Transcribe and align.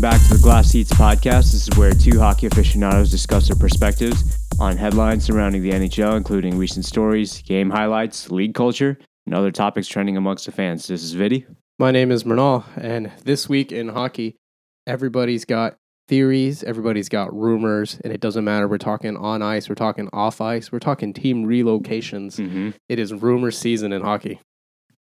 welcome 0.00 0.18
back 0.18 0.28
to 0.28 0.34
the 0.34 0.42
Glass 0.42 0.68
Seats 0.68 0.92
podcast. 0.92 1.52
This 1.52 1.68
is 1.68 1.76
where 1.76 1.92
two 1.92 2.18
hockey 2.18 2.46
aficionados 2.46 3.10
discuss 3.10 3.48
their 3.48 3.56
perspectives 3.56 4.38
on 4.58 4.78
headlines 4.78 5.24
surrounding 5.24 5.60
the 5.60 5.72
NHL, 5.72 6.16
including 6.16 6.56
recent 6.56 6.86
stories, 6.86 7.42
game 7.42 7.68
highlights, 7.68 8.30
league 8.30 8.54
culture, 8.54 8.98
and 9.26 9.34
other 9.34 9.50
topics 9.50 9.88
trending 9.88 10.16
amongst 10.16 10.46
the 10.46 10.52
fans. 10.52 10.86
This 10.86 11.02
is 11.02 11.14
Viddy. 11.14 11.44
My 11.78 11.90
name 11.90 12.10
is 12.10 12.24
Mrinal, 12.24 12.64
and 12.78 13.12
this 13.24 13.46
week 13.46 13.72
in 13.72 13.88
hockey, 13.88 14.36
everybody's 14.86 15.44
got 15.44 15.76
theories, 16.08 16.62
everybody's 16.62 17.10
got 17.10 17.34
rumors, 17.34 18.00
and 18.02 18.10
it 18.10 18.22
doesn't 18.22 18.44
matter. 18.44 18.66
We're 18.66 18.78
talking 18.78 19.18
on 19.18 19.42
ice, 19.42 19.68
we're 19.68 19.74
talking 19.74 20.08
off 20.14 20.40
ice, 20.40 20.72
we're 20.72 20.78
talking 20.78 21.12
team 21.12 21.44
relocations. 21.44 22.36
Mm-hmm. 22.36 22.70
It 22.88 22.98
is 22.98 23.12
rumor 23.12 23.50
season 23.50 23.92
in 23.92 24.00
hockey. 24.00 24.40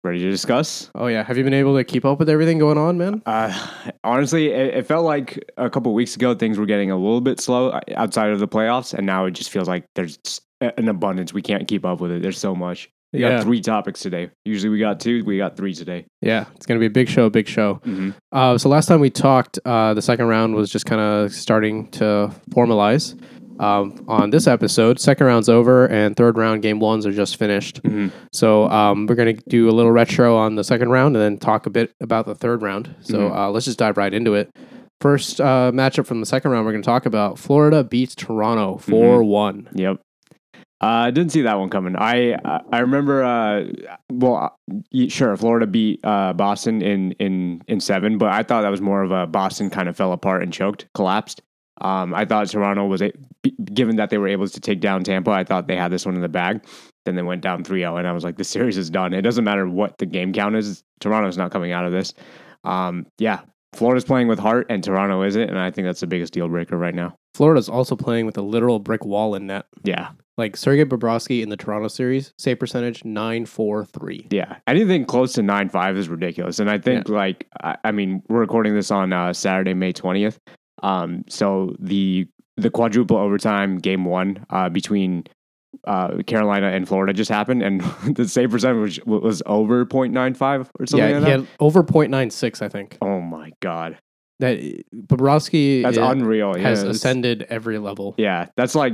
Ready 0.02 0.20
to 0.20 0.31
discuss? 0.31 0.89
Oh 0.95 1.08
yeah, 1.08 1.23
have 1.23 1.38
you 1.38 1.44
been 1.44 1.53
able 1.53 1.76
to 1.76 1.84
keep 1.84 2.05
up 2.05 2.20
with 2.20 2.30
everything 2.30 2.57
going 2.57 2.77
on, 2.77 2.98
man? 2.98 3.21
Uh, 3.26 3.53
honestly, 4.05 4.48
it, 4.48 4.77
it 4.77 4.85
felt 4.88 5.03
like 5.03 5.38
a 5.57 5.70
couple 5.70 5.94
weeks 5.94 6.16
ago 6.16 6.34
things 6.34 6.57
were 6.57 6.66
getting 6.66 6.90
a 6.90 6.95
little 6.95 7.20
bit 7.20 7.41
slow 7.41 7.70
uh, 7.71 7.81
outside 7.98 8.30
of 8.31 8.40
the 8.40 8.48
playoffs, 8.48 8.93
and 8.93 9.05
now 9.05 9.26
it 9.26 9.31
just 9.31 9.49
feels 9.49 9.67
like 9.67 9.84
there's 9.95 10.17
an 10.62 10.88
abundance. 10.88 11.34
We 11.34 11.41
can't 11.41 11.67
keep 11.67 11.85
up 11.85 11.99
with 11.99 12.12
it. 12.12 12.21
There's 12.21 12.38
so 12.38 12.55
much. 12.55 12.90
We 13.12 13.20
Yeah. 13.21 13.38
got 13.38 13.43
three 13.43 13.59
topics 13.59 13.99
today. 14.02 14.30
Usually 14.45 14.70
we 14.70 14.80
got 14.80 15.02
two. 15.02 15.26
We 15.26 15.38
got 15.38 15.57
three 15.57 15.73
today. 15.73 16.05
Yeah, 16.21 16.45
it's 16.55 16.66
gonna 16.66 16.79
be 16.79 16.85
a 16.85 16.90
big 16.91 17.09
show, 17.09 17.29
big 17.29 17.48
show. 17.49 17.81
Mm-hmm. 17.85 18.12
Uh, 18.31 18.57
so 18.57 18.70
last 18.70 18.85
time 18.85 19.02
we 19.02 19.09
talked, 19.09 19.59
uh, 19.66 19.93
the 19.95 20.02
second 20.02 20.27
round 20.27 20.55
was 20.55 20.70
just 20.71 20.85
kind 20.85 21.02
of 21.02 21.34
starting 21.34 21.90
to 21.91 22.31
formalize. 22.52 23.20
Um, 23.59 24.05
on 24.08 24.30
this 24.30 24.48
episode, 24.48 24.99
second 24.99 25.27
round's 25.27 25.49
over, 25.49 25.86
and 25.88 26.16
third 26.16 26.38
round 26.38 26.62
game 26.62 26.80
ones 26.80 27.05
are 27.05 27.12
just 27.12 27.36
finished. 27.38 27.84
Mm-hmm. 27.84 28.08
So 28.32 28.70
um, 28.70 29.05
we're 29.05 29.16
going 29.16 29.35
to 29.35 29.44
do 29.49 29.70
a 29.70 29.72
little 29.72 29.91
retro 29.91 30.38
on 30.38 30.55
the 30.55 30.63
second 30.63 30.90
round 30.90 31.16
and 31.16 31.22
then 31.23 31.38
talk 31.38 31.66
a 31.66 31.70
bit 31.70 31.91
about 32.01 32.26
the 32.26 32.35
third 32.35 32.62
round. 32.62 32.96
So 33.01 33.18
Mhm. 33.29 33.35
uh, 33.35 33.51
let's 33.51 33.66
just 33.66 33.77
dive 33.79 33.98
right 33.98 34.13
into 34.13 34.34
it. 34.35 34.49
First 35.01 35.40
uh, 35.41 35.71
matchup 35.74 36.05
from 36.05 36.20
the 36.21 36.26
second 36.26 36.51
round, 36.51 36.66
we're 36.66 36.71
going 36.71 36.82
to 36.84 36.85
talk 36.88 37.05
about 37.05 37.38
Florida 37.38 37.84
beats 37.84 38.16
Toronto 38.16 38.77
4 38.77 39.24
one. 39.24 39.70
Yep. 39.73 39.98
Uh, 40.82 40.85
I 40.85 41.12
didn't 41.12 41.34
see 41.34 41.41
that 41.41 41.60
one 41.60 41.70
coming. 41.70 41.98
I 41.98 42.35
I- 42.35 42.62
I 42.71 42.79
remember. 42.79 43.21
Uh, 43.21 43.66
well, 44.10 44.55
uh, 44.71 45.07
sure, 45.10 45.35
Florida 45.35 45.68
beat 45.68 45.99
uh, 46.05 46.32
Boston 46.32 46.82
in 46.82 47.12
in 47.20 47.62
in 47.68 47.82
seven, 47.82 48.18
but 48.18 48.29
I 48.32 48.44
thought 48.44 48.62
that 48.62 48.70
was 48.71 48.79
more 48.79 49.04
of 49.04 49.12
a 49.12 49.27
Boston 49.27 49.70
kind 49.70 49.90
of 49.90 49.98
fell 49.98 50.13
apart 50.13 50.41
and 50.41 50.54
choked, 50.54 50.88
collapsed. 50.94 51.41
Um, 51.82 52.13
I 52.13 52.26
thought 52.26 52.48
Toronto 52.49 52.85
was 52.85 53.02
a, 53.02 53.12
given 53.74 53.96
that 53.98 54.10
they 54.10 54.18
were 54.18 54.27
able 54.27 54.48
to 54.48 54.60
take 54.60 54.80
down 54.82 55.04
Tampa. 55.04 55.32
I 55.32 55.44
thought 55.44 55.68
they 55.68 55.76
had 55.76 55.91
this 55.91 56.05
one 56.05 56.16
in 56.16 56.22
the 56.22 56.30
bag. 56.30 56.63
Then 57.05 57.16
they 57.16 57.22
went 57.22 57.41
down 57.41 57.63
3-0, 57.63 57.98
and 57.98 58.08
I 58.08 58.12
was 58.12 58.24
like, 58.24 58.38
the 58.38 58.44
series 58.44 58.77
is 58.77 58.90
done. 58.90 59.13
It 59.13 59.22
doesn't 59.22 59.44
matter 59.44 59.68
what 59.68 59.98
the 59.98 60.05
game 60.05 60.34
count 60.34 60.55
is. 60.55 60.84
Toronto's 61.00 61.38
not 61.38 61.52
coming 61.52 61.72
out 61.72 61.85
of 61.85 61.91
this. 61.91 62.13
Um, 62.66 63.05
yeah, 63.18 63.41
Florida's 63.74 64.03
playing 64.03 64.28
with 64.28 64.40
heart, 64.40 64.68
and 64.69 64.84
Toronto 64.84 65.24
isn't, 65.24 65.50
and 65.50 65.57
I 65.57 65.72
think 65.72 65.85
that's 65.85 66.02
the 66.02 66.07
biggest 66.07 66.34
deal 66.34 66.47
breaker 66.50 66.78
right 66.78 66.94
now. 66.94 67.16
Florida's 67.35 67.69
also 67.69 67.96
playing 67.96 68.25
with 68.25 68.38
a 68.38 68.41
literal 68.41 68.80
brick 68.80 69.06
wall 69.06 69.35
in 69.35 69.47
net. 69.47 69.66
Yeah, 69.84 70.09
Like 70.38 70.57
Sergei 70.57 70.84
Bobrovsky 70.84 71.41
in 71.41 71.50
the 71.50 71.56
Toronto 71.56 71.88
series, 71.88 72.34
save 72.38 72.59
percentage 72.59 73.06
943. 73.06 74.28
Yeah, 74.31 74.57
anything 74.68 75.06
close 75.06 75.34
to 75.34 75.44
nine 75.44 75.69
five 75.69 75.96
is 75.97 76.09
ridiculous, 76.09 76.59
and 76.59 76.69
I 76.69 76.78
think 76.80 77.07
like 77.09 77.47
I, 77.63 77.78
I 77.84 77.91
mean 77.91 78.24
we're 78.28 78.40
recording 78.40 78.74
this 78.75 78.91
on 78.91 79.13
uh, 79.13 79.31
Saturday, 79.34 79.74
May 79.74 79.91
twentieth. 79.94 80.40
Um, 80.84 81.24
so 81.30 81.75
the 81.80 82.28
the 82.58 82.69
quadruple 82.69 83.18
overtime 83.18 83.78
game 83.78 84.03
one 84.06 84.46
uh, 84.50 84.68
between 84.69 85.24
uh, 85.88 86.18
Carolina 86.28 86.68
and 86.68 86.88
Florida 86.88 87.13
just 87.13 87.30
happened, 87.30 87.62
and 87.63 87.81
the 88.16 88.28
save 88.28 88.52
percentage 88.52 89.00
was, 89.06 89.22
was 89.22 89.44
over 89.46 89.85
0.95 89.85 90.68
or 90.80 90.85
something 90.85 90.97
Yeah, 91.00 91.06
like 91.06 91.16
he 91.16 91.31
that. 91.31 91.40
had 91.40 91.47
over 91.59 91.84
0.96, 91.84 92.62
I 92.62 92.68
think. 92.69 92.97
Oh 93.02 93.22
my 93.22 93.52
god, 93.62 93.97
That 94.40 94.59
Bobrovsky 94.94 95.84
that's 95.84 95.97
unreal. 95.97 96.53
Has 96.56 96.84
ascended 96.84 97.44
every 97.50 97.78
level. 97.78 98.16
Yeah, 98.18 98.47
that's 98.57 98.75
like 98.75 98.94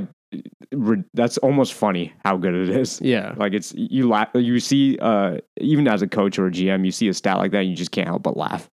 that's 1.14 1.38
almost 1.38 1.72
funny 1.74 2.12
how 2.24 2.36
good 2.36 2.54
it 2.54 2.68
is. 2.68 3.00
Yeah. 3.00 3.34
Like 3.36 3.54
it's 3.54 3.72
you 3.76 4.08
laugh, 4.08 4.28
you 4.34 4.60
see 4.60 4.98
uh 5.00 5.38
even 5.60 5.88
as 5.88 6.02
a 6.02 6.08
coach 6.08 6.38
or 6.38 6.46
a 6.48 6.50
GM, 6.50 6.84
you 6.84 6.90
see 6.92 7.08
a 7.08 7.14
stat 7.14 7.38
like 7.38 7.52
that, 7.52 7.60
and 7.60 7.70
you 7.70 7.76
just 7.76 7.90
can't 7.92 8.06
help 8.08 8.22
but 8.22 8.36
laugh. 8.36 8.68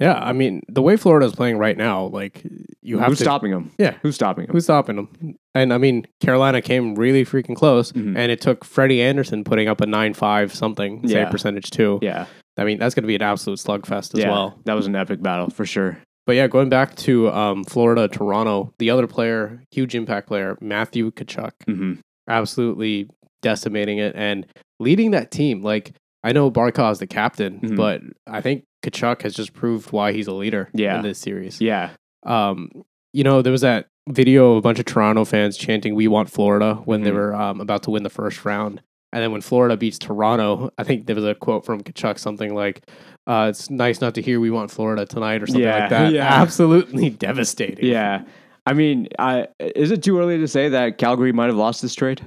Yeah, 0.00 0.14
I 0.14 0.32
mean, 0.32 0.62
the 0.68 0.80
way 0.82 0.96
Florida 0.96 1.26
is 1.26 1.34
playing 1.34 1.58
right 1.58 1.76
now, 1.76 2.04
like 2.06 2.42
you 2.82 2.98
have 2.98 3.08
Who's 3.08 3.18
to 3.18 3.24
stopping 3.24 3.50
them? 3.50 3.70
Yeah. 3.78 3.94
Who's 4.02 4.14
stopping 4.14 4.46
them? 4.46 4.52
Who's 4.54 4.64
stopping 4.64 4.96
them? 4.96 5.34
And 5.54 5.72
I 5.74 5.78
mean, 5.78 6.06
Carolina 6.20 6.62
came 6.62 6.94
really 6.94 7.24
freaking 7.24 7.54
close, 7.54 7.92
Mhm. 7.92 8.16
and 8.16 8.32
it 8.32 8.40
took 8.40 8.64
Freddie 8.64 9.02
Andersen 9.02 9.44
putting 9.44 9.68
up 9.68 9.80
a 9.82 9.86
nine 9.86 10.14
five 10.14 10.54
something 10.54 11.00
Yeah. 11.04 11.24
save 11.24 11.30
percentage 11.30 11.70
too. 11.70 11.98
Yeah, 12.02 12.24
I 12.56 12.64
mean, 12.64 12.78
that's 12.78 12.94
going 12.94 13.02
to 13.02 13.08
be 13.08 13.14
an 13.16 13.22
absolute 13.22 13.58
slugfest 13.58 14.14
as 14.14 14.20
yeah, 14.20 14.30
well. 14.30 14.58
that 14.64 14.74
was 14.74 14.86
an 14.86 14.96
epic 14.96 15.20
battle 15.22 15.50
for 15.50 15.66
sure. 15.66 15.98
But 16.26 16.36
yeah, 16.36 16.46
going 16.46 16.68
back 16.68 16.94
to 16.96 17.28
um, 17.30 17.64
Florida, 17.64 18.06
Toronto, 18.08 18.72
the 18.78 18.88
other 18.90 19.06
player, 19.06 19.62
huge 19.70 19.94
impact 19.94 20.28
player, 20.28 20.56
Matthew 20.60 21.10
Tkachuk, 21.10 21.50
hmm 21.66 21.94
absolutely 22.28 23.08
decimating 23.42 23.98
it 23.98 24.14
and 24.14 24.46
leading 24.78 25.10
that 25.10 25.30
team. 25.30 25.62
Like 25.62 25.92
I 26.22 26.32
know 26.32 26.50
Barkov 26.50 26.92
is 26.92 26.98
the 26.98 27.06
captain, 27.06 27.60
Mhm. 27.60 27.76
but 27.76 28.02
I 28.26 28.40
think 28.40 28.64
Tkachuk 28.84 29.22
has 29.22 29.34
just 29.34 29.52
proved 29.52 29.92
why 29.92 30.12
he's 30.12 30.26
a 30.26 30.32
leader 30.34 30.68
Yeah. 30.74 30.96
in 30.96 31.02
this 31.02 31.18
series. 31.18 31.60
Yeah, 31.60 31.90
um, 32.24 32.70
you 33.12 33.24
know, 33.24 33.42
there 33.42 33.52
was 33.52 33.62
that 33.62 33.86
video 34.08 34.52
of 34.52 34.58
a 34.58 34.60
bunch 34.60 34.78
of 34.78 34.84
Toronto 34.86 35.24
fans 35.24 35.56
chanting 35.56 35.94
"We 35.94 36.08
want 36.08 36.30
Florida" 36.30 36.74
when 36.84 37.02
they 37.02 37.10
Mhm. 37.10 37.14
were 37.14 37.34
um, 37.34 37.60
about 37.60 37.82
to 37.84 37.90
win 37.90 38.02
the 38.02 38.10
first 38.10 38.44
round, 38.44 38.82
and 39.12 39.22
then 39.22 39.32
when 39.32 39.40
Florida 39.40 39.76
beats 39.76 39.98
Toronto, 39.98 40.70
I 40.78 40.84
think 40.84 41.06
there 41.06 41.16
was 41.16 41.24
a 41.24 41.34
quote 41.34 41.64
from 41.64 41.80
Tkachuk 41.82 42.18
something 42.18 42.54
like, 42.54 42.82
uh, 43.26 43.46
"It's 43.50 43.70
nice 43.70 44.00
not 44.00 44.14
to 44.14 44.22
hear 44.22 44.40
we 44.40 44.50
want 44.50 44.70
Florida 44.70 45.04
tonight" 45.06 45.42
or 45.42 45.46
something 45.46 45.62
Yeah, 45.62 45.78
like 45.80 45.90
that. 45.90 46.12
yeah. 46.12 46.26
Absolutely 46.42 47.10
devastating. 47.10 47.86
yeah. 47.86 48.22
I 48.66 48.72
mean, 48.74 49.08
I, 49.18 49.48
is 49.58 49.90
it 49.90 50.02
too 50.02 50.18
early 50.18 50.38
to 50.38 50.46
say 50.48 50.68
that 50.68 50.98
Calgary 50.98 51.32
might 51.32 51.46
have 51.46 51.56
lost 51.56 51.80
this 51.82 51.94
trade? 51.94 52.20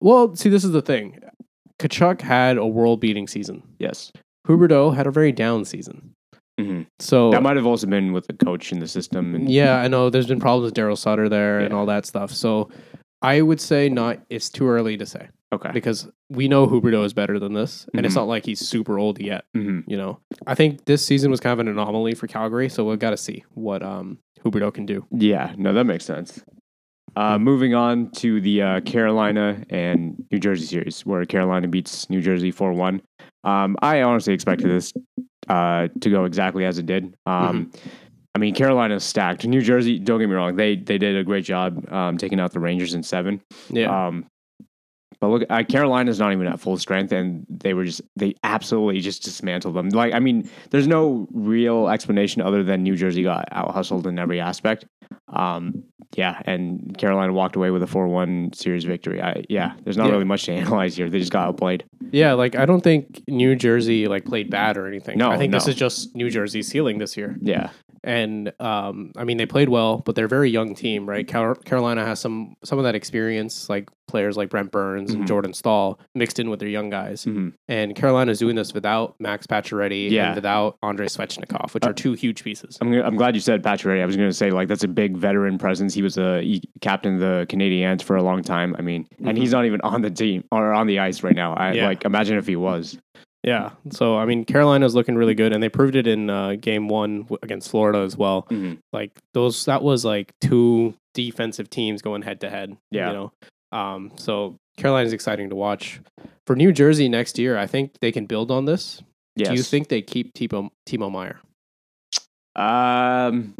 Well, 0.00 0.34
see, 0.36 0.48
this 0.48 0.64
is 0.64 0.72
the 0.72 0.82
thing. 0.82 1.18
Tkachuk 1.80 2.20
had 2.20 2.56
a 2.56 2.66
world-beating 2.66 3.28
season. 3.28 3.62
Yes. 3.78 4.12
Huberdeau 4.46 4.94
had 4.94 5.06
a 5.06 5.10
very 5.10 5.32
down 5.32 5.64
season. 5.64 6.12
hmm 6.60 6.82
So 7.00 7.30
That 7.30 7.42
might 7.42 7.56
have 7.56 7.66
also 7.66 7.86
been 7.86 8.12
with 8.12 8.26
the 8.26 8.34
coach 8.34 8.72
in 8.72 8.78
the 8.78 8.86
system. 8.88 9.34
And, 9.34 9.50
Yeah, 9.50 9.76
I 9.76 9.88
know. 9.88 10.10
There's 10.10 10.26
been 10.26 10.40
problems 10.40 10.66
with 10.66 10.74
Daryl 10.74 10.96
Sutter 10.98 11.28
there 11.28 11.58
and 11.60 11.72
all 11.74 11.86
that 11.86 12.06
stuff. 12.06 12.30
So 12.30 12.68
I 13.22 13.40
would 13.40 13.60
say 13.60 13.88
not. 13.88 14.18
It's 14.30 14.50
too 14.50 14.68
early 14.68 14.96
to 14.98 15.06
say. 15.06 15.28
Okay. 15.52 15.70
because 15.72 16.08
we 16.30 16.48
know 16.48 16.66
Huberdeau 16.66 17.04
is 17.04 17.12
better 17.12 17.38
than 17.38 17.52
this, 17.52 17.86
and 17.94 18.04
it's 18.04 18.14
Mhm. 18.14 18.18
not 18.22 18.26
like 18.26 18.44
he's 18.44 18.58
super 18.58 18.98
old 18.98 19.20
yet. 19.20 19.44
hmm 19.54 19.80
You 19.86 19.96
know, 19.96 20.18
I 20.48 20.56
think 20.56 20.84
this 20.86 21.06
season 21.06 21.30
was 21.30 21.38
kind 21.38 21.52
of 21.52 21.60
an 21.60 21.68
anomaly 21.68 22.14
for 22.16 22.26
Calgary, 22.26 22.68
so 22.68 22.84
we've 22.88 22.98
got 22.98 23.10
to 23.10 23.16
see 23.16 23.44
what 23.54 23.80
um 23.80 24.18
Huberdeau 24.44 24.74
can 24.74 24.84
do. 24.84 25.06
Yeah. 25.12 25.54
No, 25.56 25.72
that 25.72 25.84
makes 25.84 26.04
sense. 26.04 26.42
Uh, 27.16 27.38
moving 27.38 27.74
on 27.74 28.10
to 28.10 28.40
the 28.40 28.62
uh, 28.62 28.80
Carolina 28.80 29.62
and 29.70 30.24
New 30.32 30.38
Jersey 30.38 30.66
series, 30.66 31.06
where 31.06 31.24
Carolina 31.24 31.68
beats 31.68 32.10
New 32.10 32.20
Jersey 32.20 32.50
4 32.50 32.72
1. 32.72 33.00
Um, 33.44 33.76
I 33.82 34.02
honestly 34.02 34.34
expected 34.34 34.68
this 34.70 34.92
uh, 35.48 35.88
to 36.00 36.10
go 36.10 36.24
exactly 36.24 36.64
as 36.64 36.78
it 36.78 36.86
did. 36.86 37.14
Um, 37.26 37.70
I 38.34 38.40
mean, 38.40 38.54
Carolina's 38.54 39.04
stacked. 39.04 39.46
New 39.46 39.60
Jersey, 39.60 39.98
don't 39.98 40.18
get 40.18 40.28
me 40.28 40.34
wrong, 40.34 40.56
they 40.56 40.74
they 40.76 40.98
did 40.98 41.16
a 41.16 41.22
great 41.22 41.44
job 41.44 41.88
um, 41.92 42.18
taking 42.18 42.40
out 42.40 42.52
the 42.52 42.60
Rangers 42.60 42.94
in 42.94 43.02
seven. 43.02 43.40
Yeah, 43.70 44.06
Um, 44.06 44.26
but 45.24 45.40
look, 45.40 45.42
uh, 45.50 45.62
Carolina's 45.64 46.18
not 46.18 46.32
even 46.32 46.46
at 46.46 46.60
full 46.60 46.76
strength, 46.76 47.12
and 47.12 47.46
they 47.48 47.74
were 47.74 47.84
just 47.84 48.02
they 48.16 48.34
absolutely 48.44 49.00
just 49.00 49.22
dismantled 49.22 49.74
them. 49.74 49.88
Like, 49.90 50.12
I 50.14 50.18
mean, 50.20 50.48
there's 50.70 50.86
no 50.86 51.26
real 51.32 51.88
explanation 51.88 52.42
other 52.42 52.62
than 52.62 52.82
New 52.82 52.96
Jersey 52.96 53.22
got 53.22 53.46
out 53.52 53.72
hustled 53.72 54.06
in 54.06 54.18
every 54.18 54.40
aspect. 54.40 54.84
Um, 55.28 55.84
yeah, 56.16 56.40
and 56.46 56.96
Carolina 56.96 57.32
walked 57.32 57.56
away 57.56 57.70
with 57.70 57.82
a 57.82 57.86
four-one 57.88 58.52
series 58.52 58.84
victory. 58.84 59.20
I, 59.20 59.42
yeah, 59.48 59.72
there's 59.82 59.96
not 59.96 60.06
Yeah. 60.06 60.12
really 60.12 60.24
much 60.24 60.44
to 60.44 60.52
analyze 60.60 60.96
here. 60.96 61.10
They 61.10 61.18
just 61.18 61.32
got 61.32 61.48
outplayed. 61.48 61.84
yeah. 62.12 62.34
Like 62.34 62.54
I 62.56 62.66
don't 62.66 62.82
think 62.82 63.22
New 63.28 63.56
Jersey 63.56 64.06
like 64.06 64.24
played 64.24 64.48
bad 64.50 64.76
or 64.76 64.86
anything. 64.86 65.18
No, 65.18 65.30
I 65.30 65.36
think 65.38 65.52
this 65.52 65.66
is 65.66 65.74
just 65.74 66.14
New 66.14 66.30
Jersey's 66.30 66.68
ceiling 66.68 66.98
this 66.98 67.16
year. 67.16 67.36
Yeah, 67.40 67.70
And 68.04 68.52
um, 68.60 69.12
I 69.16 69.24
mean, 69.24 69.38
they 69.38 69.46
played 69.46 69.68
well, 69.70 69.98
but 70.04 70.14
they're 70.14 70.26
a 70.26 70.28
very 70.28 70.50
young 70.50 70.74
team, 70.74 71.08
right? 71.08 71.26
Car- 71.26 71.54
Carolina 71.54 72.04
has 72.04 72.20
some 72.20 72.54
some 72.62 72.78
of 72.78 72.84
that 72.84 72.94
experience, 72.94 73.68
like 73.68 73.88
players 74.06 74.36
like 74.36 74.50
Brent 74.50 74.70
Burns 74.70 75.10
Mhm. 75.12 75.14
and 75.20 75.26
Jordan 75.26 75.54
Staal 75.54 75.98
mixed 76.14 76.38
in 76.38 76.50
with 76.50 76.60
their 76.60 76.68
young 76.68 76.90
guys. 76.90 77.24
Mhm. 77.24 77.54
And 77.68 77.96
Carolina's 77.96 78.38
doing 78.38 78.54
this 78.56 78.74
without 78.74 79.14
Max 79.18 79.46
Pacioretty 79.46 80.10
Yeah. 80.10 80.26
and 80.26 80.34
without 80.34 80.76
Andrei 80.82 81.06
Svechnikov, 81.06 81.72
which 81.72 81.84
Uh, 81.84 81.90
are 81.90 81.92
two 81.94 82.12
huge 82.12 82.44
pieces. 82.44 82.76
I'm 82.82 82.92
I'm 82.92 83.16
glad 83.16 83.34
you 83.34 83.40
said 83.40 83.62
Pacioretty. 83.62 84.02
I 84.02 84.06
was 84.06 84.16
going 84.16 84.28
to 84.28 84.34
say 84.34 84.50
like 84.50 84.68
that's 84.68 84.84
a 84.84 84.88
big 84.88 85.16
veteran 85.16 85.56
presence. 85.56 85.94
He 85.94 86.02
was 86.02 86.18
a 86.18 86.42
he 86.42 86.62
captain 86.82 87.14
of 87.14 87.20
the 87.20 87.46
Canadiens 87.48 88.02
for 88.02 88.16
a 88.16 88.22
long 88.22 88.42
time. 88.42 88.76
I 88.78 88.82
mean, 88.82 89.06
and 89.24 89.38
he's 89.38 89.52
not 89.52 89.64
even 89.64 89.80
on 89.80 90.02
the 90.02 90.10
team 90.10 90.44
or 90.52 90.72
on 90.74 90.86
the 90.86 90.98
ice 90.98 91.22
right 91.22 91.34
now. 91.34 91.54
I 91.54 91.72
Yeah. 91.72 91.86
like 91.86 92.04
imagine 92.04 92.36
if 92.36 92.46
he 92.46 92.56
was. 92.56 92.98
Yeah. 93.44 93.70
So 93.90 94.16
I 94.16 94.24
mean, 94.24 94.44
Carolina's 94.44 94.94
looking 94.94 95.14
really 95.16 95.34
good, 95.34 95.52
and 95.52 95.62
they 95.62 95.68
proved 95.68 95.94
it 95.96 96.06
in 96.06 96.30
uh, 96.30 96.54
Game 96.60 96.88
One 96.88 97.22
w- 97.22 97.38
against 97.42 97.70
Florida 97.70 97.98
as 98.00 98.16
well. 98.16 98.46
Mhm. 98.50 98.78
Like 98.92 99.12
those, 99.34 99.64
that 99.66 99.82
was 99.82 100.04
like 100.04 100.32
two 100.40 100.94
defensive 101.12 101.68
teams 101.70 102.00
going 102.02 102.22
head 102.22 102.40
to 102.40 102.50
head. 102.50 102.76
Yeah. 102.90 103.08
You 103.08 103.12
know. 103.12 103.32
Um. 103.78 104.12
So 104.16 104.56
Carolina's 104.78 105.12
exciting 105.12 105.50
to 105.50 105.56
watch. 105.56 106.00
For 106.46 106.56
New 106.56 106.72
Jersey 106.72 107.08
next 107.08 107.38
year, 107.38 107.56
I 107.58 107.66
think 107.66 107.92
they 108.00 108.10
can 108.12 108.26
build 108.26 108.50
on 108.50 108.64
this. 108.64 109.02
Yes. 109.36 109.48
Do 109.48 109.54
you 109.54 109.62
think 109.62 109.88
they 109.88 110.00
keep 110.02 110.32
Timo 110.34 110.70
Timo 110.88 111.10
Meier? 111.12 111.40
Um, 112.56 113.54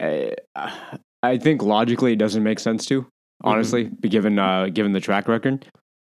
I, 0.00 0.34
I 1.22 1.38
think 1.38 1.62
logically 1.62 2.12
it 2.12 2.18
doesn't 2.18 2.42
make 2.42 2.58
sense 2.58 2.84
to 2.86 3.06
honestly, 3.42 3.84
be 3.84 4.08
given 4.08 4.38
uh, 4.38 4.66
given 4.72 4.92
the 4.92 5.00
track 5.00 5.26
record. 5.28 5.66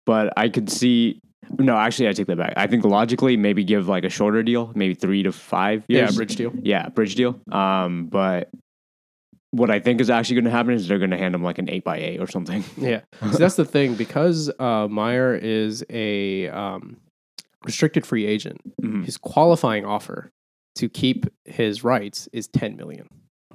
But 0.06 0.34
I 0.38 0.50
could 0.50 0.70
see. 0.70 1.20
No, 1.60 1.76
actually, 1.78 2.08
I 2.10 2.14
take 2.14 2.28
that 2.28 2.38
back. 2.38 2.54
I 2.58 2.68
think 2.68 2.84
logically, 2.86 3.38
maybe 3.38 3.64
give 3.64 3.88
like 3.88 4.04
a 4.04 4.10
shorter 4.10 4.44
deal, 4.44 4.72
maybe 4.76 4.94
three 4.94 5.24
to 5.24 5.32
five 5.32 5.84
Yeah, 5.88 6.10
bridge 6.12 6.36
deal. 6.36 6.52
Yeah, 6.62 6.90
bridge 6.90 7.16
deal. 7.16 7.40
Um, 7.52 8.08
but 8.08 8.50
what 9.52 9.70
I 9.70 9.80
think 9.80 10.02
is 10.02 10.10
actually 10.10 10.36
going 10.36 10.46
to 10.46 10.52
happen 10.52 10.74
is 10.74 10.88
they're 10.88 10.98
going 10.98 11.12
to 11.12 11.18
hand 11.18 11.36
him 11.36 11.44
like 11.44 11.60
an 11.60 11.70
eight 11.70 11.84
by 11.84 11.98
eight 11.98 12.20
or 12.20 12.28
something. 12.28 12.64
Yeah, 12.78 13.02
so 13.22 13.38
that's 13.38 13.56
the 13.56 13.66
thing 13.66 13.96
because 13.96 14.52
uh, 14.60 14.88
Meier 14.90 15.36
is 15.36 15.86
a 15.90 16.50
um, 16.50 16.98
restricted 17.64 18.06
free 18.06 18.26
agent. 18.26 18.60
Mhm. 18.82 19.06
His 19.06 19.18
qualifying 19.18 19.86
offer 19.86 20.32
to 20.76 20.90
keep 20.90 21.28
his 21.46 21.84
rights 21.84 22.28
is 22.34 22.48
ten 22.48 22.76
million. 22.76 23.08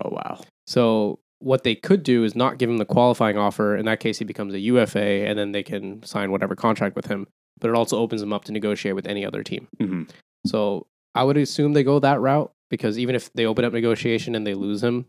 Oh 0.03 0.11
wow. 0.11 0.41
So 0.69 1.19
what 1.41 1.65
they 1.65 1.75
could 1.75 2.03
do 2.05 2.23
is 2.25 2.35
not 2.37 2.59
give 2.59 2.71
him 2.71 2.79
the 2.79 2.85
qualifying 2.85 3.37
offer. 3.39 3.77
In 3.77 3.85
that 3.87 4.01
case, 4.01 4.19
he 4.19 4.25
becomes 4.25 4.55
a 4.55 4.61
UFA, 4.61 5.27
and 5.27 5.39
then 5.39 5.53
they 5.53 5.63
can 5.63 6.03
sign 6.05 6.31
whatever 6.31 6.55
contract 6.55 6.95
with 6.97 7.07
him. 7.07 7.27
But 7.61 7.71
it 7.71 7.75
also 7.77 7.99
opens 7.99 8.21
them 8.21 8.33
up 8.33 8.45
to 8.45 8.53
negotiate 8.53 8.95
with 8.95 9.07
any 9.07 9.25
other 9.25 9.43
team. 9.43 9.69
hmm 9.81 10.03
So 10.47 10.87
I 11.15 11.25
would 11.25 11.37
assume 11.37 11.73
they 11.73 11.85
go 11.85 11.99
that 11.99 12.21
route 12.21 12.53
because 12.71 12.99
even 12.99 13.15
if 13.15 13.33
they 13.33 13.47
open 13.47 13.65
up 13.65 13.73
negotiation 13.73 14.35
and 14.35 14.47
they 14.47 14.55
lose 14.55 14.83
him, 14.83 15.07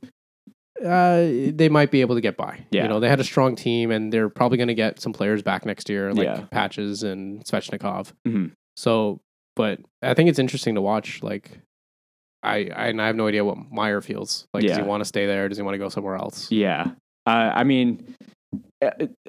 uh, 0.84 1.18
they 1.52 1.68
might 1.70 1.92
be 1.92 2.02
able 2.02 2.16
to 2.16 2.22
get 2.22 2.38
by. 2.38 2.66
Yeah. 2.72 2.84
You 2.84 2.90
know, 2.90 3.00
they 3.00 3.10
had 3.10 3.20
a 3.20 3.24
strong 3.24 3.56
team 3.56 3.92
and 3.92 4.12
they're 4.14 4.30
probably 4.30 4.58
going 4.58 4.70
to 4.70 4.74
get 4.76 5.00
some 5.02 5.12
players 5.14 5.42
back 5.42 5.66
next 5.66 5.90
year, 5.90 6.14
like 6.14 6.26
Yeah. 6.26 6.46
Patches 6.52 7.04
and 7.04 7.44
Svechnikov. 7.44 8.14
Mhm. 8.28 8.52
So, 8.78 9.20
but 9.58 9.80
I 10.02 10.14
think 10.14 10.30
it's 10.30 10.40
interesting 10.40 10.76
to 10.76 10.82
watch. 10.82 11.22
Like, 11.22 11.60
I, 12.44 12.70
I 12.74 12.88
and 12.88 13.02
I 13.02 13.08
have 13.08 13.18
no 13.18 13.28
idea 13.28 13.44
what 13.44 13.58
Meier 13.70 14.00
feels. 14.00 14.48
Like, 14.54 14.66
does 14.66 14.78
he 14.78 14.84
want 14.84 15.02
to 15.02 15.06
stay 15.06 15.26
there? 15.26 15.50
Does 15.50 15.58
he 15.58 15.64
want 15.64 15.74
to 15.74 15.80
go 15.80 15.90
somewhere 15.90 16.16
else? 16.16 16.50
Yeah. 16.50 16.92
Uh, 17.28 17.52
I 17.54 17.66
mean, 17.66 18.16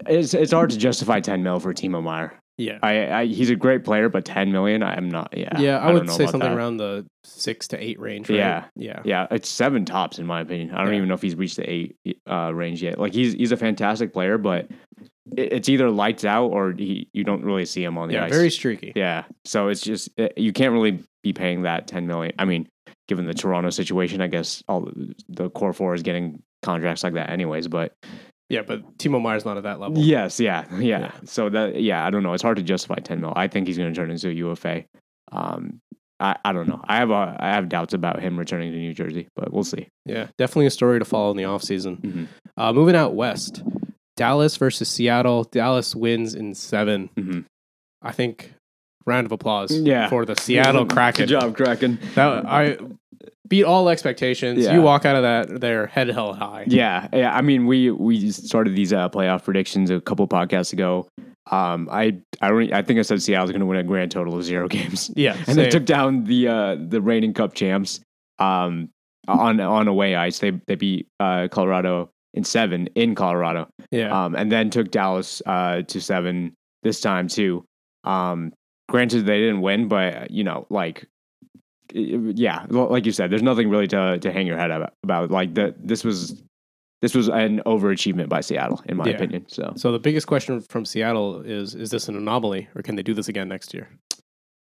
it's 0.06 0.32
it's 0.34 0.52
hard 0.52 0.70
to 0.70 0.78
justify 0.78 1.18
ten 1.18 1.42
mil 1.42 1.58
for 1.58 1.74
Timo 1.74 2.00
Meier. 2.00 2.38
Yeah. 2.60 2.78
I, 2.82 3.06
I 3.10 3.26
he's 3.26 3.50
a 3.50 3.56
great 3.56 3.84
player, 3.84 4.08
but 4.08 4.24
ten 4.24 4.52
million, 4.52 4.82
I'm 4.82 5.08
not. 5.10 5.36
Yeah. 5.36 5.58
Yeah, 5.58 5.78
I, 5.82 5.86
don't 5.92 6.06
would 6.06 6.10
say 6.10 6.26
something 6.26 6.40
that. 6.40 6.56
around 6.56 6.76
the 6.76 7.06
six 7.24 7.68
to 7.68 7.82
eight 7.82 7.98
range. 7.98 8.28
Right? 8.28 8.36
Yeah. 8.36 8.64
Yeah. 8.76 9.00
Yeah, 9.04 9.26
it's 9.30 9.48
seven 9.48 9.84
tops 9.84 10.18
in 10.18 10.26
my 10.26 10.40
opinion. 10.42 10.72
I 10.72 10.78
don't 10.82 10.92
Yeah. 10.92 10.96
even 10.98 11.08
know 11.08 11.14
if 11.14 11.22
he's 11.22 11.36
reached 11.36 11.56
the 11.56 11.68
eight 11.70 11.96
uh, 12.30 12.52
range 12.54 12.82
yet. 12.82 12.98
Like 12.98 13.14
he's 13.14 13.32
he's 13.32 13.52
a 13.52 13.56
fantastic 13.56 14.12
player, 14.12 14.36
but 14.38 14.70
it, 15.36 15.52
it's 15.52 15.68
either 15.68 15.90
lights 15.90 16.24
out 16.24 16.48
or 16.48 16.72
he 16.72 17.08
you 17.12 17.24
don't 17.24 17.42
really 17.44 17.64
see 17.64 17.82
him 17.82 17.96
on 17.96 18.08
the 18.08 18.14
Yeah. 18.14 18.24
ice. 18.24 18.30
Very 18.32 18.50
streaky. 18.50 18.92
yeah, 18.94 19.24
so 19.44 19.68
it's 19.68 19.80
just 19.80 20.10
uh, 20.20 20.28
you 20.36 20.52
can't 20.52 20.72
really 20.72 21.02
be 21.22 21.32
paying 21.32 21.62
that 21.62 21.86
ten 21.86 22.06
million. 22.06 22.34
I 22.38 22.44
mean, 22.44 22.68
given 23.08 23.26
the 23.26 23.34
Toronto 23.34 23.70
situation, 23.70 24.20
I 24.20 24.26
guess 24.26 24.62
all 24.68 24.88
the 25.28 25.50
core 25.50 25.72
four 25.72 25.94
is 25.94 26.02
getting 26.02 26.42
contracts 26.62 27.02
like 27.02 27.14
that 27.14 27.30
anyways. 27.30 27.68
But 27.68 27.94
Yeah, 28.50 28.62
but 28.62 28.98
Timo 28.98 29.22
Meier's 29.22 29.44
not 29.46 29.56
at 29.56 29.62
that 29.62 29.80
level. 29.80 29.96
yes, 29.98 30.38
yeah, 30.40 30.64
yeah, 30.72 31.00
Yeah. 31.00 31.12
So 31.24 31.48
that 31.48 31.80
yeah, 31.80 32.04
I 32.04 32.10
don't 32.10 32.22
know. 32.22 32.34
It's 32.34 32.42
hard 32.42 32.56
to 32.58 32.62
justify 32.62 32.96
ten 32.96 33.20
mil. 33.20 33.32
I 33.36 33.46
think 33.48 33.66
he's 33.68 33.78
going 33.78 33.92
to 33.92 33.98
turn 33.98 34.10
into 34.10 34.28
a 34.28 34.32
UFA. 34.32 34.84
Um, 35.32 35.80
I, 36.18 36.36
I 36.44 36.52
don't 36.52 36.68
know. 36.68 36.82
I 36.86 36.96
have 36.96 37.10
a, 37.10 37.36
I 37.40 37.48
have 37.48 37.68
doubts 37.70 37.94
about 37.94 38.20
him 38.20 38.36
returning 38.38 38.72
to 38.72 38.78
New 38.78 38.92
Jersey, 38.92 39.28
but 39.36 39.52
we'll 39.52 39.64
see. 39.64 39.88
Yeah, 40.04 40.26
definitely 40.36 40.66
a 40.66 40.70
story 40.70 40.98
to 40.98 41.04
follow 41.06 41.30
in 41.30 41.36
the 41.38 41.44
offseason. 41.44 42.00
Mhm. 42.00 42.26
Uh, 42.58 42.72
moving 42.74 42.94
out 42.96 43.14
west, 43.14 43.62
Dallas 44.16 44.56
versus 44.58 44.88
Seattle. 44.88 45.44
Dallas 45.44 45.94
wins 45.96 46.34
in 46.34 46.52
7 46.54 47.08
Mhm. 47.16 47.44
I 48.02 48.12
think 48.12 48.52
round 49.06 49.26
of 49.26 49.32
applause 49.32 49.70
Yeah. 49.76 50.08
for 50.08 50.24
the 50.24 50.36
Seattle 50.36 50.86
Kraken. 50.86 51.22
Good 51.26 51.40
job, 51.40 51.56
Kraken. 51.56 51.98
That 52.14 52.46
I 52.46 52.78
beat 53.48 53.64
all 53.64 53.88
expectations. 53.88 54.64
Yeah. 54.64 54.74
You 54.74 54.82
walk 54.82 55.04
out 55.04 55.16
of 55.16 55.22
that 55.22 55.60
there 55.60 55.86
head 55.86 56.08
held 56.08 56.38
high. 56.38 56.64
Yeah, 56.66 57.08
yeah. 57.12 57.34
I 57.34 57.40
mean, 57.40 57.66
we 57.66 57.90
we 57.90 58.30
started 58.30 58.74
these 58.76 58.92
uh, 58.92 59.08
playoff 59.08 59.44
predictions 59.44 59.90
a 59.90 60.00
couple 60.00 60.26
podcasts 60.28 60.72
ago. 60.72 61.08
Um, 61.50 61.88
I 61.90 62.18
I 62.40 62.48
don't 62.48 62.72
I 62.72 62.82
think 62.82 62.98
I 62.98 63.02
said 63.02 63.20
Seattle's 63.22 63.50
going 63.50 63.60
to 63.60 63.66
win 63.66 63.78
a 63.78 63.82
grand 63.82 64.10
total 64.12 64.36
of 64.36 64.44
zero 64.44 64.68
games, 64.76 65.10
Yeah, 65.16 65.36
and 65.48 65.58
they 65.58 65.68
took 65.68 65.84
down 65.84 66.24
the 66.24 66.48
uh, 66.48 66.76
the 66.78 67.00
reigning 67.00 67.34
Cup 67.34 67.54
champs. 67.54 68.00
Um, 68.38 68.90
on 69.28 69.60
on 69.60 69.88
away 69.88 70.14
ice, 70.16 70.38
they 70.38 70.52
they 70.66 70.76
beat 70.76 71.06
uh, 71.18 71.48
Colorado 71.50 72.10
in 72.34 72.44
seven 72.44 72.86
in 72.94 73.14
Colorado. 73.16 73.68
yeah. 73.90 74.24
um, 74.24 74.34
and 74.36 74.50
then 74.52 74.70
took 74.70 74.90
Dallas 74.92 75.42
uh, 75.46 75.82
to 75.82 76.00
seven 76.00 76.54
this 76.84 77.00
time 77.00 77.26
too. 77.28 77.64
Um, 78.04 78.52
granted, 78.90 79.24
they 79.24 79.38
didn't 79.38 79.60
win, 79.62 79.88
but 79.88 80.30
you 80.30 80.44
know, 80.44 80.66
like, 80.68 81.06
yeah, 81.92 82.66
like 82.68 83.06
you 83.06 83.12
said, 83.12 83.30
there's 83.30 83.42
nothing 83.42 83.70
really 83.70 83.88
to 83.88 84.18
to 84.18 84.32
hang 84.32 84.46
your 84.46 84.58
head 84.58 84.70
about. 85.02 85.30
Like 85.30 85.54
the 85.54 85.74
this 85.78 86.04
was 86.04 86.42
this 87.00 87.14
was 87.14 87.28
an 87.28 87.62
overachievement 87.64 88.28
by 88.28 88.40
Seattle, 88.42 88.82
in 88.86 88.96
my 88.96 89.06
Yeah. 89.06 89.14
opinion. 89.14 89.46
So 89.48 89.72
so 89.76 89.92
the 89.92 89.98
biggest 89.98 90.26
question 90.26 90.60
from 90.60 90.84
Seattle 90.84 91.40
is: 91.40 91.74
Is 91.74 91.90
this 91.90 92.08
an 92.08 92.16
anomaly, 92.16 92.68
or 92.74 92.82
can 92.82 92.96
they 92.96 93.02
do 93.02 93.14
this 93.14 93.28
again 93.28 93.48
next 93.48 93.72
year? 93.72 93.88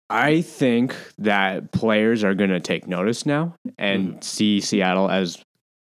I 0.10 0.42
think 0.42 0.96
that 1.18 1.72
players 1.72 2.24
are 2.24 2.34
going 2.34 2.50
to 2.50 2.62
take 2.62 2.88
notice 2.88 3.26
now 3.26 3.56
and 3.78 4.14
hmm. 4.14 4.22
see 4.22 4.62
Seattle 4.62 5.10
as 5.10 5.44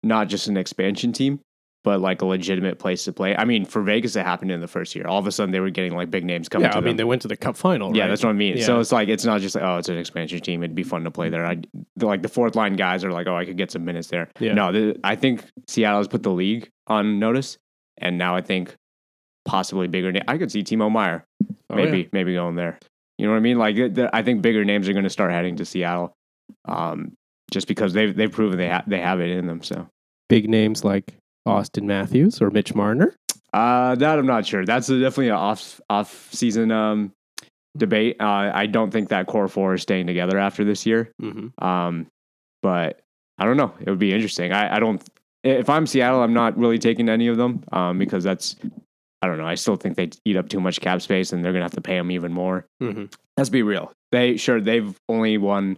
not 0.03 0.29
just 0.29 0.47
an 0.47 0.55
expansion 0.55 1.11
team, 1.11 1.41
but 1.85 2.01
like 2.01 2.21
a 2.21 2.25
legitimate 2.25 2.79
place 2.79 3.05
to 3.05 3.13
play. 3.13 3.37
I 3.37 3.45
mean, 3.45 3.63
for 3.63 3.81
Vegas, 3.81 4.17
it 4.17 4.25
happened 4.25 4.51
in 4.51 4.59
the 4.59 4.67
first 4.67 4.93
year. 4.95 5.07
All 5.07 5.19
of 5.19 5.27
a 5.27 5.31
sudden, 5.31 5.51
they 5.51 5.61
were 5.61 5.69
getting 5.69 5.95
like 5.95 6.11
big 6.11 6.25
names 6.25 6.49
coming 6.49 6.65
yeah, 6.65 6.71
I 6.71 6.75
them. 6.75 6.83
mean 6.83 6.97
they 6.97 7.05
went 7.05 7.21
to 7.21 7.29
the 7.29 7.37
Cup 7.37 7.55
final. 7.55 7.95
Yeah, 7.95 8.03
right? 8.03 8.07
that's 8.09 8.23
what 8.23 8.31
I 8.31 8.33
mean. 8.33 8.61
So 8.61 8.79
it's 8.81 8.91
like 8.91 9.07
it's 9.07 9.23
not 9.23 9.39
just 9.39 9.55
like 9.55 9.63
oh, 9.63 9.77
it's 9.77 9.87
an 9.87 9.97
expansion 9.97 10.41
team. 10.41 10.63
It'd 10.63 10.75
be 10.75 10.83
fun 10.83 11.05
to 11.05 11.11
play 11.11 11.29
there. 11.29 11.45
I 11.45 11.59
like 11.97 12.23
the 12.23 12.27
fourth 12.27 12.55
line 12.55 12.75
guys 12.75 13.05
are 13.05 13.11
like 13.11 13.27
oh, 13.27 13.37
I 13.37 13.45
could 13.45 13.55
get 13.55 13.71
some 13.71 13.85
minutes 13.85 14.09
there. 14.09 14.29
Yeah. 14.39 14.53
No, 14.53 14.73
the, 14.73 14.99
I 15.03 15.15
think 15.15 15.45
Seattle 15.67 15.99
has 15.99 16.09
put 16.09 16.23
the 16.23 16.31
league 16.31 16.69
on 16.87 17.19
notice, 17.19 17.57
and 17.99 18.17
now 18.17 18.35
I 18.35 18.41
think 18.41 18.75
possibly 19.45 19.87
bigger. 19.87 20.11
I 20.27 20.37
could 20.37 20.51
see 20.51 20.63
Timo 20.63 20.91
Meier 20.91 21.25
Oh, 21.69 21.75
maybe 21.75 21.99
yeah. 21.99 22.07
maybe 22.11 22.33
going 22.33 22.55
there. 22.55 22.79
You 23.17 23.25
know 23.25 23.31
what 23.31 23.37
I 23.37 23.41
mean? 23.41 23.57
Like 23.57 23.75
the, 23.75 24.09
I 24.13 24.23
think 24.23 24.41
bigger 24.41 24.65
names 24.65 24.87
are 24.89 24.93
going 24.93 25.03
to 25.03 25.09
start 25.09 25.31
heading 25.31 25.55
to 25.57 25.65
Seattle, 25.65 26.13
um, 26.65 27.13
just 27.51 27.67
because 27.67 27.93
they've 27.93 28.15
they've 28.15 28.31
proven 28.31 28.57
they 28.57 28.69
ha- 28.69 28.83
they 28.87 28.99
have 28.99 29.19
it 29.19 29.29
in 29.29 29.47
them. 29.47 29.63
So 29.63 29.87
big 30.29 30.49
names 30.49 30.83
like 30.83 31.15
Auston 31.47 31.83
Matthews 31.83 32.41
or 32.41 32.49
Mitch 32.49 32.73
Marner. 32.75 33.15
uh, 33.53 33.95
that 33.95 34.19
I'm 34.19 34.25
not 34.25 34.45
sure. 34.45 34.65
That's 34.65 34.89
a, 34.89 34.99
definitely 34.99 35.29
an 35.29 35.35
off 35.35 35.79
off 35.89 36.29
season 36.31 36.71
um, 36.71 37.13
debate. 37.77 38.17
Uh, 38.19 38.51
I 38.53 38.65
don't 38.65 38.91
think 38.91 39.09
that 39.09 39.27
core 39.27 39.47
four 39.47 39.75
is 39.75 39.81
staying 39.81 40.07
together 40.07 40.37
after 40.37 40.63
this 40.63 40.85
year. 40.85 41.11
Mm-hmm. 41.21 41.63
Um, 41.63 42.07
but 42.61 43.01
I 43.37 43.45
don't 43.45 43.57
know. 43.57 43.73
It 43.79 43.89
would 43.89 43.99
be 43.99 44.13
interesting. 44.13 44.51
I, 44.51 44.75
I 44.75 44.79
don't. 44.79 45.01
If 45.43 45.69
I'm 45.69 45.85
Seattle, 45.85 46.23
I'm 46.23 46.33
not 46.33 46.57
really 46.57 46.79
taking 46.79 47.07
any 47.07 47.27
of 47.27 47.37
them 47.37 47.63
um, 47.71 47.97
because 47.99 48.23
that's. 48.23 48.55
I 49.21 49.27
don't 49.27 49.37
know. 49.37 49.47
I 49.47 49.55
still 49.55 49.75
think 49.75 49.95
they 49.95 50.09
eat 50.25 50.35
up 50.35 50.49
too 50.49 50.59
much 50.59 50.81
cap 50.81 51.01
space, 51.01 51.31
and 51.31 51.43
they're 51.43 51.53
gonna 51.53 51.63
have 51.63 51.71
to 51.73 51.81
pay 51.81 51.95
them 51.95 52.11
even 52.11 52.33
more. 52.33 52.65
Mm-hmm. 52.81 53.05
Let's 53.37 53.49
be 53.49 53.63
real. 53.63 53.91
They 54.11 54.37
sure 54.37 54.59
they've 54.61 54.95
only 55.09 55.37
won 55.37 55.77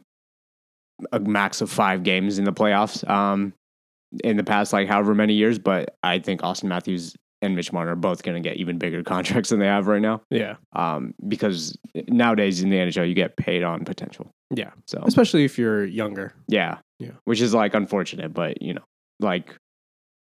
a 1.12 1.19
max 1.19 1.62
of 1.62 1.69
five 1.69 2.03
games 2.03 2.39
in 2.39 2.45
the 2.45 2.51
playoffs 2.53 3.07
um, 3.09 3.53
in 4.23 4.37
the 4.37 4.43
past 4.43 4.73
like 4.73 4.87
however 4.87 5.13
many 5.15 5.33
years. 5.33 5.59
But 5.59 5.95
I 6.03 6.19
think 6.19 6.41
Auston 6.41 6.65
Matthews 6.65 7.15
and 7.41 7.55
Mitch 7.55 7.71
Marner 7.71 7.91
are 7.91 7.95
both 7.95 8.23
going 8.23 8.41
to 8.41 8.49
get 8.49 8.57
even 8.57 8.77
bigger 8.77 9.03
contracts 9.13 9.49
than 9.49 9.59
they 9.59 9.67
have 9.67 9.87
right 9.87 10.01
now. 10.01 10.21
Yeah, 10.31 10.55
Um, 10.73 11.13
because 11.27 11.77
nowadays 12.07 12.61
in 12.63 12.69
the 12.69 12.77
NHL 12.77 13.07
you 13.07 13.13
get 13.13 13.37
paid 13.37 13.63
on 13.63 13.85
potential. 13.85 14.31
yeah, 14.55 14.71
So 14.87 15.03
especially 15.05 15.43
if 15.45 15.57
you're 15.59 15.85
younger. 15.85 16.33
yeah, 16.47 16.79
Yeah. 16.99 17.11
which 17.25 17.41
is 17.41 17.53
like 17.53 17.73
unfortunate, 17.75 18.33
but 18.33 18.61
you 18.61 18.73
know, 18.73 18.83
like. 19.19 19.55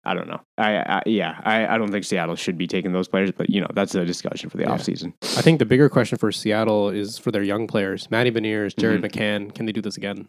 I 0.05 0.15
don't 0.15 0.27
know. 0.27 0.41
I, 0.57 0.75
I 0.79 1.03
yeah, 1.05 1.39
I, 1.45 1.65
I 1.65 1.77
don't 1.77 1.89
think 1.89 2.03
Seattle 2.03 2.35
should 2.35 2.57
be 2.57 2.67
taking 2.67 2.91
those 2.91 3.07
players, 3.07 3.31
but 3.31 3.49
you 3.49 3.61
know 3.61 3.69
that's 3.73 3.95
a 3.95 4.03
discussion 4.03 4.49
for 4.49 4.57
the 4.57 4.63
Yeah. 4.63 4.71
offseason. 4.71 5.13
I 5.37 5.41
think 5.41 5.59
the 5.59 5.65
bigger 5.65 5.87
question 5.87 6.17
for 6.17 6.29
Seattle 6.29 6.89
is 6.89 7.17
for 7.17 7.31
their 7.31 7.41
young 7.41 7.67
players, 7.67 8.11
Matty 8.11 8.29
Beniers, 8.29 8.75
Jared 8.77 9.01
Mhm. 9.01 9.09
McCann. 9.09 9.55
Can 9.55 9.65
they 9.65 9.71
do 9.71 9.79
this 9.81 9.95
again? 9.95 10.27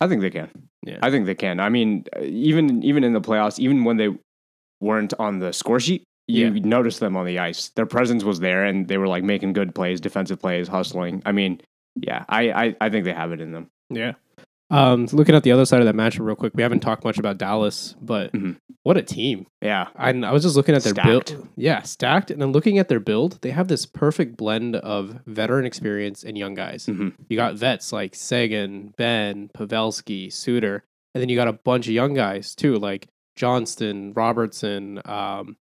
I 0.00 0.08
think 0.08 0.20
they 0.20 0.30
can. 0.30 0.50
Yeah. 0.82 0.98
I 1.02 1.10
think 1.10 1.26
they 1.26 1.34
can. 1.34 1.60
I 1.60 1.68
mean, 1.68 2.04
even 2.22 2.82
even 2.82 3.04
in 3.04 3.12
the 3.12 3.20
playoffs, 3.20 3.58
even 3.58 3.84
when 3.84 3.96
they 3.96 4.10
weren't 4.80 5.14
on 5.18 5.38
the 5.38 5.52
score 5.52 5.80
sheet, 5.80 6.04
you 6.28 6.48
Yeah. 6.52 6.60
noticed 6.64 7.00
them 7.00 7.16
on 7.16 7.24
the 7.26 7.38
ice. 7.38 7.70
Their 7.76 7.86
presence 7.86 8.24
was 8.24 8.40
there, 8.40 8.64
and 8.64 8.88
they 8.88 8.98
were 8.98 9.08
like 9.08 9.24
making 9.24 9.52
good 9.54 9.74
plays, 9.74 10.00
defensive 10.00 10.38
plays, 10.40 10.68
hustling. 10.68 11.22
I 11.24 11.32
mean, 11.32 11.60
yeah, 11.96 12.24
I 12.28 12.50
I, 12.50 12.76
I 12.82 12.90
think 12.90 13.04
they 13.04 13.12
have 13.12 13.32
it 13.32 13.40
in 13.40 13.52
them. 13.52 13.68
Yeah. 13.90 14.12
Um, 14.68 15.06
looking 15.12 15.34
at 15.36 15.44
the 15.44 15.52
other 15.52 15.64
side 15.64 15.80
of 15.80 15.86
that 15.86 15.94
matchup 15.94 16.26
real 16.26 16.34
quick, 16.34 16.52
we 16.56 16.62
haven't 16.62 16.80
talked 16.80 17.04
much 17.04 17.18
about 17.18 17.38
Dallas, 17.38 17.94
but 18.00 18.32
Mhm. 18.32 18.56
what 18.82 18.96
a 18.96 19.02
team! 19.02 19.46
Yeah, 19.62 19.88
I, 19.94 20.10
I 20.10 20.32
was 20.32 20.42
just 20.42 20.56
looking 20.56 20.74
at 20.74 20.82
their 20.82 20.92
Stacked. 20.92 21.06
build. 21.32 21.48
Yeah, 21.56 21.82
stacked. 21.82 22.30
And 22.32 22.42
then 22.42 22.50
looking 22.50 22.78
at 22.78 22.88
their 22.88 22.98
build, 22.98 23.38
they 23.42 23.50
have 23.52 23.68
this 23.68 23.86
perfect 23.86 24.36
blend 24.36 24.74
of 24.76 25.20
veteran 25.26 25.66
experience 25.66 26.24
and 26.24 26.36
young 26.36 26.54
guys. 26.54 26.86
Mhm. 26.86 27.12
You 27.28 27.36
got 27.36 27.54
vets 27.54 27.92
like 27.92 28.14
Seguin, 28.16 28.92
Benn, 28.96 29.50
Pavelski, 29.56 30.32
Suter, 30.32 30.82
and 31.14 31.22
then 31.22 31.28
you 31.28 31.36
got 31.36 31.46
a 31.48 31.52
bunch 31.52 31.86
of 31.86 31.92
young 31.92 32.14
guys 32.14 32.54
too, 32.56 32.74
like 32.76 33.06
Johnston, 33.36 34.12
Robertson, 34.14 35.00
um, 35.04 35.56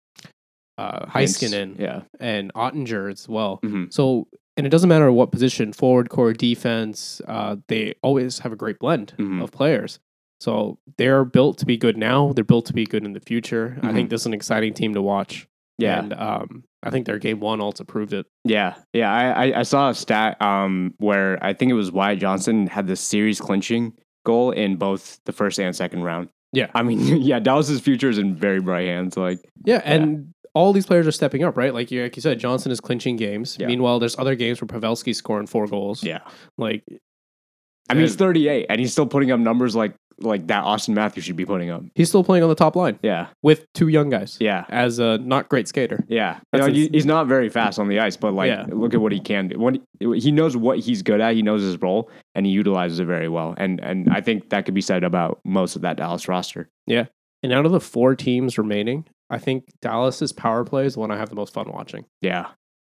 uh, 0.80 1.06
Heiskanen, 1.06 1.80
Yeah, 1.80 2.02
and 2.20 2.52
Oettinger 2.56 3.12
as 3.12 3.30
well. 3.30 3.60
Mhm. 3.64 3.94
So, 3.94 4.28
and 4.58 4.66
it 4.66 4.70
doesn't 4.70 4.90
matter 4.90 5.12
what 5.12 5.32
position, 5.32 5.74
forward, 5.74 6.10
core, 6.10 6.34
defense, 6.34 7.22
uh, 7.28 7.58
they 7.68 7.94
always 8.02 8.40
have 8.40 8.52
a 8.52 8.56
great 8.56 8.80
blend 8.80 9.14
Mhm. 9.18 9.44
of 9.44 9.52
players. 9.52 10.00
So 10.42 10.80
they're 10.98 11.26
built 11.26 11.58
to 11.60 11.66
be 11.66 11.78
good 11.78 11.98
now. 11.98 12.34
They're 12.34 12.44
built 12.44 12.66
to 12.68 12.74
be 12.74 12.86
good 12.86 13.04
in 13.06 13.14
the 13.14 13.20
future. 13.20 13.78
I 13.82 13.88
Mhm. 13.88 13.94
think 13.94 14.10
this 14.10 14.22
is 14.22 14.28
an 14.28 14.34
exciting 14.34 14.74
team 14.74 14.94
to 14.94 15.02
watch. 15.02 15.48
Yeah. 15.78 16.00
And 16.00 16.14
um, 16.14 16.64
I 16.84 16.90
think 16.90 17.06
their 17.06 17.20
game 17.20 17.40
one 17.40 17.60
also 17.62 17.84
proved 17.84 18.14
it. 18.14 18.26
Yeah, 18.46 18.76
yeah. 18.94 19.12
I, 19.12 19.48
I, 19.48 19.60
I 19.60 19.64
saw 19.64 19.90
a 19.90 19.94
stat 19.96 20.42
um, 20.42 20.94
where 21.00 21.38
I 21.44 21.54
think 21.54 21.70
it 21.72 21.74
was 21.76 21.92
Wyatt 21.92 22.20
Johnston 22.20 22.68
had 22.68 22.88
the 22.88 22.96
series 22.96 23.42
clinching 23.42 23.94
goal 24.26 24.52
in 24.52 24.76
both 24.78 25.20
the 25.26 25.32
first 25.34 25.60
and 25.60 25.76
second 25.76 26.04
round. 26.04 26.30
Yeah. 26.54 26.68
I 26.76 26.84
mean, 26.84 27.00
yeah, 27.22 27.40
Dallas's 27.40 27.82
future 27.82 28.10
is 28.10 28.18
in 28.18 28.36
very 28.36 28.60
bright 28.62 28.88
hands. 28.88 29.18
Like, 29.18 29.40
Yeah, 29.66 29.82
and 29.84 30.34
all 30.56 30.74
these 30.74 30.86
players 30.88 31.06
are 31.06 31.12
stepping 31.12 31.44
up, 31.44 31.56
right? 31.58 31.74
Like 31.74 31.92
you, 31.92 32.02
like 32.04 32.16
you 32.16 32.22
said, 32.22 32.40
Johnston 32.40 32.72
is 32.72 32.80
clinching 32.80 33.18
games. 33.18 33.58
Yeah. 33.60 33.68
Meanwhile, 33.68 34.00
there's 34.00 34.18
other 34.18 34.36
games 34.36 34.62
where 34.62 34.68
Pavelski's 34.68 35.18
scoring 35.18 35.46
four 35.48 35.68
goals. 35.68 36.04
yeah. 36.04 36.20
Like, 36.58 36.84
I 37.90 37.94
mean, 37.94 38.02
he's 38.04 38.16
38 38.16 38.66
and 38.70 38.80
he's 38.80 38.92
still 38.92 39.06
putting 39.06 39.32
up 39.32 39.40
numbers 39.40 39.76
like 39.76 39.94
like 40.20 40.48
that 40.48 40.64
Auston 40.64 40.94
Matthews 40.94 41.26
should 41.26 41.36
be 41.36 41.46
putting 41.46 41.70
up. 41.70 41.84
he's 41.94 42.08
still 42.08 42.24
playing 42.24 42.42
on 42.42 42.48
the 42.48 42.56
top 42.56 42.78
line 42.78 42.98
Yeah, 43.04 43.28
with 43.44 43.66
two 43.74 43.90
young 43.90 44.10
guys 44.10 44.38
yeah, 44.40 44.64
as 44.70 44.98
a 44.98 45.18
not 45.18 45.50
great 45.50 45.68
skater. 45.68 46.06
yeah. 46.08 46.40
You 46.54 46.60
know, 46.62 46.68
he- 46.68 46.88
he's 46.88 47.06
not 47.06 47.28
very 47.28 47.50
fast 47.50 47.80
on 47.80 47.90
the 47.90 48.00
ice, 48.00 48.16
but 48.16 48.34
like, 48.34 48.48
Yeah. 48.48 48.66
look 48.70 48.94
at 48.94 49.02
what 49.02 49.12
he 49.12 49.20
can 49.20 49.50
do. 49.50 49.60
When 49.60 49.82
he 50.00 50.32
knows 50.32 50.56
what 50.56 50.80
he's 50.80 51.02
good 51.02 51.20
at, 51.20 51.36
he 51.36 51.42
knows 51.42 51.62
his 51.64 51.82
role, 51.82 52.10
and 52.34 52.46
he 52.46 52.54
utilizes 52.54 53.00
it 53.02 53.06
very 53.06 53.28
well. 53.28 53.56
And 53.58 53.82
and 53.84 54.08
I 54.10 54.22
think 54.22 54.52
that 54.52 54.64
could 54.64 54.74
be 54.74 54.80
said 54.80 55.04
about 55.04 55.42
most 55.44 55.76
of 55.76 55.82
that 55.82 55.98
Dallas 55.98 56.30
roster. 56.30 56.70
Yeah. 56.88 57.08
And 57.44 57.52
out 57.52 57.66
of 57.66 57.74
the 57.74 57.82
four 57.82 58.16
teams 58.16 58.58
remaining, 58.58 59.04
I 59.30 59.38
think 59.40 59.66
Dallas's 59.82 60.32
power 60.32 60.64
play 60.64 60.86
is 60.86 60.94
the 60.94 61.00
one 61.00 61.12
I 61.12 61.18
have 61.18 61.30
the 61.30 61.36
most 61.36 61.54
fun 61.54 61.72
watching. 61.72 62.06
Yeah. 62.22 62.48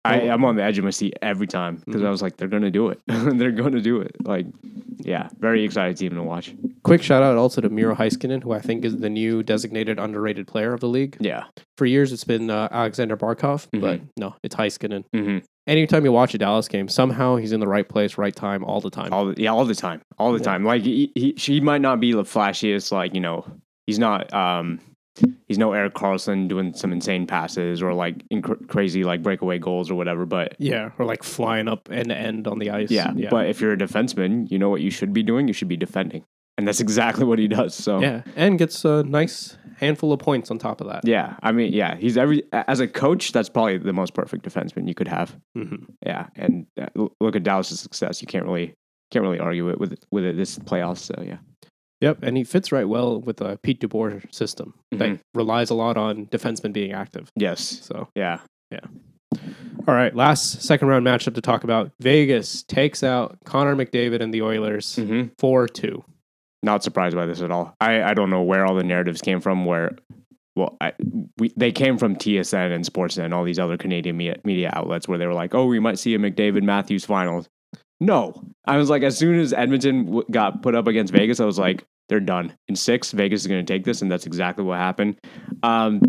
I, 0.06 0.20
I'm 0.28 0.44
on 0.44 0.56
the 0.56 0.62
edge 0.62 0.76
of 0.76 0.84
my 0.84 0.90
seat 0.90 1.14
every 1.22 1.46
time 1.46 1.76
because 1.76 2.02
Mhm. 2.02 2.06
I 2.06 2.10
was 2.10 2.20
like, 2.20 2.36
they're 2.36 2.46
going 2.48 2.62
to 2.64 2.70
do 2.70 2.88
it. 2.90 3.00
they're 3.06 3.52
going 3.52 3.72
to 3.72 3.80
do 3.80 4.02
it. 4.02 4.14
Like, 4.22 4.44
yeah, 4.98 5.28
very 5.38 5.64
excited 5.64 5.96
team 5.96 6.14
to 6.14 6.22
watch. 6.22 6.54
Quick 6.82 7.02
shout 7.02 7.22
out 7.22 7.38
also 7.38 7.62
to 7.62 7.70
Miro 7.70 7.94
Heiskanen, 7.94 8.42
who 8.42 8.52
I 8.52 8.58
think 8.60 8.84
is 8.84 8.98
the 8.98 9.08
new 9.08 9.42
designated 9.42 9.98
underrated 9.98 10.46
player 10.46 10.74
of 10.74 10.80
the 10.80 10.88
league. 10.88 11.16
Yeah. 11.20 11.44
For 11.78 11.86
years, 11.86 12.12
it's 12.12 12.24
been 12.24 12.50
uh, 12.50 12.68
Alexander 12.70 13.16
Barkov, 13.16 13.66
but 13.72 14.00
Mhm. 14.00 14.08
no, 14.18 14.34
it's 14.42 14.54
Heiskanen. 14.56 15.04
hmm 15.14 15.38
Anytime 15.66 16.04
you 16.04 16.12
watch 16.12 16.34
a 16.34 16.38
Dallas 16.38 16.68
game, 16.68 16.88
somehow 16.88 17.36
he's 17.36 17.52
in 17.52 17.60
the 17.60 17.66
right 17.66 17.88
place, 17.88 18.18
right 18.18 18.36
time, 18.36 18.62
all 18.62 18.82
the 18.82 18.90
time. 18.90 19.10
All 19.14 19.24
the, 19.32 19.42
yeah, 19.42 19.50
all 19.54 19.64
the 19.64 19.74
time. 19.74 20.02
All 20.18 20.32
the 20.32 20.38
Yeah. 20.38 20.44
time. 20.44 20.64
Like, 20.66 20.82
he, 20.82 21.10
he, 21.14 21.32
she 21.38 21.60
might 21.62 21.80
not 21.80 22.00
be 22.00 22.12
the 22.12 22.24
flashiest, 22.24 22.92
like, 22.92 23.14
you 23.14 23.20
know, 23.22 23.46
he's 23.86 23.98
not, 23.98 24.30
um, 24.34 24.80
he's 25.46 25.58
no 25.58 25.72
Erik 25.72 25.94
Karlsson 25.94 26.48
doing 26.48 26.74
some 26.74 26.92
insane 26.92 27.26
passes 27.26 27.82
or 27.82 27.94
like 27.94 28.26
inc- 28.30 28.68
crazy, 28.68 29.04
like 29.04 29.22
breakaway 29.22 29.58
goals 29.58 29.90
or 29.90 29.94
whatever. 29.94 30.26
But 30.26 30.56
Yeah, 30.58 30.90
or 30.98 31.04
like 31.06 31.22
flying 31.22 31.68
up 31.68 31.88
end 31.90 32.08
to 32.08 32.16
end 32.16 32.46
on 32.46 32.58
the 32.58 32.70
ice. 32.70 32.90
yeah, 32.90 33.12
but 33.30 33.46
if 33.48 33.60
you're 33.60 33.72
a 33.72 33.76
defenseman, 33.78 34.50
you 34.50 34.58
know 34.58 34.68
what 34.70 34.80
you 34.80 34.90
should 34.90 35.12
be 35.12 35.22
doing? 35.22 35.46
You 35.48 35.54
should 35.54 35.68
be 35.68 35.76
defending. 35.76 36.24
And 36.56 36.68
that's 36.68 36.78
exactly 36.80 37.24
what 37.24 37.38
he 37.40 37.48
does. 37.48 37.74
So, 37.74 38.00
yeah, 38.00 38.22
and 38.36 38.58
gets 38.58 38.84
a 38.84 39.02
nice 39.02 39.56
handful 39.78 40.12
of 40.12 40.20
points 40.20 40.52
on 40.52 40.58
top 40.58 40.80
of 40.80 40.86
that. 40.86 41.04
Yeah, 41.04 41.34
I 41.42 41.50
mean, 41.50 41.72
yeah, 41.72 41.96
he's 41.96 42.16
every 42.16 42.44
as 42.52 42.78
a 42.78 42.86
coach. 42.86 43.32
That's 43.32 43.48
probably 43.48 43.78
the 43.78 43.92
most 43.92 44.14
perfect 44.14 44.44
defenseman 44.44 44.86
you 44.86 44.94
could 44.94 45.08
have. 45.08 45.36
Mhm. 45.58 45.86
Yeah, 46.06 46.28
and 46.36 46.66
uh, 46.80 46.86
look 47.20 47.34
at 47.34 47.42
Dallas' 47.42 47.80
success. 47.80 48.22
You 48.22 48.28
can't 48.28 48.44
really 48.46 48.72
can't 49.10 49.24
really 49.24 49.40
argue 49.40 49.68
it 49.70 49.80
with 49.80 49.96
with 50.12 50.24
it 50.24 50.36
this 50.36 50.56
playoffs. 50.60 50.98
So 50.98 51.14
yeah, 51.26 51.38
Yep, 52.04 52.18
and 52.22 52.36
he 52.36 52.44
fits 52.44 52.70
right 52.70 52.88
well 52.88 53.20
with 53.20 53.38
the 53.38 53.58
Pete 53.62 53.80
DeBoer 53.80 54.32
system 54.34 54.74
that 54.92 55.08
Mhm. 55.10 55.18
relies 55.34 55.70
a 55.70 55.74
lot 55.74 55.96
on 55.96 56.26
defensemen 56.26 56.72
being 56.72 56.92
active. 56.92 57.30
yes, 57.36 57.60
So, 57.82 58.08
yeah, 58.14 58.38
yeah. 58.70 58.80
all 59.88 59.94
right, 59.94 60.14
last 60.14 60.62
second 60.62 60.88
round 60.88 61.06
matchup 61.06 61.34
to 61.34 61.40
talk 61.40 61.64
about. 61.64 61.90
Vegas 62.00 62.62
takes 62.62 63.02
out 63.02 63.38
Connor 63.44 63.74
McDavid 63.76 64.20
and 64.20 64.32
the 64.32 64.42
Oilers 64.42 64.96
hmm 64.96 65.24
4 65.38 65.66
2. 65.68 66.04
not 66.62 66.82
surprised 66.82 67.14
by 67.16 67.26
this 67.26 67.42
at 67.42 67.50
all. 67.50 67.74
I 67.80 68.02
I 68.02 68.14
don't 68.14 68.30
know 68.30 68.42
where 68.42 68.64
all 68.64 68.74
the 68.74 68.84
narratives 68.84 69.20
came 69.20 69.40
from. 69.40 69.64
Where 69.66 69.96
well, 70.56 70.76
I, 70.80 70.92
we 71.38 71.52
they 71.56 71.72
came 71.72 71.98
from 71.98 72.14
TSN 72.16 72.70
and 72.72 72.84
Sportsnet 72.84 73.24
and 73.24 73.34
all 73.34 73.42
these 73.44 73.58
other 73.58 73.76
Canadian 73.76 74.16
media, 74.16 74.36
media 74.44 74.70
outlets 74.72 75.08
where 75.08 75.18
they 75.18 75.26
were 75.26 75.34
like, 75.34 75.52
oh, 75.54 75.66
we 75.66 75.80
might 75.80 75.98
see 75.98 76.14
a 76.14 76.18
McDavid 76.18 76.62
Matthews 76.62 77.04
finals. 77.04 77.48
No, 78.00 78.34
I 78.66 78.76
was 78.76 78.90
like, 78.90 79.02
as 79.02 79.16
soon 79.16 79.38
as 79.38 79.52
Edmonton 79.52 80.06
w- 80.06 80.24
got 80.30 80.62
put 80.62 80.74
up 80.74 80.86
against 80.86 81.12
Vegas, 81.12 81.40
I 81.40 81.44
was 81.44 81.58
like, 81.58 81.84
they're 82.08 82.20
done 82.20 82.52
in 82.68 82.76
six. 82.76 83.12
Vegas 83.12 83.42
is 83.42 83.46
going 83.46 83.64
to 83.64 83.72
take 83.72 83.84
this, 83.84 84.02
and 84.02 84.10
that's 84.10 84.26
exactly 84.26 84.64
what 84.64 84.78
happened. 84.78 85.16
Um, 85.62 86.00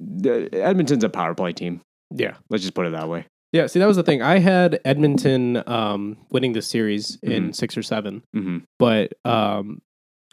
the, 0.00 0.48
Edmonton's 0.52 1.04
a 1.04 1.08
power 1.08 1.34
play 1.34 1.52
team. 1.52 1.80
Yeah. 2.10 2.36
Let's 2.50 2.62
just 2.64 2.74
put 2.74 2.86
it 2.86 2.92
that 2.92 3.08
way. 3.08 3.26
Yeah, 3.52 3.66
see, 3.68 3.78
that 3.78 3.86
was 3.86 3.96
the 3.96 4.02
thing. 4.02 4.20
I 4.22 4.40
had 4.40 4.80
Edmonton 4.84 5.62
um, 5.68 6.16
winning 6.30 6.54
the 6.54 6.62
series 6.62 7.18
in 7.22 7.50
Mhm. 7.50 7.54
six 7.54 7.76
or 7.76 7.82
seven, 7.82 8.22
hmm 8.32 8.58
but 8.80 9.12
um, 9.24 9.80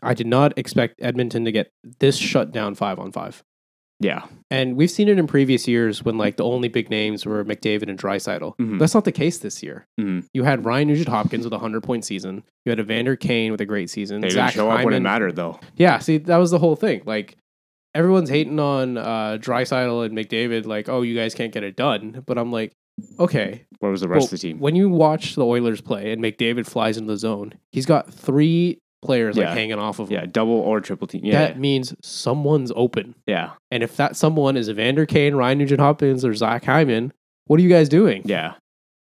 I 0.01 0.16
did 0.16 0.25
not 0.25 0.58
expect 0.58 0.96
Edmonton 1.04 1.46
to 1.46 1.51
get 1.51 1.70
this 2.00 2.18
shut 2.18 2.51
down 2.51 2.74
five 2.74 2.98
on 2.98 3.12
five. 3.12 3.44
Yeah, 4.01 4.24
And 4.50 4.75
we've 4.75 4.91
seen 4.91 5.08
it 5.08 5.17
in 5.17 5.27
previous 5.27 5.67
years 5.67 6.03
when 6.03 6.17
like 6.17 6.36
the 6.36 6.43
only 6.43 6.67
big 6.67 6.89
names 6.89 7.25
were 7.25 7.46
McDavid 7.46 7.88
and 7.88 7.98
Draisaitl. 7.98 8.58
Mhm. 8.58 8.79
That's 8.79 8.93
not 8.93 9.05
the 9.05 9.12
case 9.12 9.38
this 9.38 9.63
year. 9.63 9.86
Mhm. 10.00 10.25
You 10.34 10.43
had 10.43 10.65
Ryan 10.65 10.89
Nugent 10.89 11.08
Hopkins 11.08 11.46
with 11.46 11.53
a 11.53 11.60
hundred 11.60 11.84
point 11.84 12.03
season. 12.03 12.43
You 12.65 12.72
had 12.72 12.79
Evander 12.79 13.15
Kane 13.15 13.51
with 13.51 13.62
a 13.62 13.65
great 13.65 13.89
season. 13.89 14.20
they 14.20 14.29
Zach 14.29 14.53
didn't 14.53 14.65
show 14.65 14.70
up 14.72 14.84
when 14.84 14.93
it 14.93 15.00
mattered, 15.00 15.36
though. 15.36 15.60
Yeah, 15.77 16.00
see, 16.00 16.17
that 16.17 16.38
was 16.38 16.51
the 16.51 16.60
whole 16.60 16.75
thing. 16.75 17.03
Like 17.05 17.38
everyone's 17.93 18.29
hating 18.29 18.60
on 18.60 18.98
uh 18.98 19.34
and 19.34 19.41
McDavid, 19.43 20.65
like, 20.65 20.89
oh, 20.89 21.01
you 21.03 21.15
guys 21.15 21.34
can't 21.36 21.53
get 21.53 21.63
it 21.63 21.75
done. 21.75 22.24
But 22.25 22.38
I'm 22.38 22.51
like, 22.51 22.74
okay. 23.20 23.65
Where 23.79 23.91
was 23.91 24.01
the 24.01 24.08
rest 24.10 24.20
well, 24.20 24.25
of 24.25 24.31
the 24.31 24.38
team? 24.38 24.60
When 24.60 24.75
you 24.75 24.89
watch 24.89 25.36
the 25.36 25.46
Oilers 25.46 25.81
play 25.81 26.12
and 26.12 26.22
McDavid 26.22 26.65
flies 26.65 26.98
into 26.98 27.12
the 27.12 27.17
zone, 27.17 27.53
he's 27.72 27.86
got 27.86 28.12
three 28.12 28.79
players 29.01 29.36
like 29.38 29.46
Yeah. 29.48 29.53
hanging 29.53 29.79
off 29.79 30.00
of 30.00 30.10
him. 30.10 30.13
Yeah, 30.20 30.25
double 30.25 30.53
or 30.53 30.79
triple 30.81 31.08
team. 31.08 31.22
Yeah, 31.24 31.39
That 31.48 31.60
means 31.60 31.93
someone's 32.01 32.72
open. 32.75 33.15
yeah, 33.25 33.51
And 33.72 33.84
if 33.84 33.98
that 33.98 34.15
someone 34.15 34.58
is 34.58 34.70
Evander 34.70 35.05
Kane, 35.05 35.36
Ryan 35.36 35.58
Nugent 35.58 35.79
Hopkins, 35.81 36.24
or 36.24 36.34
Zach 36.34 36.65
Hyman, 36.65 37.12
what 37.48 37.60
are 37.60 37.63
you 37.63 37.70
guys 37.70 37.89
doing? 37.89 38.22
yeah. 38.25 38.53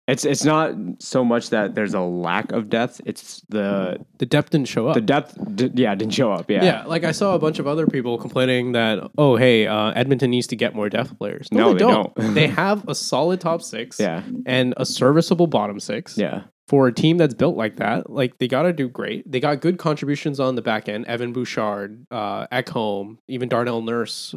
It's 0.09 0.23
it's 0.23 0.45
not 0.45 0.73
so 0.99 1.25
much 1.25 1.49
that 1.49 1.75
there's 1.75 1.93
a 1.93 1.99
lack 1.99 2.53
of 2.53 2.69
depth. 2.69 3.01
It's 3.05 3.41
the 3.49 3.97
The 4.19 4.25
depth 4.25 4.51
didn't 4.51 4.69
show 4.69 4.87
up. 4.87 4.93
the 4.95 5.01
depth. 5.01 5.37
D- 5.53 5.69
yeah, 5.73 5.93
didn't 5.95 6.13
show 6.13 6.31
up. 6.31 6.49
Yeah, 6.49 6.63
yeah. 6.63 6.85
like 6.85 7.03
I 7.03 7.11
saw 7.11 7.35
a 7.35 7.39
bunch 7.39 7.59
of 7.59 7.67
other 7.67 7.85
people 7.87 8.17
complaining 8.17 8.71
that, 8.71 8.99
oh, 9.17 9.35
hey, 9.35 9.67
uh, 9.67 9.91
Edmonton 9.97 10.29
needs 10.31 10.47
to 10.47 10.55
get 10.55 10.73
more 10.73 10.87
depth 10.87 11.17
players. 11.19 11.49
No, 11.51 11.73
they, 11.73 11.79
don't. 11.79 12.15
they 12.15 12.47
have 12.63 12.87
a 12.87 12.95
solid 12.95 13.41
top 13.41 13.61
six 13.61 13.99
yeah, 13.99 14.21
and 14.45 14.73
a 14.77 14.85
serviceable 14.85 15.47
bottom 15.47 15.77
six. 15.77 16.17
yeah, 16.17 16.43
For 16.67 16.87
a 16.87 16.93
team 16.93 17.17
that's 17.17 17.33
built 17.33 17.55
like 17.55 17.77
that, 17.77 18.09
like 18.09 18.37
they 18.39 18.47
got 18.49 18.63
to 18.63 18.73
do 18.73 18.89
great. 18.89 19.29
They 19.31 19.39
got 19.39 19.61
good 19.61 19.77
contributions 19.77 20.37
on 20.39 20.55
the 20.55 20.61
back 20.61 20.89
end. 20.89 21.05
Evan 21.05 21.31
Bouchard, 21.31 22.05
uh, 22.11 22.45
Ekholm, 22.47 23.17
even 23.29 23.47
Darnell 23.47 23.81
Nurse. 23.81 24.35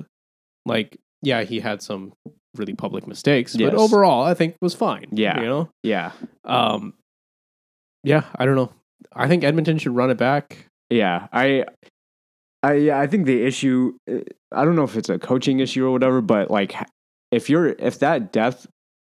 Like, 0.65 0.97
yeah, 1.23 1.43
he 1.43 1.59
had 1.59 1.83
some 1.83 2.13
really 2.57 2.75
public 2.75 3.07
mistakes, 3.09 3.57
Yes. 3.57 3.71
but 3.73 3.79
overall, 3.79 4.23
I 4.25 4.35
think 4.35 4.55
was 4.61 4.75
fine. 4.75 5.07
Yeah. 5.11 5.41
You 5.41 5.47
know? 5.47 5.69
yeah, 5.83 6.13
Um, 6.45 6.95
yeah, 8.05 8.25
I 8.37 8.45
don't 8.47 8.55
know. 8.57 8.73
I 9.13 9.27
think 9.27 9.43
Edmonton 9.43 9.79
should 9.79 9.95
run 9.97 10.11
it 10.11 10.17
back. 10.19 10.67
yeah. 10.89 11.27
I, 11.33 11.65
I, 12.63 12.75
yeah, 12.75 13.01
I 13.01 13.07
think 13.07 13.27
the 13.27 13.43
issue. 13.43 13.97
uh, 14.11 14.19
I 14.53 14.65
don't 14.65 14.77
know 14.77 14.85
if 14.85 14.97
it's 14.97 15.09
a 15.09 15.19
coaching 15.19 15.61
issue 15.61 15.85
or 15.87 15.91
whatever, 15.91 16.21
but 16.21 16.51
like, 16.51 16.75
if 17.33 17.49
you're 17.51 17.69
if 17.69 17.99
that 18.01 18.33
depth 18.33 18.67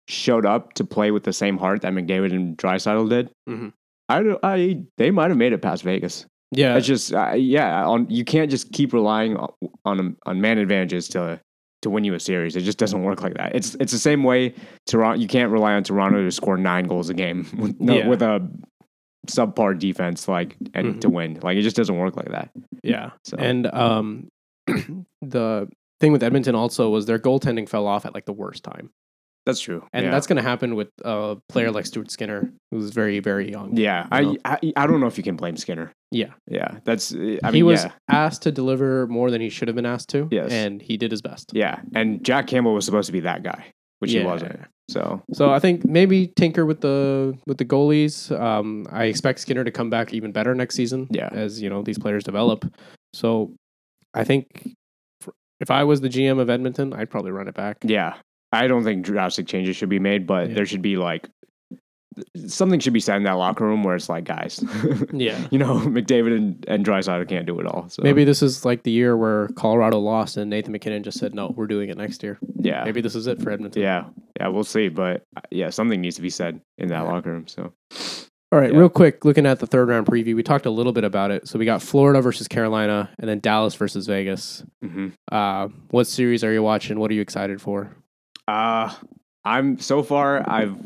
showed 0.09 0.47
up 0.47 0.73
to 0.75 0.85
play 0.85 1.11
with 1.11 1.25
the 1.25 1.33
same 1.33 1.59
heart 1.59 1.83
that 1.83 1.93
McDavid 1.93 2.33
and 2.33 2.57
Draisaitl 2.57 3.09
did, 3.09 3.31
Mhm. 3.49 3.73
I, 4.09 4.37
I, 4.43 4.83
they 4.99 5.11
might 5.11 5.31
have 5.31 5.37
made 5.37 5.53
it 5.53 5.63
past 5.63 5.83
Vegas. 5.83 6.27
Yeah, 6.53 6.77
It's 6.77 6.87
just, 6.87 7.13
uh, 7.13 7.33
yeah, 7.33 7.85
on 7.85 8.09
you 8.09 8.25
can't 8.25 8.51
just 8.51 8.71
keep 8.73 8.93
relying 8.93 9.37
on 9.37 9.49
on, 9.85 10.17
on 10.27 10.41
man 10.41 10.59
advantages 10.59 11.09
to 11.09 11.41
to 11.83 11.91
win 11.91 12.05
you 12.05 12.15
a 12.15 12.21
series. 12.21 12.55
It 12.57 12.63
just 12.63 12.79
doesn't 12.79 13.03
work 13.03 13.21
like 13.23 13.35
that. 13.35 13.55
It's 13.57 13.75
it's 13.81 13.91
the 13.93 13.99
same 13.99 14.23
way 14.23 14.55
Toronto. 14.87 15.21
You 15.21 15.27
can't 15.27 15.51
rely 15.51 15.73
on 15.75 15.83
Toronto 15.83 16.23
to 16.25 16.31
score 16.31 16.57
nine 16.57 16.85
goals 16.87 17.11
a 17.11 17.15
game 17.15 17.47
with, 17.59 17.81
no, 17.81 17.97
Yeah. 17.99 18.09
with 18.09 18.23
a 18.23 18.49
subpar 19.27 19.77
defense, 19.79 20.29
like 20.29 20.57
and 20.73 20.95
Mhm. 20.95 21.01
to 21.01 21.09
win. 21.11 21.41
Like 21.43 21.57
it 21.59 21.63
just 21.63 21.75
doesn't 21.77 21.99
work 21.99 22.17
like 22.17 22.31
that. 22.31 22.51
yeah. 22.85 23.11
So 23.25 23.37
And 23.39 23.67
um, 23.75 24.29
the 25.23 25.69
thing 26.01 26.13
with 26.13 26.23
Edmonton 26.23 26.55
also 26.55 26.91
was 26.91 27.07
their 27.07 27.19
goaltending 27.19 27.69
fell 27.69 27.87
off 27.87 28.07
at 28.07 28.15
like 28.15 28.27
the 28.27 28.33
worst 28.33 28.63
time, 28.63 28.91
that's 29.47 29.61
true. 29.61 29.83
and 29.93 30.05
yeah. 30.05 30.11
that's 30.11 30.27
going 30.27 30.37
to 30.37 30.43
happen 30.43 30.75
with 30.75 30.89
a 31.05 31.37
player 31.49 31.71
like 31.71 31.87
Stuart 31.87 32.11
Skinner, 32.11 32.53
who's 32.71 32.91
very 32.91 33.21
very 33.21 33.51
young. 33.51 33.77
yeah. 33.77 34.07
you 34.21 34.27
know? 34.27 34.37
I, 34.45 34.59
I 34.65 34.73
I 34.77 34.87
don't 34.87 35.01
know 35.01 35.07
if 35.07 35.17
you 35.17 35.25
can 35.25 35.37
blame 35.37 35.57
Skinner. 35.57 35.93
Yeah. 36.11 36.33
Yeah, 36.49 36.79
that's. 36.85 37.15
I 37.43 37.51
he 37.53 37.63
was 37.63 37.85
yeah, 37.85 37.93
asked 38.11 38.43
to 38.43 38.53
deliver 38.53 39.07
more 39.07 39.31
than 39.31 39.41
he 39.41 39.49
should 39.49 39.69
have 39.69 39.75
been 39.75 39.87
asked 39.87 40.11
to. 40.11 40.29
Yes. 40.31 40.51
and 40.51 40.83
he 40.83 40.97
did 40.99 41.11
his 41.11 41.23
best. 41.23 41.53
yeah. 41.55 41.81
And 41.95 42.23
Jack 42.25 42.47
Campbell 42.49 42.75
was 42.75 42.85
supposed 42.85 43.07
to 43.07 43.13
be 43.13 43.21
that 43.21 43.43
guy, 43.43 43.73
which 44.01 44.13
Yeah. 44.13 44.21
he 44.21 44.27
wasn't. 44.27 44.61
So 44.89 45.23
So 45.33 45.51
I 45.53 45.59
think 45.59 45.85
maybe 45.85 46.29
tinker 46.37 46.65
with 46.65 46.81
the 46.81 47.37
with 47.47 47.59
the 47.59 47.65
goalies. 47.65 48.31
Um, 48.39 48.87
I 48.91 49.05
expect 49.07 49.41
Skinner 49.41 49.65
to 49.65 49.71
come 49.73 49.91
back 49.91 50.13
even 50.15 50.31
better 50.33 50.55
next 50.55 50.75
season. 50.77 51.09
Yeah. 51.11 51.29
as 51.33 51.61
you 51.63 51.69
know 51.71 51.83
these 51.83 51.99
players 51.99 52.23
develop. 52.25 52.65
So 53.15 53.55
I 54.15 54.23
think 54.25 54.47
if 55.61 55.71
I 55.71 55.85
was 55.85 56.01
the 56.03 56.09
GM 56.09 56.39
of 56.39 56.51
Edmonton, 56.51 56.93
I'd 56.93 57.11
probably 57.11 57.31
run 57.33 57.49
it 57.49 57.55
back. 57.55 57.79
Yeah, 57.83 58.15
I 58.53 58.67
don't 58.69 58.85
think 58.85 59.05
drastic 59.05 59.47
changes 59.47 59.77
should 59.77 59.89
be 59.89 59.99
made, 59.99 60.27
but 60.27 60.49
Yeah. 60.49 60.55
there 60.55 60.67
should 60.67 60.83
be 60.83 60.97
like 60.97 61.29
something 62.47 62.81
should 62.81 62.95
be 62.95 63.01
said 63.01 63.17
in 63.17 63.25
that 63.25 63.33
locker 63.33 63.65
room 63.67 63.83
where 63.85 63.95
it's 63.95 64.09
like, 64.09 64.25
guys, 64.25 64.65
Yeah. 65.13 65.39
you 65.51 65.59
know, 65.59 65.81
McDavid 65.81 66.35
and 66.35 66.65
and 66.67 66.85
Draisaitl 66.85 67.29
can't 67.29 67.45
do 67.47 67.61
it 67.61 67.67
all. 67.67 67.89
So 67.91 68.03
Maybe 68.03 68.25
this 68.25 68.43
is 68.43 68.65
like 68.65 68.85
the 68.85 68.91
year 68.91 69.17
where 69.17 69.49
Colorado 69.49 69.99
lost 69.99 70.37
and 70.39 70.49
Nathan 70.49 70.73
MacKinnon 70.73 71.03
just 71.03 71.19
said, 71.19 71.35
no, 71.35 71.53
we're 71.57 71.67
doing 71.67 71.91
it 71.91 71.99
next 71.99 72.23
year. 72.23 72.39
yeah, 72.59 72.85
Maybe 72.85 73.01
this 73.03 73.15
is 73.15 73.27
it 73.27 73.43
for 73.43 73.51
Edmonton. 73.51 73.83
yeah, 73.83 74.05
yeah. 74.41 74.49
We'll 74.49 74.65
see, 74.65 74.89
but 74.89 75.25
uh, 75.37 75.43
yeah, 75.51 75.69
something 75.71 76.01
needs 76.01 76.17
to 76.17 76.23
be 76.23 76.31
said 76.31 76.61
in 76.79 76.89
that 76.89 77.03
Yeah. 77.05 77.13
locker 77.13 77.31
room. 77.33 77.47
So 77.49 77.73
All 78.53 78.61
right, 78.61 78.73
Yeah. 78.73 78.79
real 78.79 78.89
quick, 78.89 79.25
looking 79.27 79.45
at 79.45 79.59
the 79.59 79.67
third 79.67 79.89
round 79.89 80.07
preview, 80.07 80.35
we 80.37 80.43
talked 80.43 80.65
a 80.67 80.71
little 80.71 80.93
bit 80.93 81.05
about 81.05 81.31
it. 81.33 81.47
So 81.49 81.59
we 81.59 81.65
got 81.67 81.83
Florida 81.83 82.23
versus 82.23 82.49
Carolina 82.49 83.11
and 83.19 83.29
then 83.29 83.41
Dallas 83.41 83.75
versus 83.75 84.07
Vegas. 84.07 84.65
mhm. 84.83 85.13
Uh, 85.31 85.69
what 85.91 86.07
series 86.07 86.43
are 86.45 86.53
you 86.53 86.63
watching? 86.63 86.99
What 86.99 87.11
are 87.11 87.15
you 87.15 87.21
excited 87.21 87.61
for? 87.61 87.95
Uh, 88.49 88.93
I'm 89.45 89.79
so 89.79 90.03
far. 90.03 90.49
I've 90.49 90.77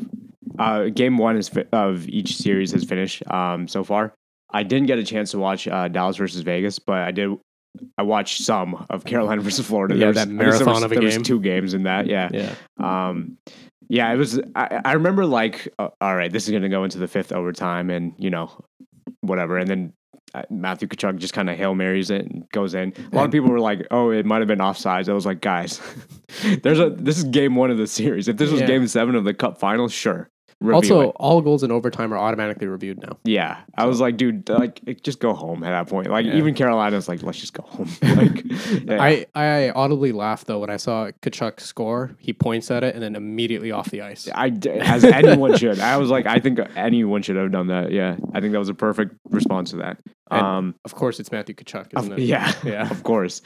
uh, 0.59 0.85
game 0.89 1.17
one 1.17 1.37
is 1.37 1.49
fi- 1.49 1.65
of 1.71 2.07
each 2.09 2.35
series 2.37 2.71
has 2.71 2.83
finished 2.83 3.25
um, 3.31 3.67
so 3.67 3.83
far. 3.83 4.13
I 4.51 4.63
didn't 4.63 4.87
get 4.87 4.99
a 4.99 5.03
chance 5.03 5.31
to 5.31 5.39
watch 5.39 5.67
uh, 5.67 5.87
Dallas 5.87 6.17
versus 6.17 6.41
Vegas, 6.41 6.77
but 6.79 6.97
I 6.97 7.11
did. 7.11 7.31
I 7.97 8.03
watched 8.03 8.41
some 8.43 8.85
of 8.89 9.05
Carolina 9.11 9.41
versus 9.41 9.65
Florida. 9.65 9.95
Yeah, 9.95 9.99
There 9.99 10.07
was- 10.09 10.15
that 10.17 10.27
guess 10.27 10.37
there 10.37 10.47
marathon 10.47 10.73
was- 10.73 10.83
of 10.83 10.91
a 10.91 10.95
there 10.95 11.09
game. 11.09 11.19
Was 11.19 11.27
two 11.27 11.39
games 11.39 11.73
in 11.73 11.83
that. 11.83 12.07
Yeah. 12.07 12.29
Yeah. 12.33 12.53
Um, 12.79 13.37
yeah, 13.87 14.11
it 14.13 14.17
was. 14.17 14.39
I, 14.55 14.81
I 14.85 14.93
remember 14.93 15.25
like, 15.25 15.67
uh, 15.79 15.89
all 15.99 16.15
right, 16.15 16.31
this 16.31 16.45
is 16.45 16.49
going 16.51 16.63
to 16.63 16.69
go 16.69 16.83
into 16.83 16.97
the 16.97 17.07
fifth 17.07 17.31
overtime, 17.31 17.89
and 17.89 18.13
you 18.17 18.29
know, 18.29 18.51
whatever. 19.21 19.57
And 19.57 19.69
then 19.69 19.93
Matthew 20.49 20.87
Tkachuk 20.87 21.17
just 21.17 21.33
kind 21.33 21.49
of 21.49 21.57
hail 21.57 21.75
marys 21.75 22.09
it 22.09 22.25
and 22.25 22.49
goes 22.51 22.73
in. 22.73 22.93
A 23.11 23.15
lot 23.15 23.25
of 23.25 23.31
people 23.31 23.49
were 23.49 23.59
like, 23.59 23.85
"Oh, 23.91 24.09
it 24.09 24.25
might 24.25 24.39
have 24.39 24.47
been 24.47 24.59
offsides." 24.59 25.09
I 25.09 25.13
was 25.13 25.25
like, 25.25 25.41
"Guys, 25.41 25.79
there's 26.63 26.79
a 26.79 26.89
this 26.89 27.17
is 27.17 27.25
game 27.25 27.55
one 27.55 27.69
of 27.69 27.77
the 27.77 27.85
series. 27.87 28.27
If 28.27 28.37
this 28.37 28.49
was 28.51 28.61
Yeah. 28.61 28.67
game 28.67 28.87
seven 28.87 29.15
of 29.15 29.23
the 29.25 29.33
Cup 29.33 29.59
Finals, 29.59 29.91
sure." 29.93 30.29
Review 30.61 30.75
Also, 30.75 31.01
it. 31.09 31.15
all 31.15 31.41
goals 31.41 31.63
in 31.63 31.71
overtime 31.71 32.13
are 32.13 32.17
automatically 32.17 32.67
reviewed 32.67 33.01
now. 33.01 33.17
yeah, 33.23 33.57
I 33.77 33.85
was 33.87 33.99
like, 33.99 34.15
dude, 34.15 34.47
like, 34.47 34.79
just 35.03 35.19
go 35.19 35.33
home 35.33 35.63
at 35.63 35.71
that 35.71 35.89
point. 35.89 36.07
Like, 36.09 36.25
Yeah. 36.27 36.35
even 36.35 36.53
Carolina's 36.53 37.07
like, 37.09 37.23
let's 37.23 37.39
just 37.39 37.53
go 37.53 37.63
home. 37.63 37.89
like, 38.01 38.43
yeah. 38.45 39.01
I, 39.01 39.25
I 39.33 39.69
audibly 39.71 40.11
laughed 40.11 40.45
though 40.47 40.59
when 40.59 40.69
I 40.69 40.77
saw 40.77 41.09
Tkachuk 41.23 41.59
score. 41.59 42.15
He 42.19 42.31
points 42.31 42.69
at 42.71 42.83
it 42.83 42.93
and 42.93 43.03
then 43.03 43.15
immediately 43.15 43.71
off 43.71 43.89
the 43.89 44.01
ice. 44.03 44.29
I 44.35 44.51
as 44.79 45.03
anyone 45.03 45.57
should. 45.57 45.79
I 45.79 45.97
was 45.97 46.09
like, 46.09 46.27
I 46.27 46.39
think 46.39 46.59
anyone 46.75 47.23
should 47.23 47.37
have 47.37 47.51
done 47.51 47.67
that. 47.67 47.91
Yeah, 47.91 48.17
I 48.33 48.39
think 48.39 48.53
that 48.53 48.59
was 48.59 48.69
a 48.69 48.75
perfect 48.75 49.15
response 49.29 49.71
to 49.71 49.77
that. 49.77 49.97
And 50.29 50.41
Um, 50.45 50.75
Of 50.85 50.93
course, 50.95 51.19
it's 51.19 51.31
Matthew 51.31 51.55
Tkachuk, 51.55 51.87
isn't 51.99 52.13
it? 52.13 52.19
yeah, 52.19 52.53
Yeah. 52.63 52.89
of 52.89 53.01
course. 53.03 53.41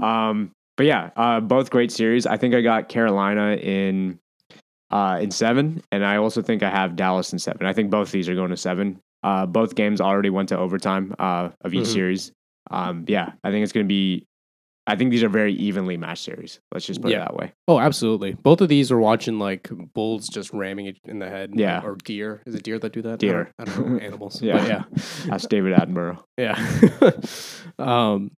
Um, 0.00 0.50
but 0.76 0.84
yeah, 0.86 1.10
uh, 1.16 1.40
both 1.40 1.70
great 1.70 1.90
series. 1.92 2.26
I 2.26 2.36
think 2.36 2.54
I 2.54 2.60
got 2.60 2.88
Carolina 2.88 3.54
in 3.56 4.18
uh, 4.90 5.18
in 5.20 5.30
seven, 5.30 5.82
and 5.92 6.04
I 6.04 6.16
also 6.16 6.42
think 6.42 6.62
I 6.62 6.70
have 6.70 6.96
Dallas 6.96 7.32
in 7.32 7.38
seven. 7.38 7.66
I 7.66 7.72
think 7.72 7.90
both 7.90 8.10
these 8.10 8.28
are 8.28 8.34
going 8.34 8.50
to 8.50 8.56
seven. 8.56 9.00
Uh, 9.22 9.46
both 9.46 9.74
games 9.74 10.00
already 10.00 10.30
went 10.30 10.50
to 10.50 10.58
overtime 10.58 11.14
uh, 11.18 11.50
of 11.62 11.74
each 11.74 11.84
Mhm. 11.88 11.92
series. 11.92 12.32
Um, 12.70 13.04
yeah, 13.08 13.32
I 13.42 13.50
think 13.50 13.64
it's 13.64 13.72
going 13.72 13.86
to 13.86 13.88
be. 13.88 14.26
I 14.88 14.94
think 14.94 15.10
these 15.10 15.24
are 15.24 15.28
very 15.28 15.52
evenly 15.54 15.96
matched 15.96 16.22
series. 16.22 16.60
Let's 16.72 16.86
just 16.86 17.02
put 17.02 17.10
Yeah. 17.10 17.16
it 17.16 17.20
that 17.22 17.34
way. 17.36 17.52
Oh, 17.66 17.80
absolutely. 17.80 18.34
Both 18.34 18.60
of 18.60 18.68
these 18.68 18.92
are 18.92 18.98
watching 19.00 19.40
like 19.40 19.68
bulls 19.94 20.28
just 20.28 20.52
ramming 20.52 20.86
it 20.86 20.98
in 21.04 21.18
the 21.18 21.28
head. 21.28 21.50
Yeah. 21.56 21.80
Or 21.82 21.96
deer. 22.04 22.40
Is 22.46 22.54
it 22.54 22.62
deer 22.62 22.78
that 22.78 22.92
do 22.92 23.02
that? 23.02 23.18
Deer. 23.18 23.50
I 23.58 23.64
don't, 23.64 23.74
I 23.74 23.80
don't 23.80 23.92
know. 23.94 23.98
Animals. 24.06 24.40
Yeah. 24.40 24.64
Yeah. 24.64 24.84
That's 25.26 25.46
David 25.48 25.72
Attenborough. 25.76 26.22
Yeah. 26.38 26.54
um, 27.80 28.30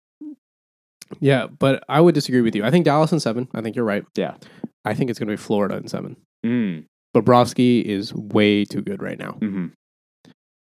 yeah, 1.20 1.46
but 1.48 1.84
I 1.88 2.00
would 2.00 2.14
disagree 2.14 2.40
with 2.40 2.54
you. 2.54 2.64
I 2.64 2.70
think 2.70 2.84
Dallas 2.86 3.12
in 3.12 3.20
seven. 3.20 3.48
I 3.54 3.60
think 3.60 3.76
you're 3.76 3.84
right. 3.84 4.04
Yeah. 4.16 4.36
I 4.86 4.94
think 4.94 5.10
it's 5.10 5.18
going 5.18 5.28
to 5.28 5.32
be 5.32 5.36
Florida 5.36 5.76
in 5.76 5.86
seven. 5.88 6.16
Mm, 6.44 6.84
Bobrovsky 7.16 7.82
is 7.82 8.14
way 8.14 8.64
too 8.64 8.82
good 8.82 9.02
right 9.02 9.18
now. 9.18 9.32
hmm 9.32 9.66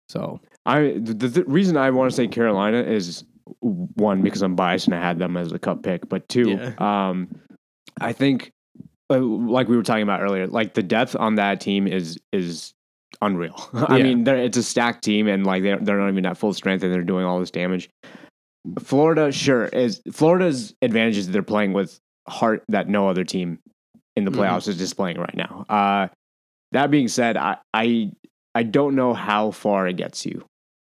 So 0.09 0.41
I 0.67 0.95
the, 0.99 1.15
the 1.29 1.45
reason 1.45 1.77
I 1.77 1.91
want 1.91 2.11
to 2.11 2.17
say 2.17 2.27
Carolina 2.27 2.79
is 2.83 3.25
one 3.61 4.23
because 4.23 4.43
I'm 4.43 4.55
biased 4.55 4.87
and 4.87 4.95
I 4.95 5.01
had 5.01 5.19
them 5.19 5.37
as 5.37 5.53
a 5.53 5.59
cup 5.59 5.83
pick, 5.83 6.09
but 6.09 6.29
two, 6.29 6.59
Yeah. 6.61 7.09
um, 7.11 7.29
I 8.01 8.13
think 8.13 8.51
uh, 9.11 9.19
like 9.21 9.69
we 9.69 9.77
were 9.77 9.83
talking 9.83 10.03
about 10.03 10.21
earlier, 10.21 10.47
like 10.47 10.75
the 10.75 10.83
depth 10.83 11.17
on 11.17 11.37
that 11.37 11.61
team 11.61 11.87
is 11.87 12.19
is 12.33 12.73
unreal. 13.23 13.57
I 13.75 13.97
Yeah. 13.99 14.03
mean, 14.05 14.25
they're, 14.25 14.37
it's 14.37 14.57
a 14.59 14.63
stacked 14.63 15.03
team, 15.03 15.29
and 15.29 15.47
like 15.47 15.63
they're 15.63 15.79
they're 15.79 15.99
not 15.99 16.09
even 16.11 16.27
at 16.27 16.37
full 16.39 16.53
strength, 16.53 16.83
and 16.85 16.93
they're 16.93 17.03
doing 17.03 17.25
all 17.25 17.41
this 17.41 17.51
damage. 17.51 17.89
Florida, 18.81 19.33
sure, 19.33 19.65
is 19.67 20.03
Florida's 20.13 20.75
advantage 20.83 21.17
is 21.17 21.29
they're 21.31 21.43
playing 21.43 21.73
with 21.73 21.99
heart 22.29 22.63
that 22.69 22.87
no 22.89 23.09
other 23.09 23.25
team 23.25 23.59
in 24.19 24.25
the 24.25 24.31
Mhm. 24.31 24.37
playoffs 24.39 24.69
is 24.69 24.77
displaying 24.77 25.19
right 25.19 25.35
now. 25.37 25.65
Uh, 25.69 26.09
that 26.73 26.91
being 26.91 27.09
said, 27.09 27.37
I, 27.37 27.57
I 27.73 28.11
I 28.55 28.63
don't 28.65 28.95
know 28.97 29.15
how 29.15 29.51
far 29.53 29.87
it 29.89 29.97
gets 29.97 30.27
you 30.27 30.45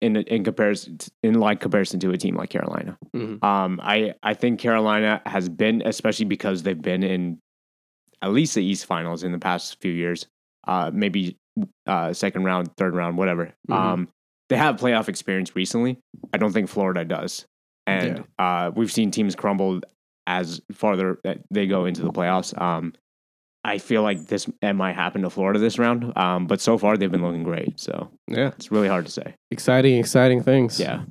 in 0.01 0.17
in 0.17 0.43
comparison 0.43 0.97
in 1.23 1.39
like 1.39 1.61
comparison 1.61 1.99
to 2.01 2.11
a 2.11 2.17
team 2.17 2.35
like 2.35 2.49
Carolina. 2.49 2.97
mhm. 3.15 3.43
Um, 3.43 3.79
I 3.81 4.13
I 4.21 4.33
think 4.33 4.59
Carolina 4.59 5.21
has 5.25 5.49
been, 5.49 5.81
especially 5.85 6.25
because 6.25 6.63
they've 6.63 6.81
been 6.81 7.03
in 7.03 7.39
at 8.21 8.31
least 8.31 8.55
the 8.55 8.63
East 8.63 8.85
Finals 8.85 9.23
in 9.23 9.31
the 9.31 9.39
past 9.39 9.79
few 9.81 9.91
years. 9.91 10.27
Uh, 10.67 10.91
maybe 10.93 11.37
uh, 11.87 12.11
second 12.13 12.43
round, 12.45 12.75
third 12.77 12.95
round, 12.95 13.17
whatever. 13.17 13.53
Mhm. 13.69 13.75
Um, 13.75 14.07
they 14.49 14.57
have 14.57 14.75
playoff 14.77 15.07
experience 15.09 15.55
recently. 15.55 15.97
I 16.33 16.37
don't 16.37 16.51
think 16.51 16.67
Florida 16.69 17.03
does, 17.05 17.45
and 17.87 18.23
uh, 18.39 18.71
we've 18.75 18.91
seen 18.91 19.09
teams 19.11 19.35
crumble 19.35 19.81
as 20.27 20.61
farther 20.71 21.19
that 21.23 21.39
they 21.51 21.67
go 21.67 21.85
into 21.85 22.01
the 22.01 22.11
playoffs. 22.11 22.59
Um, 22.61 22.93
I 23.65 23.77
feel 23.77 24.01
like 24.03 24.27
this 24.27 24.47
it 24.61 24.73
might 24.73 24.95
happen 24.95 25.21
to 25.21 25.29
Florida 25.29 25.57
this 25.59 25.79
round, 25.79 26.11
um, 26.17 26.47
but 26.47 26.59
so 26.59 26.77
far 26.77 26.97
they've 26.97 27.11
been 27.11 27.21
looking 27.23 27.43
great. 27.43 27.79
So 27.79 28.09
yeah, 28.27 28.47
it's 28.49 28.71
really 28.71 28.87
hard 28.89 29.05
to 29.05 29.11
say. 29.11 29.35
exciting, 29.51 29.97
exciting 29.97 30.43
things. 30.43 30.79
Yeah, 30.79 31.03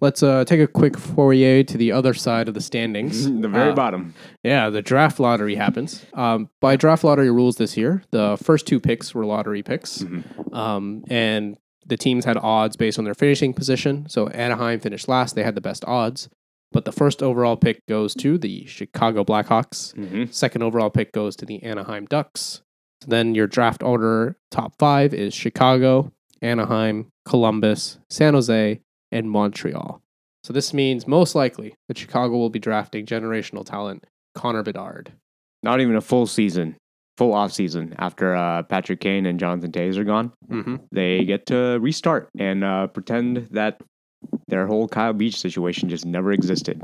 Let's 0.00 0.22
uh, 0.22 0.44
take 0.44 0.60
a 0.60 0.66
quick 0.66 0.96
foray 0.98 1.62
to 1.64 1.76
the 1.78 1.90
other 1.92 2.14
side 2.14 2.46
of 2.48 2.54
the 2.54 2.60
standings. 2.60 3.24
the 3.28 3.48
very 3.48 3.70
Uh, 3.70 3.74
bottom. 3.74 4.14
Yeah, 4.44 4.70
the 4.70 4.82
draft 4.82 5.18
lottery 5.18 5.54
happens. 5.56 6.04
Um, 6.14 6.48
by 6.60 6.76
draft 6.76 7.04
lottery 7.04 7.30
rules 7.30 7.56
this 7.56 7.76
year, 7.76 8.02
the 8.12 8.36
first 8.40 8.66
two 8.66 8.80
picks 8.80 9.14
were 9.14 9.24
lottery 9.26 9.62
picks, 9.62 10.02
Mhm. 10.02 10.54
um, 10.54 11.04
and 11.10 11.56
the 11.86 11.96
teams 11.96 12.24
had 12.26 12.36
odds 12.36 12.76
based 12.76 12.98
on 12.98 13.04
their 13.06 13.14
finishing 13.14 13.54
position. 13.54 14.04
So 14.08 14.28
Anaheim 14.28 14.78
finished 14.78 15.08
last; 15.08 15.34
they 15.34 15.42
had 15.42 15.54
the 15.54 15.60
best 15.62 15.84
odds. 15.86 16.28
But 16.72 16.84
the 16.84 16.92
first 16.92 17.22
overall 17.22 17.56
pick 17.56 17.80
goes 17.86 18.14
to 18.16 18.36
the 18.38 18.66
Chicago 18.66 19.24
Blackhawks. 19.24 19.94
Mhm. 19.94 20.32
Second 20.32 20.62
overall 20.62 20.90
pick 20.90 21.12
goes 21.12 21.34
to 21.36 21.46
the 21.46 21.62
Anaheim 21.62 22.04
Ducks. 22.06 22.62
So 23.02 23.08
then 23.08 23.34
your 23.34 23.46
draft 23.46 23.82
order 23.82 24.36
top 24.50 24.74
five 24.78 25.14
is 25.14 25.32
Chicago, 25.32 26.12
Anaheim, 26.42 27.06
Columbus, 27.24 27.98
San 28.10 28.34
Jose, 28.34 28.80
and 29.10 29.30
Montreal. 29.30 30.02
So 30.44 30.52
this 30.52 30.74
means 30.74 31.06
most 31.06 31.34
likely 31.34 31.74
that 31.88 31.98
Chicago 31.98 32.36
will 32.36 32.50
be 32.50 32.58
drafting 32.58 33.06
generational 33.06 33.64
talent 33.64 34.04
Connor 34.34 34.62
Bedard. 34.62 35.12
Not 35.62 35.80
even 35.80 35.96
a 35.96 36.00
full 36.00 36.26
season, 36.26 36.76
full 37.16 37.34
off 37.34 37.52
season 37.52 37.94
after 37.98 38.34
uh, 38.36 38.62
Patrick 38.62 39.00
Kane 39.00 39.26
and 39.26 39.40
Jonathan 39.40 39.72
Toews 39.72 39.96
are 39.96 40.04
gone. 40.04 40.32
Mm-hmm. 40.50 40.76
They 40.92 41.24
get 41.24 41.46
to 41.46 41.78
restart 41.80 42.28
and 42.38 42.62
uh, 42.62 42.86
pretend 42.88 43.48
that 43.52 43.80
their 44.48 44.66
whole 44.66 44.88
Kyle 44.88 45.12
Beach 45.12 45.38
situation 45.38 45.88
just 45.88 46.04
never 46.06 46.32
existed. 46.32 46.80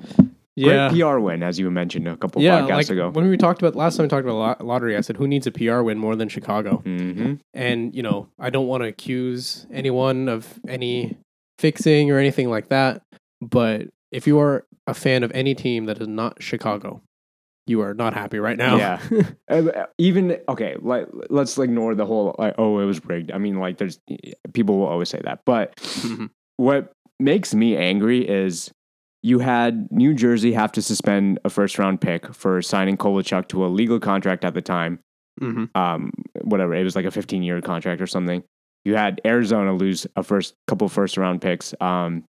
Yeah. 0.56 0.88
Great 0.88 1.00
PR 1.00 1.18
win, 1.18 1.42
as 1.42 1.58
you 1.58 1.68
mentioned 1.70 2.06
a 2.06 2.16
couple 2.16 2.40
Yeah, 2.40 2.60
podcasts 2.60 2.70
like 2.76 2.90
ago. 2.90 3.10
when 3.10 3.28
we 3.28 3.36
talked 3.36 3.60
about 3.60 3.74
last 3.74 3.96
time 3.96 4.04
we 4.04 4.08
talked 4.08 4.24
about 4.24 4.36
lot- 4.36 4.64
lottery, 4.64 4.96
I 4.96 5.00
said 5.00 5.16
who 5.16 5.26
needs 5.26 5.46
a 5.48 5.50
PR 5.50 5.82
win 5.82 5.98
more 5.98 6.14
than 6.14 6.28
Chicago? 6.28 6.78
hmm 6.78 7.34
And 7.52 7.94
you 7.94 8.02
know, 8.02 8.28
I 8.38 8.50
don't 8.50 8.68
want 8.68 8.82
to 8.84 8.88
accuse 8.88 9.66
anyone 9.72 10.28
of 10.28 10.60
any 10.68 11.16
fixing 11.58 12.10
or 12.12 12.18
anything 12.18 12.50
like 12.50 12.68
that. 12.68 13.02
But 13.40 13.88
if 14.12 14.26
you 14.28 14.38
are 14.38 14.64
a 14.86 14.94
fan 14.94 15.24
of 15.24 15.32
any 15.32 15.54
team 15.56 15.86
that 15.86 16.00
is 16.00 16.06
not 16.06 16.40
Chicago, 16.40 17.02
you 17.66 17.80
are 17.80 17.94
not 17.94 18.14
happy 18.14 18.38
right 18.38 18.56
now. 18.58 18.76
Yeah. 18.76 19.00
Uh, 19.50 19.86
Even 19.98 20.38
okay, 20.48 20.76
like 20.80 21.06
let's 21.30 21.58
ignore 21.58 21.94
the 21.94 22.06
whole 22.06 22.34
like 22.38 22.54
oh 22.58 22.78
it 22.78 22.84
was 22.86 23.04
rigged. 23.04 23.30
I 23.32 23.38
mean 23.38 23.58
like 23.58 23.76
there's 23.78 23.98
people 24.52 24.78
will 24.78 24.86
always 24.86 25.08
say 25.10 25.20
that, 25.24 25.40
but 25.44 25.74
Mhm. 25.76 26.30
what 26.56 26.92
makes 27.20 27.55
me 27.55 27.77
angry 27.77 28.27
is 28.29 28.70
you 29.22 29.38
had 29.38 29.88
New 29.90 30.14
Jersey 30.14 30.53
have 30.53 30.72
to 30.72 30.83
suspend 30.83 31.38
a 31.44 31.50
first 31.50 31.79
round 31.79 32.00
pick 32.00 32.35
for 32.35 32.61
signing 32.61 32.96
Kovalchuk 32.96 33.48
to 33.48 33.64
a 33.64 33.68
legal 33.68 33.98
contract 33.98 34.44
at 34.44 34.55
the 34.55 34.61
time. 34.62 34.98
Mhm. 35.40 35.74
Um, 35.77 36.12
whatever 36.42 36.74
it 36.74 36.85
was 36.85 36.94
like 36.94 37.07
a 37.07 37.11
15 37.11 37.42
year 37.42 37.61
contract 37.61 38.00
or 38.00 38.07
something. 38.07 38.42
You 38.85 38.96
had 38.96 39.20
Arizona 39.24 39.72
lose 39.74 40.07
a 40.14 40.22
first 40.22 40.55
couple 40.66 40.88
first 40.88 41.16
round 41.16 41.40
picks. 41.40 41.74
Um, 41.81 42.24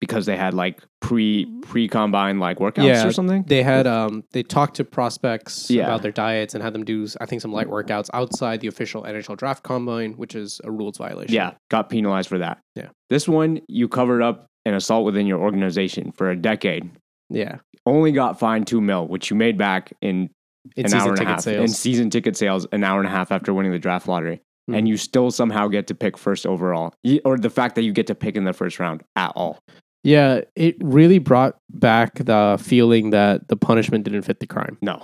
because 0.00 0.26
they 0.26 0.36
had 0.36 0.54
like 0.54 0.82
pre 1.00 1.46
pre 1.62 1.88
combine 1.88 2.38
like 2.38 2.58
workouts 2.58 2.84
Yeah, 2.86 3.06
or 3.06 3.12
something. 3.12 3.44
They 3.46 3.62
had 3.62 3.86
um 3.86 4.24
they 4.32 4.42
talked 4.42 4.76
to 4.76 4.84
prospects 4.84 5.70
Yeah. 5.70 5.84
about 5.84 6.02
their 6.02 6.12
diets 6.12 6.54
and 6.54 6.62
had 6.62 6.72
them 6.74 6.84
do 6.84 7.06
I 7.20 7.26
think 7.26 7.40
some 7.42 7.52
light 7.52 7.68
workouts 7.68 8.10
outside 8.12 8.60
the 8.60 8.68
official 8.68 9.02
NHL 9.04 9.36
draft 9.36 9.62
combine, 9.62 10.12
which 10.12 10.34
is 10.34 10.60
a 10.64 10.70
rules 10.70 10.98
violation. 10.98 11.34
Yeah, 11.34 11.52
got 11.70 11.88
penalized 11.90 12.28
for 12.28 12.38
that. 12.38 12.58
Yeah. 12.74 12.88
This 13.10 13.28
one, 13.28 13.60
you 13.68 13.88
covered 13.88 14.22
up 14.22 14.46
an 14.66 14.74
assault 14.74 15.04
within 15.04 15.26
your 15.26 15.38
organization 15.40 16.12
for 16.12 16.30
a 16.30 16.36
decade. 16.36 16.90
Yeah. 17.30 17.56
Only 17.86 18.12
got 18.12 18.38
fined 18.38 18.66
two 18.66 18.80
mil, 18.80 19.06
which 19.06 19.30
you 19.30 19.36
made 19.36 19.56
back 19.58 19.92
in 20.00 20.30
In 20.76 20.86
an 20.86 20.94
hour 20.94 21.10
and 21.12 21.20
a 21.20 21.24
half. 21.24 21.40
sales. 21.42 21.62
In 21.62 21.68
season 21.68 22.10
ticket 22.10 22.36
sales, 22.36 22.66
an 22.72 22.82
hour 22.84 22.98
and 22.98 23.06
a 23.06 23.10
half 23.10 23.30
after 23.30 23.52
winning 23.54 23.72
the 23.72 23.78
draft 23.78 24.08
lottery. 24.08 24.40
Hmm. 24.66 24.76
and 24.76 24.88
you 24.88 24.96
still 24.96 25.30
somehow 25.30 25.68
get 25.68 25.86
to 25.88 25.94
pick 25.94 26.16
first 26.16 26.46
overall, 26.46 26.94
or 27.26 27.36
the 27.36 27.50
fact 27.50 27.74
that 27.74 27.82
you 27.82 27.92
get 27.92 28.06
to 28.06 28.14
pick 28.14 28.34
in 28.34 28.44
the 28.44 28.54
first 28.54 28.80
round 28.80 29.02
at 29.14 29.30
all. 29.36 29.58
Yeah, 30.04 30.42
it 30.54 30.76
really 30.80 31.18
brought 31.18 31.56
back 31.70 32.14
the 32.16 32.58
feeling 32.62 33.10
that 33.10 33.48
the 33.48 33.56
punishment 33.56 34.04
didn't 34.04 34.22
fit 34.22 34.38
the 34.40 34.46
crime. 34.46 34.78
No, 34.82 35.02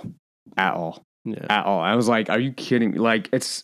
at 0.57 0.73
all. 0.73 1.03
Yeah. 1.25 1.45
at 1.49 1.65
all. 1.65 1.79
I 1.81 1.95
was 1.95 2.07
like, 2.07 2.29
are 2.29 2.39
you 2.39 2.51
kidding 2.53 2.91
me? 2.91 2.97
Like, 2.99 3.29
it's 3.33 3.63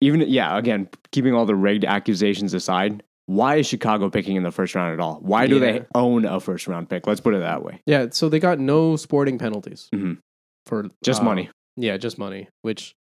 even, 0.00 0.20
yeah, 0.22 0.56
again, 0.56 0.88
keeping 1.12 1.34
all 1.34 1.46
the 1.46 1.54
rigged 1.54 1.84
accusations 1.84 2.54
aside, 2.54 3.02
why 3.26 3.56
is 3.56 3.66
Chicago 3.66 4.08
picking 4.10 4.36
in 4.36 4.42
the 4.42 4.50
first 4.50 4.74
round 4.74 4.92
at 4.94 5.00
all? 5.00 5.18
Why 5.20 5.46
do 5.46 5.54
Yeah. 5.58 5.60
they 5.72 5.86
own 5.94 6.24
a 6.24 6.40
first 6.40 6.66
round 6.66 6.88
pick? 6.88 7.06
Let's 7.06 7.20
put 7.20 7.34
it 7.34 7.38
that 7.40 7.62
way. 7.62 7.80
Yeah, 7.86 8.06
so 8.10 8.28
they 8.28 8.38
got 8.40 8.58
no 8.58 8.96
sporting 8.96 9.38
penalties 9.38 9.88
Mhm. 9.94 10.18
for 10.66 10.88
Just 11.04 11.20
uh, 11.20 11.24
money 11.24 11.50
Yeah, 11.76 11.96
just 11.98 12.18
money, 12.18 12.48
which 12.62 12.94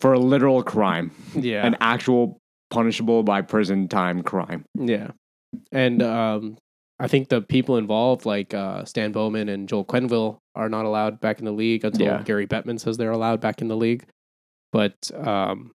for 0.00 0.12
a 0.12 0.18
literal 0.18 0.62
crime, 0.62 1.10
yeah, 1.34 1.66
an 1.66 1.76
actual 1.80 2.38
punishable 2.70 3.22
by 3.22 3.42
prison 3.42 3.88
time 3.88 4.22
crime. 4.22 4.64
yeah, 4.78 5.12
and 5.72 6.02
um, 6.02 6.58
I 6.98 7.08
think 7.08 7.28
the 7.28 7.42
people 7.42 7.76
involved, 7.76 8.24
like 8.24 8.54
uh, 8.54 8.84
Stan 8.86 9.12
Bowman 9.12 9.48
and 9.50 9.68
Joel 9.68 9.84
Quenneville, 9.84 10.38
are 10.54 10.68
not 10.68 10.86
allowed 10.86 11.20
back 11.20 11.38
in 11.38 11.44
the 11.44 11.52
league 11.52 11.84
until 11.84 12.06
Yeah. 12.06 12.22
Gary 12.22 12.46
Bettman 12.46 12.80
says 12.80 12.96
they're 12.96 13.10
allowed 13.10 13.40
back 13.40 13.60
in 13.60 13.68
the 13.68 13.76
league. 13.76 14.06
But 14.72 15.10
um, 15.14 15.72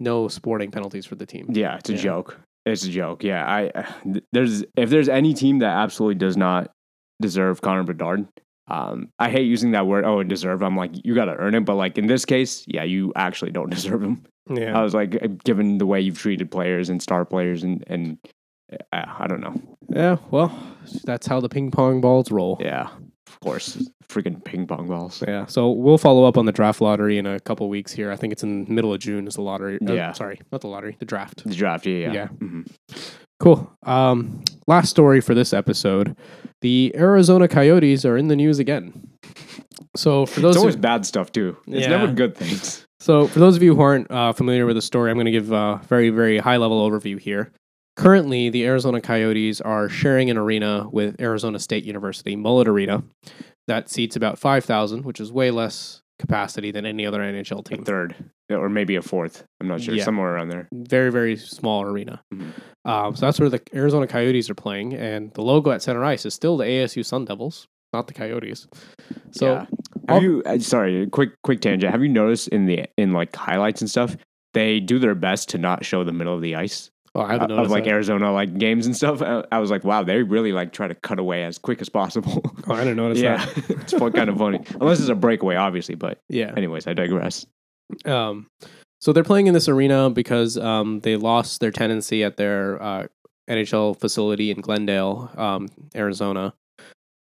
no 0.00 0.28
sporting 0.28 0.70
penalties 0.70 1.06
for 1.06 1.14
the 1.14 1.26
team. 1.26 1.46
Yeah, 1.50 1.76
it's 1.76 1.88
a 1.90 1.94
Yeah. 1.94 1.98
joke. 2.02 2.40
It's 2.66 2.84
a 2.84 2.90
joke. 2.90 3.22
Yeah, 3.24 3.44
I 3.46 3.84
there's 4.32 4.64
if 4.76 4.88
there's 4.88 5.08
any 5.10 5.34
team 5.34 5.58
that 5.58 5.76
absolutely 5.76 6.14
does 6.14 6.36
not 6.36 6.70
deserve 7.20 7.60
Connor 7.60 7.82
Bedard. 7.84 8.26
Um, 8.68 9.10
I 9.18 9.28
hate 9.28 9.46
using 9.46 9.72
that 9.72 9.86
word. 9.86 10.06
Oh, 10.06 10.22
deserve. 10.22 10.62
I'm 10.62 10.74
like, 10.76 10.92
you 11.04 11.14
got 11.14 11.26
to 11.26 11.34
earn 11.36 11.54
it. 11.54 11.66
But 11.66 11.74
like 11.74 11.98
in 11.98 12.06
this 12.06 12.24
case, 12.24 12.64
yeah, 12.66 12.84
you 12.84 13.12
actually 13.16 13.50
don't 13.50 13.68
deserve 13.74 14.02
him. 14.02 14.24
Yeah, 14.48 14.78
I 14.78 14.82
was 14.82 14.94
like, 14.94 15.44
given 15.44 15.76
the 15.78 15.84
way 15.86 16.00
you've 16.00 16.18
treated 16.18 16.50
players 16.50 16.88
and 16.88 17.02
star 17.02 17.24
players, 17.26 17.62
and 17.62 17.84
and 17.86 18.18
I 18.92 19.26
don't 19.26 19.40
know. 19.40 19.54
yeah. 19.90 20.16
Well, 20.30 20.56
that's 21.04 21.26
how 21.26 21.40
the 21.40 21.48
ping 21.48 21.70
pong 21.70 22.00
balls 22.00 22.30
roll. 22.30 22.58
Yeah, 22.60 22.88
of 23.26 23.40
course, 23.40 23.76
freaking 24.08 24.42
ping 24.44 24.66
pong 24.66 24.86
balls. 24.88 25.22
Yeah, 25.26 25.46
so 25.46 25.70
we'll 25.70 25.98
follow 25.98 26.24
up 26.24 26.36
on 26.36 26.46
the 26.46 26.52
draft 26.52 26.80
lottery 26.80 27.18
in 27.18 27.26
a 27.26 27.40
couple 27.40 27.68
weeks 27.68 27.92
here. 27.92 28.10
I 28.12 28.16
think 28.16 28.32
it's 28.32 28.42
in 28.42 28.64
the 28.64 28.70
middle 28.72 28.92
of 28.92 29.00
June 29.00 29.26
is 29.26 29.34
the 29.34 29.42
lottery. 29.42 29.78
uh, 29.88 29.92
Yeah. 29.92 30.12
sorry, 30.12 30.40
not 30.52 30.60
the 30.60 30.68
lottery, 30.68 30.96
the 30.98 31.04
draft. 31.06 31.42
The 31.44 31.54
draft, 31.54 31.86
yeah, 31.86 31.96
yeah. 31.98 32.12
Yeah. 32.12 32.28
Mhm. 32.38 32.70
Cool. 33.40 33.70
Um, 33.84 34.42
last 34.66 34.90
story 34.90 35.20
for 35.20 35.34
this 35.34 35.52
episode: 35.52 36.16
the 36.60 36.92
Arizona 36.96 37.48
Coyotes 37.48 38.04
are 38.04 38.16
in 38.16 38.28
the 38.28 38.36
news 38.36 38.58
again. 38.58 39.08
So 39.96 40.26
for 40.26 40.40
those, 40.40 40.50
It's 40.54 40.56
who- 40.56 40.62
always 40.62 40.76
bad 40.76 41.04
stuff 41.06 41.32
too. 41.32 41.56
It's 41.66 41.86
Yeah. 41.86 41.96
never 41.98 42.12
good 42.12 42.36
things. 42.36 42.86
so 43.00 43.26
for 43.26 43.38
those 43.40 43.56
of 43.56 43.62
you 43.62 43.74
who 43.74 43.82
aren't 43.82 44.10
uh, 44.10 44.32
familiar 44.32 44.66
with 44.66 44.76
the 44.76 44.82
story, 44.82 45.10
I'm 45.10 45.16
going 45.16 45.26
to 45.26 45.32
give 45.32 45.52
a 45.52 45.80
very 45.88 46.10
very 46.10 46.38
high 46.38 46.56
level 46.56 46.88
overview 46.88 47.18
here. 47.18 47.52
Currently, 47.96 48.50
the 48.50 48.64
Arizona 48.66 49.00
Coyotes 49.00 49.60
are 49.60 49.88
sharing 49.88 50.28
an 50.30 50.36
arena 50.36 50.88
with 50.90 51.20
Arizona 51.20 51.58
State 51.60 51.84
University, 51.84 52.34
Mullet 52.34 52.66
Arena, 52.66 53.04
that 53.68 53.88
seats 53.88 54.16
about 54.16 54.38
five 54.38 54.64
thousand, 54.64 55.04
which 55.04 55.20
is 55.20 55.32
way 55.32 55.50
less 55.52 56.02
capacity 56.18 56.70
than 56.72 56.86
any 56.86 57.06
other 57.06 57.20
NHL 57.20 57.64
team. 57.64 57.82
A 57.82 57.84
third, 57.84 58.14
or 58.50 58.68
maybe 58.68 58.96
a 58.96 59.02
fourth. 59.02 59.44
I'm 59.60 59.68
not 59.68 59.80
sure. 59.80 59.94
Yeah. 59.94 60.04
Somewhere 60.04 60.34
around 60.34 60.48
there. 60.48 60.68
very 60.72 61.10
very 61.12 61.36
small 61.36 61.82
arena. 61.82 62.20
Mhm. 62.32 62.50
Um, 62.84 63.14
so 63.16 63.26
that's 63.26 63.38
where 63.38 63.48
the 63.48 63.60
Arizona 63.74 64.06
Coyotes 64.08 64.50
are 64.50 64.54
playing, 64.54 64.94
and 64.94 65.32
the 65.34 65.42
logo 65.42 65.70
at 65.70 65.80
center 65.82 66.04
ice 66.04 66.26
is 66.26 66.34
still 66.34 66.56
the 66.56 66.64
ASU 66.64 67.04
Sun 67.04 67.26
Devils, 67.26 67.66
not 67.92 68.08
the 68.08 68.14
Coyotes. 68.14 68.66
So 69.30 69.46
Yeah. 69.52 69.66
I'll- 70.08 70.14
Have 70.16 70.22
you? 70.24 70.42
uh, 70.46 70.58
Sorry, 70.58 71.06
quick 71.06 71.30
quick 71.44 71.60
tangent. 71.60 71.92
Have 71.92 72.02
you 72.02 72.08
noticed 72.08 72.48
in 72.48 72.66
the 72.66 72.86
in 72.98 73.12
like 73.12 73.34
highlights 73.36 73.80
and 73.80 73.88
stuff, 73.88 74.16
they 74.52 74.80
do 74.80 74.98
their 74.98 75.14
best 75.14 75.48
to 75.50 75.58
not 75.58 75.84
show 75.84 76.02
the 76.04 76.12
middle 76.12 76.34
of 76.34 76.42
the 76.42 76.54
ice 76.56 76.90
oh, 77.14 77.20
I 77.20 77.24
uh, 77.36 77.40
haven't 77.40 77.50
of 77.58 77.70
like 77.70 77.84
that. 77.84 77.90
Arizona 77.90 78.32
like 78.32 78.56
games 78.58 78.86
and 78.86 78.96
stuff. 78.96 79.22
I, 79.22 79.44
I 79.52 79.58
was 79.58 79.70
like, 79.70 79.84
wow, 79.84 80.02
they 80.02 80.22
really 80.22 80.52
like 80.52 80.72
try 80.72 80.88
to 80.88 80.94
cut 80.94 81.18
away 81.18 81.44
as 81.44 81.58
quick 81.58 81.80
as 81.80 81.88
possible. 81.88 82.42
Oh, 82.66 82.74
I 82.74 82.78
didn't 82.84 82.96
notice 82.96 83.18
yeah, 83.22 83.44
that. 83.44 83.70
it's 83.70 83.92
fun, 83.92 84.12
kind 84.12 84.30
of 84.30 84.38
funny. 84.38 84.60
Unless 84.80 85.00
it's 85.00 85.08
a 85.08 85.14
breakaway, 85.14 85.56
obviously. 85.56 85.94
But 85.94 86.20
Yeah. 86.28 86.52
anyways, 86.56 86.86
I 86.86 86.94
digress. 86.94 87.46
Um, 88.04 88.46
so 89.00 89.12
they're 89.12 89.22
playing 89.24 89.46
in 89.48 89.54
this 89.54 89.68
arena 89.68 90.08
because 90.10 90.56
um, 90.56 91.00
they 91.00 91.16
lost 91.16 91.60
their 91.60 91.70
tenancy 91.70 92.24
at 92.24 92.36
their 92.38 92.82
uh, 92.82 93.06
NHL 93.50 94.00
facility 94.00 94.50
in 94.50 94.62
Glendale, 94.62 95.30
um, 95.36 95.68
Arizona, 95.94 96.54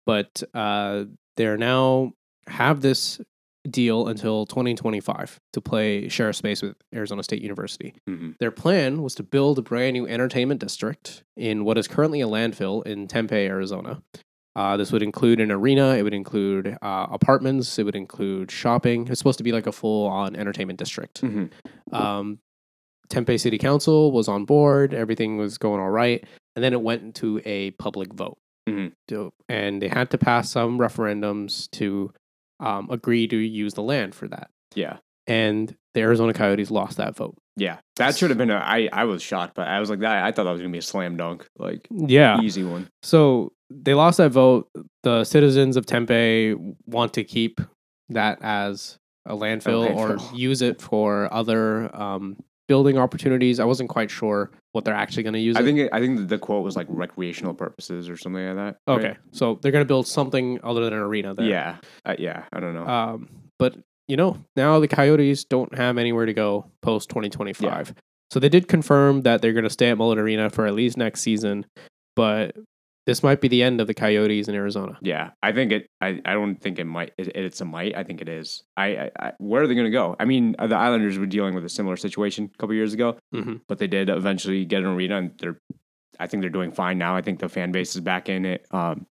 but 0.07 0.43
uh, 0.55 1.05
they're 1.37 1.57
now 1.57 2.13
have 2.47 2.81
this 2.83 3.21
deal 3.71 4.09
until 4.09 4.45
2025 4.47 5.39
to 5.53 5.61
play 5.61 6.09
share 6.09 6.29
a 6.31 6.35
space 6.35 6.63
with 6.63 6.75
Arizona 6.95 7.23
State 7.23 7.43
University. 7.43 7.95
Mhm. 8.09 8.37
Their 8.39 8.51
plan 8.51 9.03
was 9.03 9.15
to 9.17 9.23
build 9.23 9.59
a 9.59 9.63
brand 9.63 9.95
new 9.95 10.07
entertainment 10.07 10.61
district 10.61 11.23
in 11.37 11.65
what 11.65 11.79
is 11.79 11.87
currently 11.87 12.21
a 12.21 12.27
landfill 12.27 12.85
in 12.87 13.07
Tempe, 13.07 13.37
Arizona. 13.37 14.03
Uh, 14.57 14.77
this 14.77 14.93
would 14.93 15.03
include 15.03 15.41
an 15.41 15.51
arena. 15.51 15.95
It 15.95 16.03
would 16.03 16.13
include 16.13 16.77
uh, 16.83 17.07
apartments. 17.11 17.79
It 17.79 17.85
would 17.85 17.97
include 17.97 18.51
shopping. 18.51 19.07
It's 19.09 19.19
supposed 19.19 19.39
to 19.39 19.45
be 19.45 19.53
like 19.53 19.67
a 19.67 19.73
full-on 19.73 20.37
entertainment 20.37 20.79
district. 20.79 21.23
Mhm. 21.23 21.51
Um, 21.93 22.39
Tempe 23.09 23.39
City 23.39 23.59
Council 23.59 24.13
was 24.13 24.29
on 24.29 24.45
board. 24.45 24.93
Everything 24.93 25.37
was 25.39 25.57
going 25.57 25.81
all 25.81 25.91
right, 25.91 26.25
and 26.57 26.63
then 26.65 26.73
it 26.73 26.83
went 26.83 27.03
into 27.03 27.41
a 27.45 27.71
public 27.73 28.13
vote, 28.13 28.39
Mhm. 28.69 28.93
And 29.49 29.81
they 29.81 29.89
had 29.89 30.11
to 30.11 30.19
pass 30.19 30.51
some 30.51 30.79
referendums 30.79 31.71
to 31.73 32.13
um, 32.63 32.89
agree 32.91 33.27
to 33.29 33.37
use 33.37 33.75
the 33.75 33.83
land 33.83 34.15
for 34.15 34.29
that. 34.29 34.49
Yeah, 34.75 34.97
And 35.27 35.75
the 35.95 36.01
Arizona 36.01 36.33
Coyotes 36.33 36.71
lost 36.71 36.97
that 36.97 37.15
vote. 37.17 37.37
yeah. 37.57 37.79
That 37.97 38.17
should 38.17 38.31
have 38.31 38.39
been 38.39 38.51
a. 38.51 38.57
I 38.57 38.89
I 38.93 39.05
was 39.05 39.23
shocked, 39.23 39.55
but 39.55 39.69
I 39.69 39.79
was 39.81 39.91
like 39.91 39.99
that. 40.01 40.25
I 40.25 40.33
thought 40.33 40.45
that 40.45 40.51
was 40.53 40.61
gonna 40.63 40.73
be 40.73 40.79
a 40.79 40.83
slam 40.83 41.17
dunk, 41.19 41.47
like 41.59 41.87
Yeah. 41.91 42.41
easy 42.41 42.65
one. 42.65 42.89
So 43.03 43.53
they 43.71 43.93
lost 43.95 44.17
that 44.19 44.31
vote. 44.33 44.69
The 45.03 45.25
citizens 45.25 45.77
of 45.77 45.85
Tempe 45.87 46.55
want 46.87 47.13
to 47.15 47.25
keep 47.25 47.61
that 48.09 48.39
as 48.43 48.99
a 49.27 49.35
landfill, 49.37 49.95
or 49.95 50.17
landfill. 50.17 50.37
use 50.39 50.63
it 50.63 50.81
for 50.81 51.33
other 51.33 51.95
um, 51.95 52.37
building 52.73 52.97
opportunities. 52.97 53.61
I 53.61 53.67
wasn't 53.67 53.91
quite 53.91 54.11
sure 54.11 54.51
what 54.73 54.87
they're 54.87 54.95
actually 54.95 55.25
going 55.25 55.35
to 55.35 55.41
use 55.41 55.57
I 55.57 55.61
it. 55.61 55.65
think 55.65 55.79
it, 55.79 55.91
I 55.93 56.01
think 56.01 56.27
the 56.31 56.39
quote 56.39 56.65
was 56.65 56.75
like 56.75 56.87
recreational 56.89 57.53
purposes 57.53 58.09
or 58.09 58.17
something 58.17 58.43
like 58.47 58.57
that. 58.57 58.77
right? 58.87 58.99
okay, 58.99 59.17
so 59.31 59.59
they're 59.61 59.73
going 59.73 59.85
to 59.85 59.89
build 59.89 60.07
something 60.07 60.59
other 60.65 60.83
than 60.83 60.95
an 60.95 61.01
arena 61.01 61.35
there. 61.35 61.45
Yeah. 61.45 61.77
Uh, 62.07 62.17
yeah. 62.19 62.45
I 62.51 62.61
don't 62.61 62.73
know. 62.73 62.87
Um, 62.87 63.29
but 63.59 63.77
you 64.09 64.17
know, 64.17 64.39
now 64.57 64.81
the 64.81 64.89
Coyotes 64.89 65.45
don't 65.45 65.75
have 65.75 65.99
anywhere 65.99 66.25
to 66.25 66.33
go 66.33 66.65
post 66.81 67.11
2025. 67.11 67.93
So 68.31 68.41
they 68.41 68.49
did 68.49 68.69
confirm 68.69 69.21
that 69.21 69.43
they're 69.43 69.53
going 69.53 69.65
to 69.65 69.71
stay 69.71 69.91
at 69.91 69.99
Mullet 69.99 70.19
Arena 70.19 70.49
for 70.49 70.67
at 70.67 70.73
least 70.73 70.97
next 70.97 71.21
season, 71.21 71.67
but 72.17 72.57
this 73.07 73.23
might 73.23 73.41
be 73.41 73.49
the 73.49 73.63
end 73.63 73.81
of 73.81 73.87
the 73.87 73.95
Coyotes 73.95 74.47
in 74.49 74.55
Arizona. 74.55 74.97
yeah. 75.03 75.31
I 75.43 75.53
think 75.53 75.73
it. 75.73 75.87
I, 76.01 76.21
I 76.25 76.35
don't 76.35 76.57
think 76.57 76.79
it 76.79 76.85
might. 76.85 77.13
It, 77.19 77.29
it's 77.37 77.61
a 77.61 77.65
might. 77.65 77.97
I 77.97 78.05
think 78.05 78.21
it 78.21 78.29
is. 78.29 78.63
I. 78.77 78.87
I, 78.97 79.11
I 79.19 79.33
where 79.39 79.63
are 79.63 79.67
they 79.67 79.75
going 79.75 79.87
to 79.87 79.91
go? 79.91 80.15
I 80.21 80.25
mean, 80.25 80.55
uh, 80.59 80.67
the 80.69 80.77
Islanders 80.77 81.19
were 81.19 81.27
dealing 81.27 81.55
with 81.55 81.65
a 81.65 81.69
similar 81.69 81.97
situation 81.97 82.51
a 82.55 82.59
couple 82.59 82.75
years 82.77 82.95
ago, 82.95 83.17
Mhm. 83.35 83.61
but 83.69 83.79
they 83.79 83.87
did 83.89 84.09
eventually 84.09 84.65
get 84.65 84.81
an 84.81 84.87
arena, 84.87 85.19
and 85.19 85.33
they're. 85.39 85.59
I 86.21 86.27
think 86.27 86.43
they're 86.43 86.51
doing 86.51 86.73
fine 86.73 86.99
now. 86.99 87.17
I 87.17 87.23
think 87.23 87.41
the 87.41 87.49
fan 87.49 87.73
base 87.73 87.95
is 87.97 88.01
back 88.03 88.29
in 88.29 88.45
it. 88.45 88.67
Um, 88.71 89.07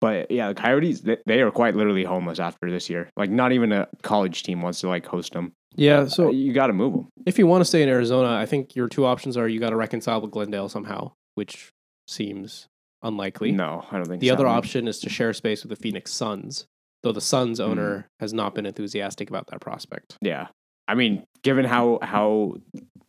but 0.00 0.30
yeah, 0.30 0.48
the 0.48 0.54
Coyotes 0.54 1.00
they, 1.00 1.16
they 1.24 1.40
are 1.40 1.50
quite 1.52 1.76
literally 1.76 2.04
homeless 2.04 2.40
after 2.40 2.68
this 2.70 2.90
year. 2.90 3.08
Like, 3.16 3.30
not 3.30 3.52
even 3.52 3.70
a 3.72 3.86
college 4.02 4.42
team 4.42 4.60
wants 4.60 4.80
to 4.80 4.88
like 4.88 5.06
host 5.06 5.32
them. 5.32 5.52
Yeah, 5.76 6.04
So 6.06 6.24
so 6.24 6.30
you 6.30 6.52
got 6.52 6.66
to 6.66 6.72
move 6.74 6.92
them. 6.92 7.08
if 7.24 7.38
you 7.38 7.46
want 7.46 7.62
to 7.62 7.64
stay 7.64 7.82
in 7.82 7.88
Arizona, 7.88 8.34
I 8.34 8.44
think 8.44 8.74
your 8.76 8.88
two 8.88 9.06
options 9.06 9.36
are 9.38 9.48
you 9.48 9.60
got 9.60 9.70
to 9.70 9.76
reconcile 9.76 10.20
with 10.20 10.32
Glendale 10.32 10.68
somehow, 10.68 11.12
which 11.36 11.70
seems 12.08 12.68
unlikely. 13.02 13.52
No, 13.52 13.84
I 13.90 13.96
don't 13.96 14.06
think 14.06 14.20
the 14.20 14.28
so. 14.28 14.34
other 14.34 14.46
option 14.46 14.86
is 14.88 14.98
to 15.00 15.08
share 15.10 15.32
space 15.32 15.62
with 15.62 15.70
the 15.70 15.76
Phoenix 15.82 16.12
Suns, 16.12 16.66
though 17.02 17.12
the 17.12 17.20
Suns 17.20 17.58
Hmm. 17.58 17.64
owner 17.64 18.08
has 18.20 18.32
not 18.32 18.54
been 18.54 18.66
enthusiastic 18.66 19.28
about 19.28 19.46
that 19.48 19.60
prospect. 19.60 20.16
Yeah. 20.20 20.48
I 20.88 20.94
mean, 20.94 21.24
given 21.42 21.64
how 21.64 21.98
how 22.02 22.56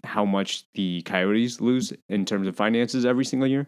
how 0.04 0.26
much 0.26 0.66
the 0.76 1.02
Coyotes 1.04 1.60
lose 1.62 1.94
in 2.10 2.26
terms 2.26 2.48
of 2.48 2.56
finances 2.56 3.06
every 3.06 3.26
single 3.26 3.48
year, 3.48 3.68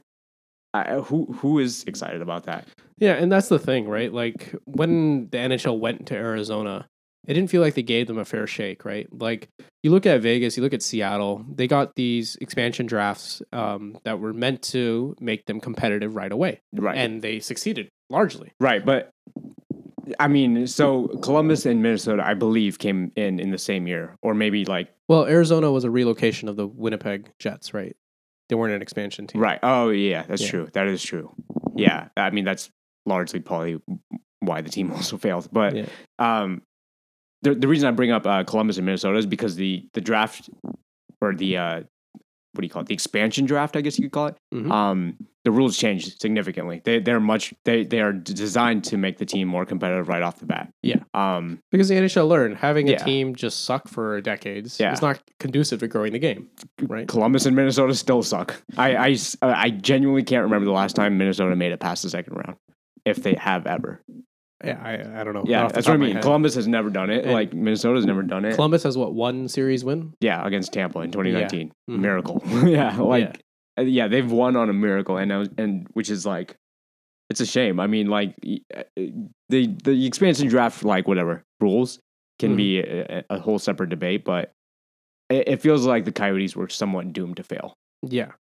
I, 0.74 0.96
who 1.00 1.26
who 1.34 1.60
is 1.60 1.84
excited 1.88 2.22
about 2.22 2.44
that? 2.46 2.68
Yeah, 2.98 3.14
and 3.14 3.32
that's 3.32 3.50
the 3.50 3.60
thing, 3.60 3.88
right? 3.88 4.14
Like 4.14 4.56
when 4.66 5.30
the 5.32 5.38
NHL 5.38 5.80
went 5.80 6.06
to 6.08 6.16
Arizona, 6.16 6.88
it 7.28 7.34
didn't 7.34 7.50
feel 7.50 7.62
like 7.62 7.74
they 7.76 7.84
gave 7.84 8.08
them 8.08 8.18
a 8.18 8.26
fair 8.26 8.48
shake, 8.48 8.86
right? 8.86 9.08
Like 9.12 9.50
you 9.84 9.92
look 9.92 10.06
at 10.06 10.22
Vegas, 10.22 10.58
you 10.58 10.64
look 10.64 10.74
at 10.74 10.82
Seattle, 10.84 11.46
they 11.54 11.68
got 11.68 11.96
these 11.96 12.36
expansion 12.38 12.86
drafts 12.86 13.42
um, 13.54 13.98
that 14.04 14.20
were 14.20 14.34
meant 14.34 14.62
to 14.64 15.16
make 15.20 15.46
them 15.46 15.60
competitive 15.60 16.16
right 16.16 16.32
away, 16.32 16.62
Right. 16.74 16.98
and 16.98 17.22
they 17.22 17.40
succeeded 17.40 17.90
largely. 18.10 18.52
right, 18.60 18.86
but 18.86 19.12
I 20.20 20.28
mean, 20.28 20.68
so 20.68 21.08
Columbus 21.24 21.66
and 21.66 21.82
Minnesota, 21.82 22.24
I 22.26 22.36
believe, 22.36 22.78
came 22.78 23.12
in 23.16 23.40
in 23.40 23.50
the 23.50 23.58
same 23.58 23.88
year, 23.88 24.16
or 24.22 24.34
maybe 24.36 24.64
like 24.66 24.90
Well, 25.10 25.26
Arizona 25.26 25.72
was 25.72 25.84
a 25.84 25.90
relocation 25.90 26.48
of 26.48 26.56
the 26.58 26.68
Winnipeg 26.68 27.32
Jets, 27.40 27.74
right? 27.74 27.96
They 28.50 28.56
weren't 28.56 28.76
an 28.76 28.84
expansion 28.84 29.26
team. 29.26 29.42
right. 29.42 29.60
Oh 29.64 29.90
yeah, 29.90 30.24
that's 30.28 30.44
Yeah. 30.44 30.50
true. 30.50 30.68
That 30.74 30.88
is 30.88 31.02
true. 31.04 31.34
Yeah, 31.76 32.10
I 32.16 32.30
mean 32.30 32.46
that's 32.46 32.70
largely 33.08 33.40
probably 33.40 33.82
why 34.42 34.62
the 34.62 34.70
team 34.70 34.92
also 34.96 35.18
failed. 35.18 35.50
But 35.52 35.76
Yeah. 35.76 35.86
um, 36.20 36.62
the 37.46 37.56
the 37.56 37.68
reason 37.68 37.88
I 37.88 37.92
bring 37.92 38.12
up 38.12 38.26
uh, 38.28 38.44
Columbus 38.44 38.78
and 38.78 38.86
Minnesota 38.86 39.18
is 39.18 39.26
because 39.26 39.56
the 39.56 39.88
the 39.94 40.02
draft 40.02 40.50
or 41.22 41.34
the 41.34 41.58
uh, 41.58 41.82
what 42.54 42.62
do 42.62 42.66
you 42.68 42.70
call 42.70 42.82
it? 42.84 42.88
The 42.88 42.94
expansion 42.94 43.46
draft, 43.46 43.76
I 43.76 43.82
guess 43.82 43.98
you 44.00 44.06
could 44.06 44.12
call 44.14 44.28
it. 44.28 44.38
Mhm. 44.54 44.72
Um, 44.72 45.18
the 45.44 45.52
rules 45.52 45.78
changed 45.78 46.22
significantly. 46.22 46.82
They 46.86 47.00
they're 47.00 47.20
much 47.20 47.54
they 47.66 47.84
they 47.84 48.00
are 48.00 48.14
designed 48.14 48.84
to 48.86 48.98
make 48.98 49.18
the 49.18 49.26
team 49.26 49.48
more 49.48 49.66
competitive 49.66 50.08
right 50.08 50.22
off 50.24 50.40
the 50.40 50.46
bat. 50.46 50.70
Yeah. 50.82 51.04
Um, 51.14 51.60
Because 51.72 51.88
the 51.90 51.96
NHL 51.96 52.28
learned 52.28 52.58
having 52.58 52.90
a 52.90 52.98
team 52.98 53.36
just 53.36 53.66
suck 53.66 53.88
for 53.88 54.22
decades 54.22 54.80
Yeah. 54.80 54.94
is 54.94 55.02
not 55.02 55.22
conducive 55.40 55.82
to 55.82 55.88
growing 55.88 56.14
the 56.14 56.20
game. 56.20 56.48
Right. 56.82 57.08
Columbus 57.08 57.46
and 57.46 57.56
Minnesota 57.56 57.94
still 57.94 58.24
suck. 58.24 58.56
I, 58.78 58.96
I 58.96 59.16
I 59.44 59.70
genuinely 59.70 60.24
can't 60.24 60.44
remember 60.44 60.66
the 60.66 60.72
last 60.72 60.96
time 60.96 61.18
Minnesota 61.18 61.56
made 61.56 61.72
it 61.74 61.80
past 61.80 62.02
the 62.04 62.10
second 62.10 62.34
round, 62.38 62.56
if 63.06 63.18
they 63.22 63.36
have 63.36 63.68
ever. 63.68 64.02
Yeah, 64.64 64.80
I, 64.82 65.22
I 65.22 65.24
don't 65.24 65.34
know. 65.34 65.44
Yeah, 65.46 65.68
that's 65.68 65.88
what 65.88 65.96
I 65.96 65.98
mean. 65.98 66.22
Columbus 66.22 66.56
has 66.56 66.68
never 66.68 66.90
done 66.90 67.10
it. 67.10 67.26
And- 67.26 67.34
like 67.34 67.54
Minnesota's 67.54 68.06
never 68.06 68.24
done 68.24 68.46
it. 68.46 68.56
Columbus 68.56 68.84
has 68.84 68.98
what 68.98 69.14
one 69.14 69.48
series 69.48 69.84
win? 69.84 70.14
yeah, 70.22 70.46
against 70.46 70.72
Tampa 70.74 71.00
in 71.02 71.12
2019, 71.12 71.72
Mhm. 71.90 72.00
miracle. 72.00 72.42
yeah, 72.66 72.96
like 72.98 73.42
uh, 73.78 73.82
yeah, 73.82 74.08
they've 74.08 74.32
won 74.32 74.56
on 74.56 74.70
a 74.70 74.74
miracle, 74.74 75.18
and 75.18 75.32
and 75.60 75.88
which 75.94 76.10
is 76.10 76.26
like, 76.26 76.56
it's 77.30 77.42
a 77.42 77.46
shame. 77.46 77.80
I 77.80 77.88
mean, 77.88 78.08
like 78.08 78.34
uh, 78.76 78.84
the 79.50 79.68
the 79.84 80.06
expansion 80.08 80.48
draft, 80.48 80.84
like 80.86 81.08
whatever 81.08 81.44
rules 81.60 82.00
can 82.40 82.54
Mhm. 82.54 82.58
be 82.58 82.80
a, 82.80 83.24
a 83.30 83.40
whole 83.40 83.60
separate 83.60 83.90
debate, 83.90 84.24
but 84.24 84.52
it, 85.30 85.48
it 85.50 85.62
feels 85.62 85.86
like 85.86 86.06
the 86.06 86.12
Coyotes 86.14 86.56
were 86.56 86.70
somewhat 86.70 87.12
doomed 87.12 87.38
to 87.38 87.44
fail. 87.44 87.74
Yeah. 88.08 88.32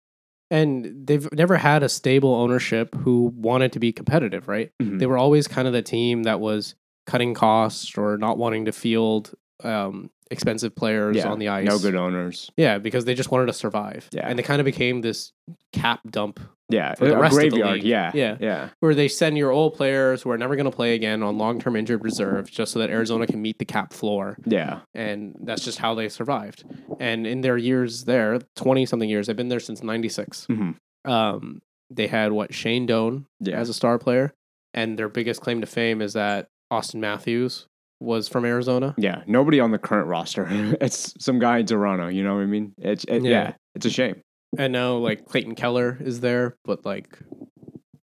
And 0.51 1.07
they've 1.07 1.27
never 1.33 1.57
had 1.57 1.81
a 1.83 1.89
stable 1.89 2.33
ownership 2.35 2.93
who 2.95 3.33
wanted 3.35 3.71
to 3.73 3.79
be 3.79 3.91
competitive, 3.91 4.47
right? 4.47 4.71
Mhm. 4.81 4.99
They 4.99 5.05
were 5.07 5.17
always 5.17 5.47
kind 5.47 5.67
of 5.67 5.73
the 5.73 5.81
team 5.81 6.23
that 6.23 6.39
was 6.39 6.75
cutting 7.07 7.33
costs 7.33 7.97
or 7.97 8.17
not 8.17 8.37
wanting 8.37 8.65
to 8.65 8.71
field 8.71 9.33
um, 9.63 10.09
expensive 10.31 10.75
players 10.75 11.17
yeah, 11.17 11.27
on 11.29 11.39
the 11.39 11.49
ice. 11.49 11.65
no 11.67 11.77
good 11.79 11.95
owners. 11.95 12.49
Yeah, 12.57 12.77
because 12.79 13.05
they 13.05 13.13
just 13.13 13.31
wanted 13.31 13.45
to 13.47 13.53
survive. 13.53 14.09
Yeah. 14.11 14.27
And 14.27 14.37
they 14.39 14.43
kind 14.43 14.59
of 14.59 14.65
became 14.65 15.01
this 15.01 15.31
cap 15.71 15.99
dump 16.09 16.39
Yeah, 16.69 16.95
For 16.95 17.05
the 17.05 17.15
a 17.15 17.19
rest 17.19 17.33
of 17.37 17.43
the 17.43 17.49
graveyard. 17.49 17.73
league. 17.75 17.83
Yeah, 17.83 18.11
Yeah. 18.15 18.37
yeah. 18.39 18.69
where 18.79 18.95
they 18.95 19.07
send 19.07 19.37
your 19.37 19.51
old 19.51 19.75
players 19.75 20.23
who 20.23 20.31
are 20.31 20.37
never 20.37 20.55
going 20.55 20.65
to 20.69 20.75
play 20.75 20.95
again 20.95 21.21
on 21.21 21.37
long 21.37 21.59
term 21.59 21.75
injured 21.75 22.03
reserve 22.03 22.49
just 22.49 22.71
so 22.71 22.79
that 22.79 22.89
Arizona 22.89 23.27
can 23.27 23.39
meet 23.41 23.59
the 23.59 23.65
cap 23.65 23.93
floor. 23.93 24.37
Yeah. 24.45 24.79
And 24.95 25.35
that's 25.43 25.63
just 25.63 25.77
how 25.77 25.93
they 25.93 26.09
survived. 26.09 26.63
And 26.99 27.27
in 27.27 27.41
their 27.41 27.57
years 27.57 28.05
there, 28.05 28.39
20 28.55 28.85
something 28.87 29.09
years, 29.09 29.27
they've 29.27 29.35
been 29.35 29.49
there 29.49 29.59
since 29.59 29.83
96. 29.83 30.47
Mhm. 30.49 30.75
Um, 31.05 31.61
they 31.91 32.07
had 32.07 32.31
what, 32.31 32.51
Shane 32.51 32.87
Doan 32.87 33.27
Yeah. 33.41 33.57
as 33.59 33.69
a 33.69 33.73
star 33.75 33.99
player. 33.99 34.33
And 34.73 34.97
their 34.97 35.07
biggest 35.07 35.41
claim 35.41 35.61
to 35.61 35.67
fame 35.67 36.01
is 36.01 36.13
that 36.13 36.47
Auston 36.73 36.95
Matthews 36.95 37.67
was 37.99 38.27
from 38.27 38.45
Arizona. 38.45 38.93
Yeah. 38.97 39.23
Nobody 39.27 39.59
on 39.59 39.71
the 39.71 39.77
current 39.79 40.07
roster. 40.07 40.47
it's 40.81 41.13
some 41.23 41.39
guy 41.39 41.59
in 41.59 41.65
Toronto. 41.65 42.07
You 42.07 42.23
know 42.23 42.35
what 42.35 42.41
I 42.41 42.45
mean? 42.45 42.73
It's 42.77 43.03
it, 43.05 43.23
Yeah. 43.23 43.29
yeah. 43.29 43.53
It's 43.75 43.85
a 43.85 43.89
shame. 43.89 44.21
And 44.57 44.71
now, 44.73 44.95
like, 44.97 45.25
Clayton 45.25 45.55
Keller 45.55 45.97
is 45.99 46.21
there, 46.21 46.55
but, 46.63 46.85
like, 46.85 47.17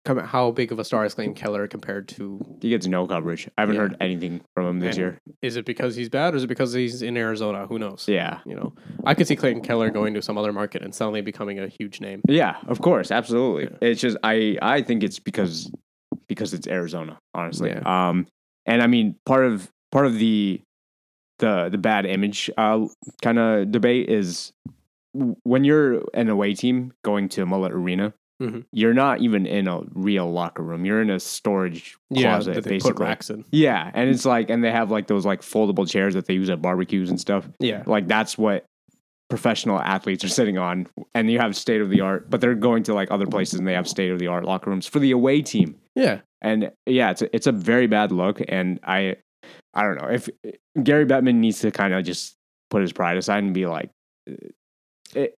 come 0.04 0.18
how 0.18 0.52
big 0.52 0.70
of 0.70 0.78
a 0.78 0.84
star 0.84 1.04
is 1.04 1.14
Clayton 1.14 1.34
Keller 1.34 1.66
compared 1.66 2.06
to 2.06 2.40
He 2.62 2.68
gets 2.70 2.86
no 2.86 3.08
coverage. 3.08 3.48
I 3.58 3.62
haven't 3.62 3.74
Yeah. 3.74 3.80
heard 3.82 3.96
anything 4.00 4.40
from 4.54 4.66
him 4.66 4.78
this 4.78 4.90
And- 4.94 4.98
year. 4.98 5.18
is 5.42 5.56
it 5.56 5.64
because 5.66 5.96
he's 5.96 6.08
bad 6.08 6.34
or 6.34 6.36
is 6.36 6.44
it 6.44 6.46
because 6.46 6.72
he's 6.72 7.02
in 7.02 7.16
Arizona? 7.16 7.66
Who 7.66 7.80
knows? 7.80 8.06
Yeah. 8.08 8.38
You 8.46 8.54
know, 8.54 8.72
I 9.04 9.14
could 9.14 9.26
see 9.26 9.34
Clayton 9.34 9.62
Keller 9.62 9.90
going 9.90 10.14
to 10.14 10.22
some 10.22 10.38
other 10.38 10.52
market 10.52 10.82
and 10.82 10.94
suddenly 10.94 11.20
becoming 11.22 11.58
a 11.58 11.66
huge 11.66 12.00
name. 12.00 12.20
Yeah. 12.28 12.56
Of 12.68 12.80
course. 12.80 13.10
Absolutely. 13.10 13.64
Yeah. 13.64 13.88
It's 13.88 14.00
just 14.00 14.16
I 14.22 14.56
I 14.62 14.82
think 14.82 15.02
it's 15.02 15.18
because 15.18 15.68
because 16.28 16.54
it's 16.54 16.68
Arizona. 16.68 17.18
Honestly. 17.34 17.72
Um. 17.72 18.28
And 18.66 18.82
I 18.82 18.86
mean 18.86 19.16
part 19.26 19.44
of 19.44 19.68
part 19.92 20.06
of 20.06 20.18
the 20.18 20.60
the 21.38 21.68
the 21.70 21.78
bad 21.78 22.06
image 22.06 22.50
uh 22.56 22.86
kind 23.22 23.38
of 23.38 23.70
debate 23.70 24.08
is 24.08 24.52
when 25.12 25.64
you're 25.64 26.02
an 26.14 26.28
away 26.28 26.54
team 26.54 26.92
going 27.04 27.28
to 27.30 27.42
a 27.42 27.46
Mullet 27.46 27.72
Arena. 27.72 28.12
Mhm. 28.42 28.64
You're 28.70 28.92
not 28.92 29.22
even 29.22 29.46
in 29.46 29.66
a 29.66 29.80
real 29.94 30.30
locker 30.30 30.62
room. 30.62 30.84
You're 30.84 31.00
in 31.00 31.08
a 31.08 31.18
storage 31.18 31.96
closet, 32.14 32.54
that 32.56 32.64
they 32.64 32.70
basically. 32.72 32.92
put 32.92 33.00
racks 33.02 33.30
in. 33.30 33.44
Yeah, 33.50 33.90
and 33.94 34.10
it's 34.10 34.26
like, 34.26 34.50
and 34.50 34.62
they 34.62 34.70
have 34.70 34.90
like 34.90 35.06
those 35.06 35.24
like 35.24 35.40
foldable 35.40 35.88
chairs 35.88 36.12
that 36.12 36.26
they 36.26 36.34
use 36.34 36.50
at 36.50 36.60
barbecues 36.60 37.08
and 37.08 37.18
stuff. 37.18 37.48
Yeah, 37.60 37.82
Like 37.86 38.08
that's 38.08 38.36
what 38.36 38.66
professional 39.30 39.80
athletes 39.80 40.22
are 40.22 40.28
sitting 40.28 40.58
on, 40.58 40.86
and 41.14 41.30
you 41.30 41.38
have 41.38 41.56
state 41.56 41.80
of 41.80 41.88
the 41.88 42.02
art. 42.02 42.28
But 42.28 42.42
they're 42.42 42.54
going 42.54 42.82
to 42.84 42.94
like 42.94 43.10
other 43.10 43.26
places 43.26 43.58
and 43.58 43.66
they 43.66 43.72
have 43.72 43.88
state 43.88 44.10
of 44.10 44.18
the 44.18 44.26
art 44.26 44.44
locker 44.44 44.68
rooms 44.68 44.86
for 44.86 44.98
the 44.98 45.12
away 45.12 45.40
team. 45.40 45.76
yeah, 45.94 46.20
And 46.42 46.70
yeah, 46.84 47.12
it's 47.12 47.22
a, 47.22 47.34
it's 47.34 47.46
a 47.46 47.52
very 47.52 47.86
bad 47.86 48.12
look. 48.12 48.42
And 48.46 48.78
I, 48.84 49.16
I 49.76 49.82
don't 49.82 50.00
know 50.00 50.08
if 50.08 50.28
Gary 50.82 51.06
Bettman 51.06 51.36
needs 51.36 51.60
to 51.60 51.70
kind 51.70 51.92
of 51.94 52.04
just 52.04 52.34
put 52.70 52.82
his 52.82 52.92
pride 52.92 53.16
aside 53.18 53.44
and 53.44 53.54
be 53.54 53.66
like, 53.66 53.90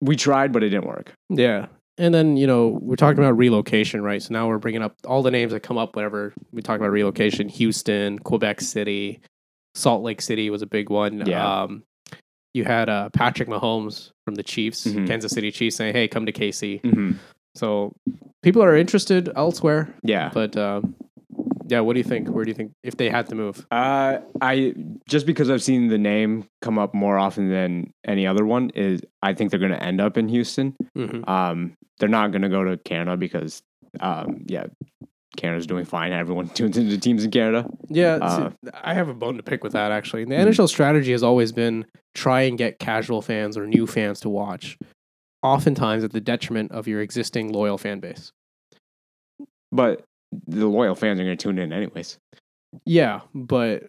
we 0.00 0.16
tried, 0.16 0.52
but 0.52 0.62
it 0.62 0.70
didn't 0.70 0.86
work. 0.86 1.12
yeah. 1.28 1.66
And 2.00 2.14
then 2.14 2.36
you 2.36 2.46
know 2.46 2.78
we're 2.80 2.94
talking 2.94 3.18
about 3.18 3.36
relocation, 3.36 4.02
right? 4.02 4.22
So 4.22 4.32
now 4.32 4.46
we're 4.46 4.58
bringing 4.58 4.82
up 4.82 4.94
all 5.04 5.20
the 5.24 5.32
names 5.32 5.50
that 5.50 5.64
come 5.64 5.76
up 5.76 5.96
whenever 5.96 6.32
we 6.52 6.62
talk 6.62 6.78
about 6.78 6.92
relocation: 6.92 7.48
Houston, 7.48 8.20
Quebec 8.20 8.60
City, 8.60 9.18
Salt 9.74 10.04
Lake 10.04 10.20
City 10.22 10.48
was 10.48 10.62
a 10.62 10.66
big 10.66 10.90
one. 10.90 11.26
Yeah. 11.26 11.62
Um, 11.62 11.82
you 12.54 12.62
had 12.62 12.88
uh, 12.88 13.08
Patrick 13.10 13.48
Mahomes 13.48 14.12
from 14.24 14.36
the 14.36 14.44
Chiefs, 14.44 14.86
Mhm. 14.86 15.08
Kansas 15.08 15.32
City 15.32 15.50
Chiefs, 15.50 15.74
saying, 15.74 15.92
"Hey, 15.92 16.06
come 16.06 16.24
to 16.26 16.30
KC." 16.32 16.80
Mm-hmm. 16.82 17.12
So 17.56 17.92
people 18.44 18.62
are 18.62 18.76
interested 18.76 19.30
elsewhere, 19.34 19.92
Yeah. 20.04 20.30
but 20.32 20.56
um, 20.56 20.94
yeah, 21.68 21.80
what 21.80 21.92
do 21.92 22.00
you 22.00 22.04
think? 22.04 22.28
Where 22.28 22.44
do 22.44 22.50
you 22.50 22.54
think 22.54 22.72
if 22.82 22.96
they 22.96 23.10
had 23.10 23.26
to 23.28 23.34
move? 23.34 23.66
Uh, 23.70 24.18
I 24.40 24.74
just 25.08 25.26
because 25.26 25.50
I've 25.50 25.62
seen 25.62 25.88
the 25.88 25.98
name 25.98 26.46
come 26.62 26.78
up 26.78 26.94
more 26.94 27.18
often 27.18 27.50
than 27.50 27.92
any 28.06 28.26
other 28.26 28.44
one 28.46 28.70
is 28.70 29.02
I 29.22 29.34
think 29.34 29.50
they're 29.50 29.60
going 29.60 29.72
to 29.72 29.82
end 29.82 30.00
up 30.00 30.16
in 30.16 30.28
Houston. 30.28 30.74
Mm-hmm. 30.96 31.28
Um, 31.30 31.74
they're 31.98 32.08
not 32.08 32.32
going 32.32 32.42
to 32.42 32.48
go 32.48 32.64
to 32.64 32.76
Canada 32.78 33.16
because, 33.16 33.60
um, 34.00 34.44
yeah, 34.46 34.66
Canada's 35.36 35.66
doing 35.66 35.84
fine. 35.84 36.12
Everyone 36.12 36.48
tunes 36.54 36.78
into 36.78 36.96
teams 36.98 37.22
in 37.24 37.30
Canada. 37.30 37.68
Yeah, 37.88 38.18
Uh, 38.22 38.50
see, 38.50 38.70
I 38.82 38.94
have 38.94 39.08
a 39.08 39.14
bone 39.14 39.36
to 39.36 39.42
pick 39.42 39.62
with 39.62 39.72
that 39.74 39.92
actually. 39.92 40.24
The 40.24 40.34
Mhm. 40.34 40.48
NHL 40.48 40.68
strategy 40.68 41.12
has 41.12 41.22
always 41.22 41.52
been 41.52 41.84
try 42.14 42.42
and 42.42 42.56
get 42.56 42.78
casual 42.78 43.20
fans 43.22 43.56
or 43.58 43.66
new 43.66 43.86
fans 43.86 44.20
to 44.20 44.28
watch, 44.28 44.78
oftentimes 45.42 46.02
at 46.02 46.12
the 46.12 46.20
detriment 46.20 46.72
of 46.72 46.88
your 46.88 47.00
existing 47.02 47.52
loyal 47.52 47.78
fan 47.78 48.00
base. 48.00 48.32
But 49.70 50.02
the 50.46 50.66
loyal 50.66 50.94
fans 50.94 51.20
are 51.20 51.24
going 51.24 51.36
to 51.36 51.42
tune 51.42 51.58
in 51.58 51.72
anyways. 51.72 52.18
Yeah, 52.84 53.20
but 53.34 53.84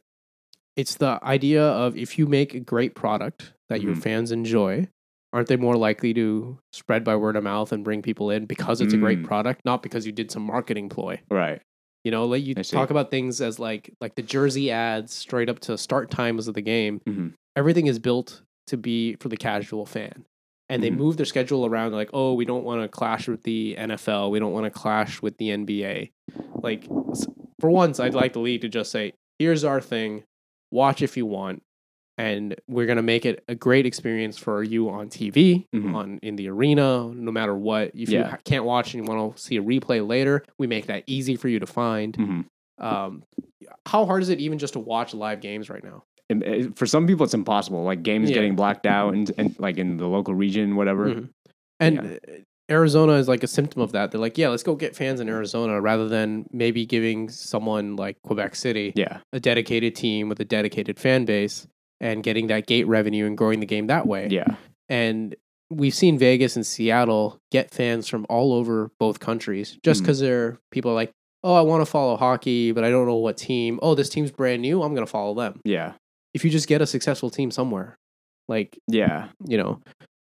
it's 0.75 0.95
the 0.95 1.19
idea 1.23 1.63
of 1.63 1.97
if 1.97 2.17
you 2.17 2.25
make 2.28 2.54
a 2.54 2.60
great 2.60 2.95
product 2.95 3.54
that 3.67 3.82
your 3.82 3.95
Mhm. 3.95 4.02
fans 4.02 4.32
enjoy, 4.32 4.88
aren't 5.34 5.47
they 5.49 5.58
more 5.58 5.75
likely 5.75 6.13
to 6.13 6.58
spread 6.71 7.04
by 7.04 7.15
word 7.15 7.36
of 7.36 7.43
mouth 7.43 7.71
and 7.71 7.84
bring 7.84 8.02
people 8.02 8.30
in 8.30 8.45
because 8.45 8.80
it's 8.82 8.93
a 8.93 8.97
great 8.97 9.19
Mm. 9.19 9.25
product, 9.25 9.62
not 9.65 9.84
because 9.84 10.06
you 10.06 10.12
did 10.12 10.32
some 10.32 10.43
marketing 10.43 10.88
ploy? 10.89 11.19
Right. 11.30 11.62
You 12.06 12.12
know, 12.12 12.25
like 12.25 12.45
you 12.45 12.56
talk 12.56 12.89
about 12.89 13.12
things 13.12 13.41
as 13.41 13.60
like 13.60 13.93
like 13.99 14.15
the 14.15 14.21
jersey 14.23 14.71
ads 14.71 15.13
straight 15.13 15.49
up 15.49 15.60
to 15.62 15.78
start 15.78 16.10
times 16.10 16.47
of 16.47 16.54
the 16.56 16.62
game. 16.62 17.02
Mhm. 17.06 17.34
Everything 17.58 17.88
is 17.88 17.99
built 17.99 18.41
to 18.67 18.78
be 18.78 19.15
for 19.19 19.28
the 19.28 19.36
casual 19.38 19.86
fan. 19.86 20.23
And 20.70 20.84
they 20.84 20.92
Mhm. 20.92 20.98
move 20.98 21.18
their 21.18 21.26
schedule 21.26 21.66
around 21.66 21.94
like, 21.94 22.10
oh, 22.14 22.34
we 22.36 22.46
don't 22.46 22.64
want 22.64 22.82
to 22.84 22.88
clash 22.88 23.28
with 23.28 23.44
the 23.44 23.76
NFL. 23.78 24.30
We 24.30 24.38
don't 24.40 24.54
want 24.54 24.66
to 24.66 24.70
clash 24.70 25.22
with 25.22 25.38
the 25.38 25.50
NBA. 25.50 26.12
Like, 26.62 26.86
for 27.60 27.70
once, 27.72 28.00
I'd 28.00 28.14
like 28.14 28.34
the 28.34 28.40
league 28.40 28.62
to 28.62 28.70
just 28.70 28.92
say, 28.92 29.14
here's 29.40 29.64
our 29.64 29.82
thing. 29.82 30.24
Watch 30.72 31.02
if 31.02 31.18
you 31.18 31.26
want. 31.26 31.64
And 32.20 32.56
we're 32.68 32.86
going 32.86 32.98
to 32.98 33.02
make 33.02 33.26
it 33.26 33.44
a 33.48 33.56
great 33.56 33.86
experience 33.86 34.38
for 34.38 34.62
you 34.62 34.90
on 34.90 35.08
TV, 35.10 35.66
Mhm. 35.74 35.96
on 35.96 36.20
in 36.22 36.36
the 36.36 36.50
arena, 36.50 37.10
no 37.14 37.32
matter 37.32 37.56
what. 37.56 37.92
If 37.96 38.10
you 38.10 38.20
Yeah. 38.20 38.32
ha- 38.32 38.38
can't 38.44 38.66
watch 38.66 38.94
and 38.94 39.04
you 39.04 39.10
want 39.12 39.38
to 39.38 39.42
see 39.42 39.56
a 39.56 39.64
replay 39.64 40.06
later, 40.06 40.44
we 40.60 40.68
make 40.68 40.88
that 40.88 41.04
easy 41.08 41.36
for 41.38 41.48
you 41.48 41.60
to 41.60 41.66
find. 41.66 42.14
Mhm. 42.18 42.46
Um, 42.78 43.24
how 43.88 44.06
hard 44.06 44.22
is 44.22 44.30
it 44.30 44.40
even 44.40 44.58
just 44.60 44.74
to 44.74 44.80
watch 44.80 45.14
live 45.14 45.40
games 45.42 45.70
right 45.70 45.84
now? 45.84 46.04
Uh, 46.32 46.70
for 46.76 46.86
some 46.86 47.08
people, 47.08 47.24
it's 47.24 47.34
impossible. 47.34 47.84
Like 47.84 48.04
games 48.04 48.30
Yeah. 48.30 48.36
getting 48.36 48.56
blacked 48.56 48.86
out 48.86 49.13
and, 49.13 49.32
and 49.38 49.56
like 49.60 49.78
in 49.78 49.98
the 49.98 50.08
local 50.08 50.34
region, 50.36 50.76
whatever. 50.76 51.10
Mhm. 51.15 51.30
And 51.80 51.96
Yeah. 51.96 52.02
uh, 52.02 52.38
Arizona 52.72 53.13
is 53.13 53.28
like 53.28 53.44
a 53.44 53.48
symptom 53.48 53.82
of 53.82 53.94
that. 53.94 54.12
They're 54.12 54.22
like, 54.22 54.38
yeah, 54.38 54.50
let's 54.50 54.62
go 54.62 54.76
get 54.76 54.96
fans 54.96 55.20
in 55.20 55.28
Arizona 55.28 55.82
rather 55.82 56.08
than 56.08 56.46
maybe 56.52 56.86
giving 56.86 57.28
someone 57.30 57.96
like 57.96 58.18
Quebec 58.24 58.54
City 58.56 58.94
Yeah. 58.96 59.22
a 59.34 59.39
dedicated 59.39 59.96
team 59.96 60.30
with 60.30 60.39
a 60.39 60.46
dedicated 60.46 61.00
fan 61.00 61.26
base 61.26 61.65
and 62.00 62.22
getting 62.22 62.46
that 62.48 62.68
gate 62.68 62.88
revenue 62.88 63.26
and 63.26 63.36
growing 63.36 63.60
the 63.60 63.65
game 63.65 63.88
that 63.88 64.06
way. 64.06 64.28
Yeah. 64.30 64.56
And 64.88 65.36
we've 65.72 65.96
seen 65.96 66.20
Vegas 66.20 66.56
and 66.56 66.65
Seattle 66.65 67.39
get 67.52 67.72
fans 67.72 68.08
from 68.08 68.28
all 68.30 68.54
over 68.54 68.92
both 69.00 69.20
countries 69.20 69.78
just 69.84 70.02
because 70.04 70.20
they're 70.20 70.60
people 70.72 70.92
are 70.92 70.96
like, 70.96 71.12
oh, 71.44 71.56
I 71.56 71.62
want 71.62 71.82
to 71.82 71.86
follow 71.88 72.18
hockey, 72.18 72.72
but 72.72 72.84
I 72.84 72.92
don't 72.92 73.08
know 73.08 73.15
what 73.15 73.38
team. 73.38 73.80
Oh, 73.82 73.96
this 73.96 74.10
team's 74.10 74.30
brand 74.32 74.62
new. 74.62 74.84
I'm 74.84 74.94
going 74.94 75.06
to 75.06 75.12
follow 75.12 75.34
them. 75.34 75.60
Yeah. 75.65 75.94
If 76.34 76.44
you 76.46 76.50
just 76.52 76.68
get 76.68 76.82
a 76.82 76.88
successful 76.88 77.30
team 77.30 77.52
somewhere, 77.52 77.98
like 78.48 78.78
Yeah. 78.88 79.30
you 79.48 79.58
know, 79.58 79.82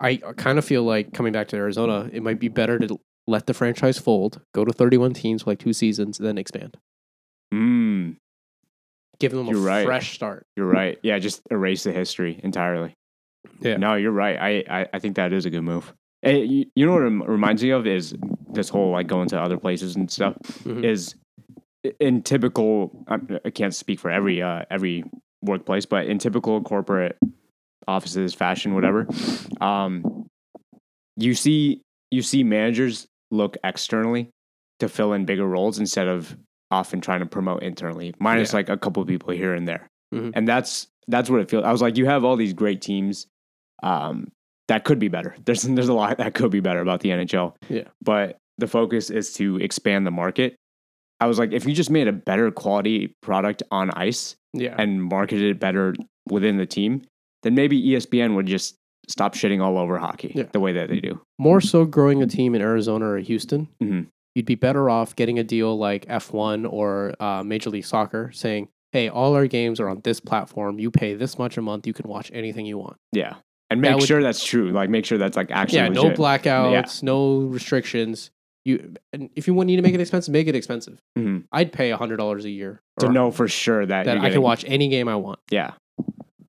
I 0.01 0.17
kind 0.37 0.59
of 0.59 0.65
feel 0.65 0.83
like 0.83 1.13
coming 1.15 1.33
back 1.33 1.49
to 1.49 1.57
Arizona, 1.57 2.11
it 2.13 2.23
might 2.23 2.39
be 2.39 2.49
better 2.49 2.79
to 2.79 2.99
let 3.27 3.47
the 3.47 3.55
franchise 3.55 3.99
fold, 3.99 4.41
go 4.55 4.65
to 4.65 4.73
31 4.73 5.15
teams 5.15 5.43
for 5.43 5.51
like 5.51 5.59
two 5.59 5.73
seasons, 5.73 6.19
then 6.19 6.39
expand. 6.39 6.77
Mm, 7.53 8.17
Give 9.19 9.33
them 9.33 9.49
a 9.49 9.51
You're 9.51 9.61
right. 9.61 9.87
fresh 9.87 10.15
start. 10.15 10.45
you're 10.57 10.67
right. 10.67 10.99
Yeah. 11.03 11.19
Just 11.19 11.41
erase 11.51 11.85
the 11.85 11.93
history 11.93 12.39
entirely. 12.45 12.93
Yeah. 13.61 13.79
No, 13.79 13.95
you're 13.95 14.13
right. 14.13 14.37
I, 14.39 14.81
I, 14.83 14.87
I 14.95 14.99
think 14.99 15.17
that 15.17 15.33
is 15.33 15.47
a 15.47 15.51
good 15.51 15.63
move. 15.63 15.95
Hey, 16.21 16.45
you, 16.45 16.67
you 16.75 16.85
know 16.85 16.93
what 16.93 17.03
it 17.03 17.29
reminds 17.31 17.63
me 17.63 17.71
of 17.71 17.87
is 17.87 18.15
this 18.53 18.69
whole 18.69 18.91
like 18.91 19.07
going 19.07 19.29
to 19.29 19.41
other 19.41 19.57
places 19.57 19.97
and 19.97 20.11
stuff 20.11 20.35
Mhm. 20.65 20.85
is 20.85 21.15
in 22.01 22.23
typical. 22.23 23.05
I, 23.09 23.19
I 23.45 23.51
can't 23.51 23.75
speak 23.75 24.01
for 24.01 24.11
every 24.11 24.43
uh, 24.43 24.63
every 24.71 25.05
workplace, 25.47 25.87
but 25.87 26.07
in 26.07 26.19
typical 26.19 26.61
corporate 26.63 27.17
offices, 27.89 28.35
fashion, 28.35 28.75
whatever, 28.75 29.07
um, 29.61 30.27
you 31.17 31.35
see 31.35 31.81
you 32.11 32.23
see 32.23 32.45
managers 32.45 33.07
look 33.31 33.57
externally 33.65 34.31
to 34.79 34.89
fill 34.89 35.13
in 35.13 35.25
bigger 35.25 35.47
roles 35.47 35.79
instead 35.79 36.07
of 36.09 36.37
often 36.71 37.01
trying 37.01 37.21
to 37.21 37.27
promote 37.27 37.63
internally, 37.63 38.15
minus 38.21 38.53
Yeah. 38.53 38.57
like 38.59 38.69
a 38.69 38.77
couple 38.77 39.05
people 39.05 39.33
here 39.33 39.55
and 39.55 39.67
there. 39.67 39.89
Mhm. 40.15 40.33
And 40.35 40.47
that's 40.47 40.89
that's 41.09 41.31
what 41.31 41.41
it 41.41 41.49
feels. 41.51 41.65
I 41.65 41.73
was 41.73 41.81
like, 41.83 41.97
you 41.97 42.07
have 42.07 42.25
all 42.25 42.37
these 42.37 42.53
great 42.53 42.81
teams 42.83 43.27
um, 43.83 44.31
that 44.69 44.85
could 44.85 44.99
be 44.99 45.09
better. 45.09 45.35
There's 45.45 45.63
there's 45.63 45.89
a 45.89 45.95
lot 45.95 46.19
that 46.19 46.35
could 46.35 46.51
be 46.51 46.61
better 46.61 46.81
about 46.81 47.01
the 47.01 47.11
NHL. 47.11 47.55
Yeah. 47.69 47.85
But 48.03 48.37
the 48.59 48.67
focus 48.67 49.11
is 49.11 49.33
to 49.35 49.57
expand 49.59 50.07
the 50.07 50.11
market. 50.11 50.57
I 51.21 51.27
was 51.27 51.39
like, 51.39 51.53
if 51.53 51.67
you 51.67 51.73
just 51.75 51.91
made 51.91 52.09
a 52.09 52.13
better 52.13 52.51
quality 52.51 53.15
product 53.23 53.63
on 53.71 53.91
ice 53.93 54.37
Yeah. 54.53 54.75
and 54.79 55.03
marketed 55.03 55.45
it 55.51 55.59
better 55.61 55.95
within 56.31 56.57
the 56.59 56.67
team, 56.67 57.03
then 57.43 57.55
maybe 57.55 57.81
ESPN 57.81 58.35
would 58.35 58.47
just 58.47 58.77
stop 59.09 59.35
shitting 59.35 59.63
all 59.63 59.79
over 59.79 59.99
hockey 59.99 60.33
Yeah. 60.35 60.45
the 60.53 60.61
way 60.61 60.73
that 60.73 60.89
they 60.89 61.01
do. 61.01 61.21
More 61.39 61.61
so 61.61 61.85
growing 61.85 62.23
a 62.23 62.27
team 62.27 62.55
in 62.55 62.61
Arizona 62.61 63.07
or 63.07 63.19
Houston, 63.19 63.69
Mhm. 63.83 64.07
you'd 64.35 64.47
be 64.47 64.57
better 64.57 64.91
off 64.91 65.15
getting 65.17 65.39
a 65.39 65.45
deal 65.45 65.79
like 65.79 66.05
F1 66.09 66.67
or 66.67 67.15
uh, 67.21 67.43
Major 67.45 67.71
League 67.71 67.85
Soccer 67.85 68.31
saying, 68.33 68.69
hey, 68.93 69.09
all 69.09 69.35
our 69.35 69.47
games 69.47 69.79
are 69.81 69.89
on 69.89 70.01
this 70.05 70.21
platform. 70.21 70.79
You 70.79 70.91
pay 70.91 71.15
this 71.15 71.39
much 71.39 71.57
a 71.57 71.63
month. 71.63 71.87
You 71.87 71.93
can 71.93 72.09
watch 72.11 72.31
anything 72.35 72.67
you 72.67 72.79
want. 72.79 72.97
Yeah. 73.13 73.35
And 73.71 73.83
That 73.83 73.91
make 73.93 74.01
would- 74.01 74.07
sure 74.09 74.23
that's 74.23 74.45
true. 74.45 74.71
Like 74.71 74.91
make 74.91 75.05
sure 75.05 75.19
that's 75.19 75.37
like 75.37 75.51
actually 75.51 75.79
yeah, 75.79 75.89
no 75.89 76.03
legit. 76.03 76.19
blackouts, 76.19 77.03
no 77.03 77.39
restrictions. 77.41 78.31
You 78.67 78.95
and 79.13 79.31
if 79.37 79.47
you 79.47 79.55
want 79.55 79.69
need 79.69 79.77
to 79.77 79.83
make 79.83 79.95
it 79.95 80.01
expensive, 80.01 80.33
make 80.33 80.49
it 80.49 80.57
expensive. 80.57 80.99
Mhm. 81.17 81.45
I'd 81.53 81.73
pay 81.73 81.91
hundred 81.93 82.17
dollars 82.17 82.45
a 82.45 82.51
year 82.51 82.83
to 82.99 83.09
know 83.09 83.31
for 83.31 83.47
sure 83.47 83.87
that, 83.87 84.07
that 84.07 84.19
I 84.19 84.31
can 84.31 84.43
watch 84.43 84.65
any 84.67 84.89
game 84.89 85.07
I 85.07 85.15
want. 85.15 85.39
Yeah. 85.53 85.75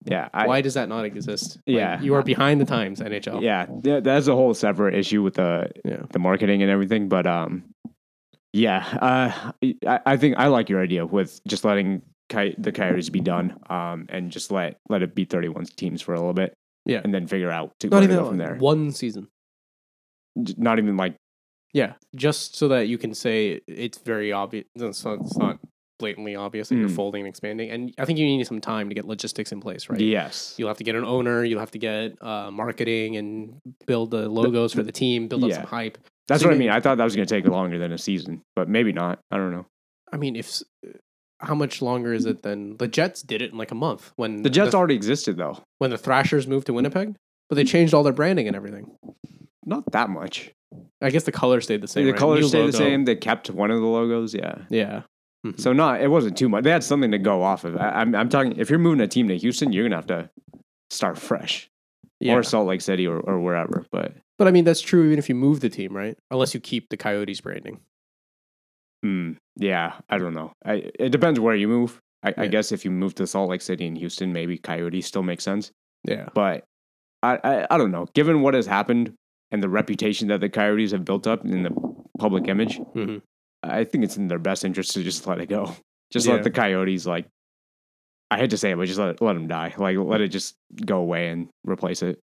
Yeah. 0.03 0.29
I, 0.33 0.47
Why 0.47 0.61
does 0.61 0.73
that 0.73 0.89
not 0.89 1.05
exist? 1.05 1.57
Like, 1.67 1.75
Yeah. 1.75 2.01
you 2.01 2.15
are 2.15 2.23
behind 2.23 2.59
the 2.59 2.65
times, 2.65 3.01
NHL. 3.01 3.43
yeah, 3.43 3.67
yeah, 3.83 3.99
that's 3.99 4.27
a 4.27 4.33
whole 4.33 4.55
separate 4.55 4.95
issue 4.95 5.21
with 5.21 5.35
the 5.35 5.69
Yeah. 5.85 6.03
the 6.11 6.17
marketing 6.17 6.63
and 6.63 6.71
everything. 6.71 7.07
But 7.07 7.27
um, 7.27 7.65
yeah, 8.51 8.83
uh, 8.99 9.51
I, 9.85 9.99
I 10.05 10.17
think 10.17 10.37
I 10.39 10.47
like 10.47 10.69
your 10.69 10.81
idea 10.81 11.05
with 11.05 11.39
just 11.47 11.65
letting 11.65 12.01
Coy- 12.29 12.55
the 12.57 12.71
Coyotes 12.71 13.09
be 13.11 13.19
done, 13.19 13.57
um, 13.69 14.07
and 14.09 14.31
just 14.31 14.49
let 14.51 14.77
let 14.89 15.03
it 15.03 15.13
be 15.13 15.25
thirty 15.25 15.49
one 15.49 15.65
teams 15.65 16.01
for 16.01 16.15
a 16.15 16.17
little 16.17 16.33
bit, 16.33 16.55
Yeah. 16.87 17.01
and 17.03 17.13
then 17.13 17.27
figure 17.27 17.51
out 17.51 17.73
to 17.81 17.89
Not 17.89 18.01
even 18.01 18.15
go 18.17 18.25
from 18.27 18.37
there. 18.37 18.55
one 18.55 18.91
season. 18.91 19.27
Not 20.35 20.79
even 20.79 20.97
like 20.97 21.15
Yeah, 21.73 21.93
just 22.15 22.55
so 22.55 22.67
that 22.69 22.87
you 22.87 22.97
can 22.97 23.13
say 23.13 23.61
it's 23.67 23.97
very 23.99 24.31
obvious. 24.31 24.65
It's 24.75 25.03
not, 25.05 25.19
it's 25.21 25.37
not 25.37 25.59
blatantly 25.99 26.35
obvious 26.35 26.69
that 26.69 26.75
you're 26.75 26.89
Mm. 26.89 26.95
folding 26.95 27.21
and 27.21 27.27
expanding. 27.27 27.69
And 27.71 27.93
I 27.97 28.05
think 28.05 28.19
you 28.19 28.25
need 28.25 28.45
some 28.47 28.61
time 28.61 28.87
to 28.89 28.95
get 28.95 29.05
logistics 29.05 29.51
in 29.51 29.59
place, 29.59 29.89
right? 29.89 29.99
yes, 29.99 30.55
You'll 30.57 30.67
have 30.69 30.77
to 30.77 30.83
get 30.83 30.95
an 30.95 31.03
owner. 31.03 31.43
You'll 31.43 31.59
have 31.59 31.71
to 31.71 31.79
get 31.79 32.21
uh, 32.21 32.49
marketing 32.51 33.17
and 33.17 33.59
build 33.85 34.11
the 34.11 34.29
logos 34.29 34.73
for 34.73 34.83
the 34.83 34.91
team. 34.91 35.27
Build 35.27 35.43
up 35.43 35.49
yeah. 35.49 35.55
some 35.57 35.65
hype. 35.65 35.97
that's 36.27 36.41
so 36.43 36.47
what 36.47 36.51
I 36.51 36.55
you- 36.55 36.59
mean. 36.59 36.69
I 36.69 36.79
thought 36.79 36.97
that 36.99 37.03
was 37.03 37.15
going 37.15 37.27
to 37.27 37.33
take 37.35 37.45
longer 37.47 37.77
than 37.79 37.91
a 37.91 37.97
season, 37.97 38.41
but 38.55 38.69
maybe 38.69 38.93
not. 38.93 39.19
I 39.31 39.37
don't 39.37 39.51
know. 39.51 39.65
I 40.13 40.17
mean, 40.17 40.35
if 40.35 40.45
s- 40.47 40.63
how 41.39 41.53
much 41.55 41.81
longer 41.81 42.13
is 42.13 42.25
it 42.25 42.41
than 42.43 42.77
the 42.77 42.87
Jets 42.87 43.21
did 43.21 43.41
it 43.41 43.51
in 43.51 43.57
like 43.57 43.71
a 43.71 43.75
month 43.75 44.11
when 44.15 44.41
The 44.43 44.49
Jets 44.49 44.73
already 44.73 44.95
existed 44.95 45.37
though, 45.37 45.61
when 45.79 45.89
the 45.91 45.97
Thrashers 45.97 46.47
moved 46.47 46.67
to 46.67 46.73
Winnipeg, 46.73 47.15
but 47.49 47.55
they 47.55 47.63
changed 47.63 47.93
all 47.93 48.03
their 48.03 48.13
branding 48.13 48.47
and 48.47 48.55
everything. 48.55 48.95
not 49.65 49.91
that 49.91 50.09
much. 50.09 50.51
I 51.01 51.09
guess 51.09 51.23
the 51.23 51.31
color 51.31 51.61
stayed 51.61 51.81
the 51.81 51.87
same. 51.87 52.05
the 52.05 52.11
right? 52.11 52.19
colors 52.19 52.41
New 52.41 52.47
stayed 52.49 52.59
logo. 52.59 52.71
the 52.71 52.77
same. 52.77 53.05
They 53.05 53.15
kept 53.15 53.49
one 53.49 53.71
of 53.71 53.79
the 53.79 53.85
logos. 53.87 54.33
Yeah. 54.33 54.59
Yeah. 54.69 55.03
Mhm. 55.45 55.59
So 55.59 55.71
not 55.73 56.01
it 56.01 56.07
wasn't 56.09 56.37
too 56.37 56.49
much. 56.49 56.63
They 56.63 56.71
had 56.71 56.83
something 56.83 57.11
to 57.11 57.19
go 57.19 57.43
off 57.43 57.63
of. 57.63 57.77
I, 57.77 57.89
I'm 57.89 58.15
I'm 58.15 58.29
talking 58.29 58.57
if 58.57 58.69
you're 58.69 58.79
moving 58.79 59.01
a 59.01 59.07
team 59.07 59.27
to 59.27 59.37
Houston, 59.37 59.71
you're 59.71 59.85
gonna 59.85 59.95
have 59.95 60.07
to 60.07 60.29
start 60.89 61.17
fresh 61.17 61.69
yeah. 62.19 62.33
or 62.33 62.43
Salt 62.43 62.67
Lake 62.67 62.81
City 62.81 63.05
or, 63.07 63.19
or 63.19 63.39
wherever. 63.39 63.85
But 63.91 64.13
But 64.37 64.47
I 64.47 64.51
mean, 64.51 64.65
that's 64.65 64.81
true 64.81 65.05
even 65.05 65.19
if 65.19 65.29
you 65.29 65.35
move 65.35 65.59
the 65.59 65.69
team, 65.69 65.95
right? 65.95 66.17
Unless 66.31 66.53
you 66.53 66.59
keep 66.59 66.89
the 66.89 66.97
Coyotes 66.97 67.39
branding. 67.41 67.79
mm, 69.05 69.37
yeah, 69.57 69.93
I 70.09 70.17
don't 70.17 70.33
know. 70.33 70.53
I, 70.65 70.91
it 70.99 71.09
depends 71.11 71.39
where 71.39 71.55
you 71.55 71.67
move. 71.67 71.99
I, 72.23 72.33
I 72.35 72.47
guess 72.47 72.71
if 72.71 72.83
you 72.83 72.91
move 72.91 73.13
to 73.15 73.27
Salt 73.27 73.49
Lake 73.49 73.61
City 73.61 73.85
and 73.87 73.97
Houston, 73.97 74.33
maybe 74.33 74.57
Coyotes 74.57 75.05
still 75.05 75.23
makes 75.23 75.43
sense. 75.43 75.71
Yeah. 76.03 76.29
But 76.33 76.63
I, 77.21 77.39
I 77.43 77.67
I 77.69 77.77
don't 77.77 77.91
know. 77.91 78.07
Given 78.15 78.41
what 78.41 78.53
has 78.55 78.65
happened 78.65 79.13
and 79.51 79.61
the 79.63 79.69
reputation 79.69 80.27
that 80.29 80.41
the 80.41 80.49
Coyotes 80.49 80.91
have 80.91 81.05
built 81.05 81.27
up 81.27 81.45
in 81.45 81.63
the 81.63 81.71
public 82.19 82.47
image, 82.47 82.79
Mhm. 82.95 83.21
I 83.63 83.83
think 83.83 84.03
it's 84.03 84.17
in 84.17 84.27
their 84.27 84.39
best 84.39 84.63
interest 84.65 84.91
to 84.93 85.03
just 85.03 85.25
let 85.27 85.39
it 85.39 85.47
go. 85.49 85.73
Just 86.11 86.25
Yeah. 86.27 86.33
let 86.35 86.43
the 86.43 86.51
Coyotes 86.51 87.05
like. 87.05 87.27
I 88.31 88.37
hate 88.37 88.49
to 88.51 88.57
say 88.57 88.71
it, 88.71 88.77
but 88.77 88.87
just 88.87 88.97
let 88.99 89.09
it, 89.09 89.21
let 89.21 89.33
them 89.33 89.47
die. 89.47 89.73
Like 89.77 89.97
let 89.97 90.21
it 90.21 90.29
just 90.29 90.55
go 90.85 90.99
away 90.99 91.29
and 91.29 91.49
replace 91.65 92.01
it. 92.01 92.19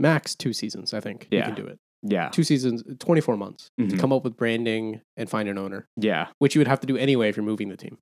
Max 0.00 0.34
two 0.34 0.52
seasons, 0.52 0.92
I 0.94 0.98
think. 1.00 1.28
Yeah. 1.30 1.48
You 1.48 1.54
can 1.54 1.64
do 1.64 1.70
it. 1.70 1.78
Yeah, 2.04 2.30
Two 2.30 2.42
seasons, 2.42 2.82
24 2.98 3.36
months 3.36 3.70
to 3.78 3.84
Mhm. 3.86 3.98
come 4.00 4.12
up 4.12 4.24
with 4.24 4.36
branding 4.36 5.00
and 5.16 5.30
find 5.30 5.48
an 5.48 5.56
owner, 5.56 5.86
yeah, 5.96 6.28
which 6.40 6.56
you 6.56 6.58
would 6.60 6.66
have 6.66 6.80
to 6.80 6.86
do 6.88 6.96
anyway 6.96 7.28
if 7.28 7.36
you're 7.36 7.44
moving 7.46 7.68
the 7.68 7.76
team. 7.76 7.96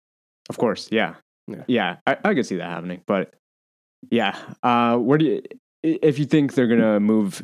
of 0.49 0.57
course. 0.57 0.89
Yeah, 0.91 1.17
Yeah. 1.49 1.65
yeah. 1.69 1.97
I, 2.07 2.17
I 2.25 2.35
could 2.35 2.47
see 2.47 2.57
that 2.57 2.65
happening, 2.71 3.03
but 3.07 3.35
yeah. 4.11 4.39
Uh, 4.63 4.97
where 4.97 5.19
do 5.19 5.27
you, 5.27 5.43
if 5.83 6.19
you 6.19 6.25
think 6.25 6.55
they're 6.55 6.67
gonna 6.67 6.99
move? 6.99 7.43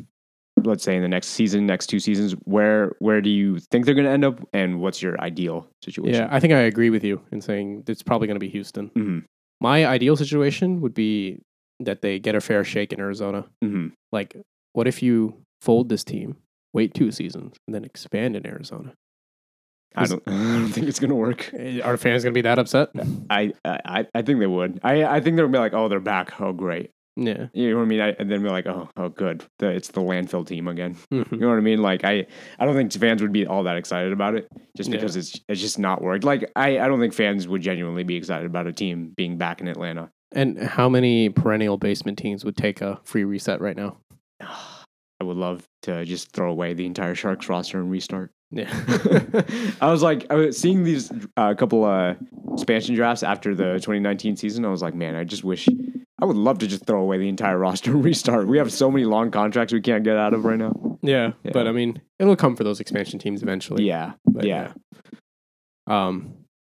Let's 0.63 0.83
say 0.83 0.95
in 0.95 1.01
the 1.01 1.07
next 1.07 1.27
season, 1.29 1.65
next 1.65 1.87
two 1.87 1.99
seasons, 1.99 2.33
where 2.45 2.95
where 2.99 3.21
do 3.21 3.29
you 3.29 3.59
think 3.59 3.85
they're 3.85 3.95
gonna 3.95 4.09
end 4.09 4.25
up, 4.25 4.39
and 4.53 4.79
what's 4.79 5.01
your 5.01 5.19
ideal 5.21 5.69
situation? 5.83 6.13
Yeah, 6.21 6.27
I 6.31 6.39
think 6.39 6.53
I 6.53 6.59
agree 6.61 6.89
with 6.89 7.03
you 7.03 7.21
in 7.31 7.41
saying 7.41 7.83
it's 7.87 8.01
probably 8.03 8.27
going 8.27 8.35
to 8.35 8.39
be 8.39 8.49
Houston. 8.49 8.87
hmm 8.95 9.19
My 9.61 9.85
ideal 9.85 10.15
situation 10.15 10.81
would 10.81 10.93
be 10.93 11.39
that 11.79 12.01
they 12.01 12.19
get 12.19 12.33
a 12.35 12.41
fair 12.41 12.63
shake 12.63 12.91
in 12.91 12.99
Arizona. 12.99 13.45
hmm 13.63 13.87
Like, 14.11 14.35
what 14.73 14.87
if 14.87 15.03
you 15.03 15.41
fold 15.61 15.89
this 15.89 16.03
team, 16.03 16.37
wait 16.73 16.93
two 16.93 17.11
seasons, 17.11 17.55
and 17.67 17.73
then 17.75 17.83
expand 17.85 18.35
in 18.35 18.45
Arizona? 18.47 18.93
I 19.95 20.05
don't, 20.05 20.23
I 20.27 20.31
don't 20.31 20.67
think 20.69 20.87
it's 20.87 20.99
gonna 20.99 21.15
work. 21.15 21.51
Eh, 21.53 21.81
Are 21.81 21.97
fans 21.97 22.23
going 22.23 22.33
to 22.33 22.37
be 22.37 22.41
that 22.43 22.59
upset? 22.59 22.89
I, 23.29 23.53
I 23.63 24.05
I 24.13 24.21
think 24.21 24.39
they 24.39 24.47
would. 24.47 24.79
I 24.83 25.05
I 25.05 25.21
think 25.21 25.37
they'll 25.37 25.47
be 25.47 25.57
like, 25.59 25.73
oh, 25.73 25.87
they're 25.87 25.99
back. 25.99 26.39
Oh, 26.41 26.51
great. 26.53 26.91
Yeah. 27.19 27.47
You 27.53 27.71
know 27.71 27.77
what 27.77 27.81
I 27.83 27.85
mean? 27.87 27.99
I, 28.01 28.09
and 28.19 28.29
then 28.31 28.43
be 28.43 28.49
like, 28.49 28.67
oh, 28.67 28.89
oh, 28.95 29.09
good. 29.09 29.43
The, 29.57 29.69
it's 29.69 29.87
the 29.89 30.01
landfill 30.01 30.45
team 30.45 30.67
again. 30.67 30.95
Mhm. 31.11 31.31
You 31.31 31.37
know 31.39 31.49
what 31.49 31.57
I 31.57 31.61
mean? 31.61 31.81
Like, 31.81 32.03
I 32.03 32.27
I 32.59 32.65
don't 32.65 32.75
think 32.75 32.93
fans 32.93 33.21
would 33.23 33.31
be 33.33 33.47
all 33.47 33.63
that 33.63 33.75
excited 33.75 34.13
about 34.13 34.35
it 34.35 34.47
just 34.75 34.89
Yeah. 34.91 34.97
because 34.97 35.15
it's 35.15 35.39
it's 35.49 35.59
just 35.59 35.79
not 35.79 36.01
worked. 36.01 36.23
Like, 36.23 36.51
I 36.55 36.79
I 36.79 36.87
don't 36.87 36.99
think 36.99 37.13
fans 37.13 37.47
would 37.47 37.61
genuinely 37.61 38.03
be 38.03 38.15
excited 38.15 38.45
about 38.45 38.67
a 38.67 38.71
team 38.73 39.13
being 39.17 39.37
back 39.37 39.61
in 39.61 39.67
Atlanta. 39.67 40.11
And 40.31 40.59
how 40.59 40.89
many 40.89 41.29
perennial 41.29 41.77
basement 41.77 42.17
teams 42.19 42.45
would 42.45 42.55
take 42.57 42.81
a 42.81 42.99
free 43.03 43.23
reset 43.23 43.59
right 43.61 43.75
now? 43.75 43.97
I 45.19 45.23
would 45.23 45.37
love 45.37 45.67
to 45.83 46.05
just 46.05 46.31
throw 46.31 46.51
away 46.51 46.73
the 46.73 46.85
entire 46.85 47.15
Sharks 47.15 47.49
roster 47.49 47.79
and 47.79 47.89
restart. 47.89 48.31
Yeah. 48.51 48.69
I 49.81 49.91
was 49.91 50.01
like, 50.01 50.25
I 50.29 50.35
was 50.35 50.57
seeing 50.57 50.83
these 50.83 51.11
a 51.11 51.41
uh, 51.41 51.53
couple 51.55 51.83
uh, 51.83 52.15
expansion 52.53 52.95
drafts 52.95 53.23
after 53.23 53.53
the 53.53 53.73
2019 53.73 54.37
season. 54.37 54.63
I 54.63 54.69
was 54.69 54.81
like, 54.81 54.93
man, 54.95 55.15
I 55.15 55.23
just 55.25 55.43
wish 55.43 55.67
I 56.21 56.25
would 56.25 56.37
love 56.37 56.59
to 56.59 56.67
just 56.67 56.85
throw 56.85 57.01
away 57.01 57.17
the 57.17 57.27
entire 57.27 57.57
roster 57.67 57.91
and 57.91 58.03
restart. 58.05 58.47
We 58.47 58.57
have 58.57 58.71
so 58.71 58.89
many 58.89 59.05
long 59.05 59.31
contracts 59.31 59.73
we 59.73 59.81
can't 59.81 60.03
get 60.03 60.17
out 60.17 60.33
of 60.33 60.45
right 60.45 60.57
now. 60.57 60.97
yeah. 61.01 61.31
Yeah. 61.43 61.51
But 61.51 61.67
I 61.67 61.71
mean, 61.71 62.01
it'll 62.19 62.35
come 62.35 62.55
for 62.55 62.63
those 62.63 62.79
expansion 62.79 63.19
teams 63.19 63.43
eventually. 63.43 63.83
Yeah, 63.85 64.13
But, 64.25 64.45
yeah. 64.45 64.73
Um, 65.87 66.33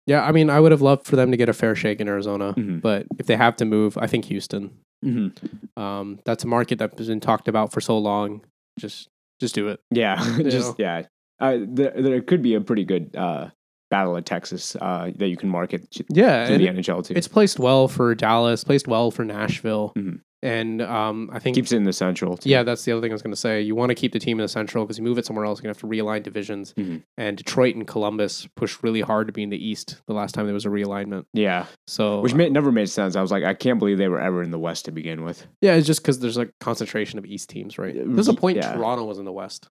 yeah, 0.10 0.24
I 0.24 0.32
mean, 0.32 0.50
I 0.50 0.60
would 0.60 0.72
have 0.72 0.82
loved 0.82 1.06
for 1.06 1.16
them 1.16 1.30
to 1.32 1.38
get 1.38 1.50
a 1.50 1.54
fair 1.54 1.76
shake 1.76 2.02
in 2.02 2.08
Arizona, 2.08 2.54
Mhm. 2.58 2.82
but 2.82 3.06
if 3.20 3.28
they 3.28 3.36
have 3.38 3.56
to 3.58 3.66
move, 3.66 3.98
I 3.98 4.08
think 4.08 4.26
Houston. 4.26 4.72
Mm-hmm. 5.06 5.80
Um, 5.82 6.20
that's 6.26 6.44
a 6.44 6.48
market 6.48 6.80
that 6.80 6.98
has 6.98 7.08
been 7.08 7.20
talked 7.20 7.48
about 7.48 7.72
for 7.72 7.80
so 7.82 7.98
long. 7.98 8.42
Just, 8.80 9.08
just 9.40 9.56
do 9.56 9.68
it. 9.70 9.80
Yeah, 9.92 10.16
just 10.44 10.70
know? 10.70 10.76
yeah. 10.80 11.04
Uh, 11.40 11.58
there, 11.62 11.94
there 11.96 12.22
could 12.22 12.42
be 12.42 12.56
a 12.56 12.62
pretty 12.62 12.84
good 12.84 13.16
uh, 13.16 13.50
battle 13.92 14.16
of 14.18 14.26
Texas 14.26 14.76
uh, 14.82 15.12
that 15.18 15.28
you 15.30 15.38
can 15.38 15.50
market 15.50 15.90
to, 15.92 16.04
Yeah, 16.10 16.48
to 16.48 16.58
the 16.58 16.68
NHL 16.68 17.06
too. 17.06 17.14
it's 17.16 17.28
placed 17.28 17.60
well 17.60 17.88
for 17.88 18.14
Dallas, 18.16 18.64
placed 18.64 18.88
well 18.88 19.12
for 19.12 19.24
Nashville, 19.24 19.94
Mhm. 19.98 20.20
And 20.42 20.82
um, 20.82 21.30
I 21.34 21.40
think 21.40 21.56
keeps 21.56 21.72
it 21.72 21.78
in 21.78 21.84
the 21.84 21.94
Central. 21.94 22.38
Too. 22.38 22.50
Yeah, 22.50 22.64
that's 22.64 22.86
the 22.86 22.92
other 22.92 23.02
thing 23.02 23.12
I 23.12 23.14
was 23.14 23.22
going 23.22 23.34
to 23.34 23.40
say. 23.40 23.62
You 23.62 23.76
want 23.76 23.90
to 23.90 23.96
keep 23.96 24.14
the 24.14 24.20
team 24.20 24.40
in 24.40 24.44
the 24.44 24.48
Central 24.50 24.86
because 24.86 24.98
you 24.98 25.04
move 25.04 25.18
it 25.18 25.26
somewhere 25.26 25.46
else, 25.46 25.60
you're 25.60 25.64
going 25.72 25.76
to 25.76 25.80
have 25.86 25.90
to 25.90 26.04
realign 26.04 26.24
divisions. 26.24 26.74
Mhm. 26.78 27.04
And 27.18 27.38
Detroit 27.38 27.76
and 27.76 27.86
Columbus 27.88 28.48
pushed 28.56 28.82
really 28.84 29.02
hard 29.02 29.28
to 29.28 29.34
be 29.34 29.44
in 29.44 29.50
the 29.50 29.64
East 29.64 30.02
the 30.08 30.14
last 30.14 30.34
time 30.34 30.46
there 30.46 30.54
was 30.54 30.66
a 30.66 30.70
realignment. 30.70 31.26
yeah, 31.34 31.66
So, 31.88 32.22
which 32.22 32.34
made, 32.34 32.52
never 32.52 32.72
made 32.72 32.90
sense. 32.90 33.16
I 33.16 33.22
was 33.22 33.32
like, 33.32 33.44
I 33.44 33.54
can't 33.54 33.80
believe 33.80 33.98
they 33.98 34.08
were 34.08 34.20
ever 34.22 34.42
in 34.44 34.52
the 34.52 34.60
West 34.60 34.86
to 34.86 34.92
begin 34.92 35.24
with. 35.24 35.46
yeah, 35.62 35.74
it's 35.76 35.88
just 35.88 36.02
because 36.02 36.20
there's 36.20 36.38
a 36.38 36.48
concentration 36.60 37.20
of 37.20 37.26
East 37.26 37.50
teams, 37.50 37.78
right? 37.78 37.94
There's 37.96 38.28
a 38.28 38.34
point 38.34 38.58
Yeah. 38.58 38.74
Toronto 38.74 39.04
was 39.06 39.20
in 39.20 39.26
the 39.26 39.32
West. 39.34 39.68